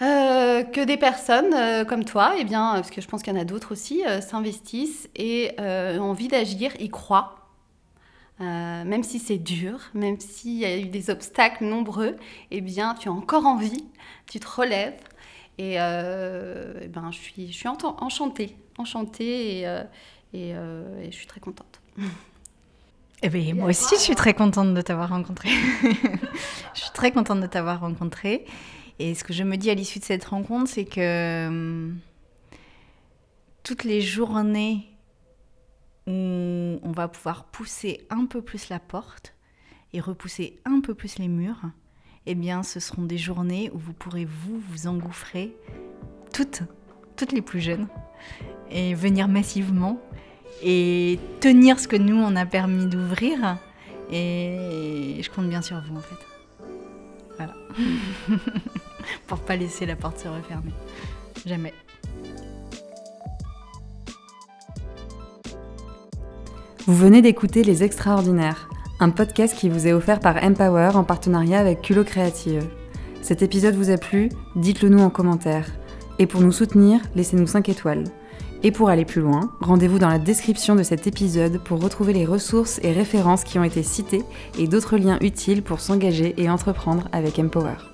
euh, 0.02 0.64
que 0.64 0.80
des 0.80 0.96
personnes 0.96 1.86
comme 1.86 2.04
toi, 2.04 2.34
eh 2.38 2.44
bien, 2.44 2.72
parce 2.74 2.90
que 2.90 3.00
je 3.00 3.06
pense 3.06 3.22
qu'il 3.22 3.32
y 3.32 3.36
en 3.36 3.40
a 3.40 3.44
d'autres 3.44 3.72
aussi, 3.72 4.02
s'investissent 4.20 5.08
et 5.14 5.54
ont 5.58 6.10
envie 6.10 6.28
d'agir, 6.28 6.72
y 6.80 6.88
croient. 6.88 7.36
même 8.40 9.04
si 9.04 9.18
c'est 9.18 9.38
dur, 9.38 9.78
même 9.94 10.18
s'il 10.18 10.58
y 10.58 10.64
a 10.64 10.76
eu 10.76 10.86
des 10.86 11.10
obstacles 11.10 11.64
nombreux, 11.64 12.16
eh 12.50 12.60
bien, 12.60 12.94
tu 12.94 13.08
as 13.08 13.12
encore 13.12 13.46
envie, 13.46 13.84
tu 14.26 14.40
te 14.40 14.48
relèves. 14.48 14.98
Et, 15.58 15.74
eh 15.74 16.88
ben, 16.88 17.10
je 17.10 17.18
suis, 17.18 17.52
je 17.52 17.56
suis 17.56 17.68
enchantée, 17.68 18.56
enchantée 18.76 19.60
et, 19.60 19.82
et, 20.32 20.48
et 20.50 21.10
je 21.10 21.16
suis 21.16 21.26
très 21.26 21.40
contente. 21.40 21.80
Eh 23.22 23.30
ben, 23.30 23.54
moi 23.56 23.68
aussi, 23.68 23.94
je 23.94 24.00
suis 24.00 24.14
très 24.14 24.34
contente 24.34 24.74
de 24.74 24.80
t'avoir 24.82 25.08
rencontré. 25.08 25.48
je 26.74 26.80
suis 26.80 26.90
très 26.92 27.12
contente 27.12 27.40
de 27.40 27.46
t'avoir 27.46 27.80
rencontré. 27.80 28.44
Et 28.98 29.14
ce 29.14 29.24
que 29.24 29.32
je 29.32 29.42
me 29.42 29.56
dis 29.56 29.70
à 29.70 29.74
l'issue 29.74 29.98
de 29.98 30.04
cette 30.04 30.24
rencontre, 30.24 30.70
c'est 30.70 30.84
que 30.84 31.46
hum, 31.48 31.98
toutes 33.62 33.84
les 33.84 34.00
journées 34.00 34.86
où 36.06 36.10
on 36.82 36.92
va 36.92 37.08
pouvoir 37.08 37.44
pousser 37.46 38.06
un 38.10 38.26
peu 38.26 38.42
plus 38.42 38.68
la 38.68 38.78
porte 38.78 39.34
et 39.92 40.00
repousser 40.00 40.60
un 40.64 40.80
peu 40.80 40.94
plus 40.94 41.18
les 41.18 41.28
murs, 41.28 41.62
eh 42.26 42.34
bien, 42.34 42.62
ce 42.62 42.80
seront 42.80 43.02
des 43.02 43.18
journées 43.18 43.70
où 43.74 43.78
vous 43.78 43.92
pourrez 43.92 44.24
vous 44.24 44.60
vous 44.70 44.86
engouffrer 44.86 45.54
toutes, 46.32 46.62
toutes 47.16 47.32
les 47.32 47.42
plus 47.42 47.60
jeunes, 47.60 47.86
et 48.70 48.94
venir 48.94 49.28
massivement 49.28 50.00
et 50.62 51.18
tenir 51.40 51.78
ce 51.78 51.88
que 51.88 51.96
nous, 51.96 52.16
on 52.16 52.36
a 52.36 52.46
permis 52.46 52.86
d'ouvrir. 52.86 53.58
Et 54.10 55.20
je 55.22 55.30
compte 55.30 55.48
bien 55.48 55.62
sur 55.62 55.80
vous, 55.80 55.96
en 55.96 56.00
fait. 56.00 56.14
Voilà. 57.36 57.54
Pour 59.26 59.40
pas 59.40 59.56
laisser 59.56 59.86
la 59.86 59.96
porte 59.96 60.18
se 60.18 60.28
refermer. 60.28 60.72
Jamais. 61.44 61.74
Vous 66.86 66.96
venez 66.96 67.22
d'écouter 67.22 67.64
Les 67.64 67.82
Extraordinaires, 67.82 68.68
un 69.00 69.10
podcast 69.10 69.56
qui 69.56 69.68
vous 69.68 69.86
est 69.86 69.92
offert 69.92 70.20
par 70.20 70.42
Empower 70.42 70.90
en 70.94 71.04
partenariat 71.04 71.58
avec 71.58 71.82
Culot 71.82 72.04
Créative. 72.04 72.64
Cet 73.22 73.42
épisode 73.42 73.74
vous 73.74 73.90
a 73.90 73.96
plu 73.96 74.28
Dites-le 74.56 74.88
nous 74.88 75.02
en 75.02 75.10
commentaire. 75.10 75.66
Et 76.18 76.26
pour 76.26 76.40
nous 76.40 76.52
soutenir, 76.52 77.00
laissez-nous 77.16 77.46
5 77.46 77.68
étoiles. 77.68 78.04
Et 78.62 78.70
pour 78.70 78.88
aller 78.88 79.04
plus 79.04 79.20
loin, 79.20 79.50
rendez-vous 79.60 79.98
dans 79.98 80.08
la 80.08 80.18
description 80.18 80.74
de 80.74 80.82
cet 80.82 81.06
épisode 81.06 81.58
pour 81.64 81.82
retrouver 81.82 82.12
les 82.12 82.24
ressources 82.24 82.80
et 82.82 82.92
références 82.92 83.44
qui 83.44 83.58
ont 83.58 83.64
été 83.64 83.82
citées 83.82 84.22
et 84.58 84.68
d'autres 84.68 84.96
liens 84.96 85.18
utiles 85.20 85.62
pour 85.62 85.80
s'engager 85.80 86.34
et 86.38 86.48
entreprendre 86.48 87.08
avec 87.12 87.38
Empower. 87.38 87.93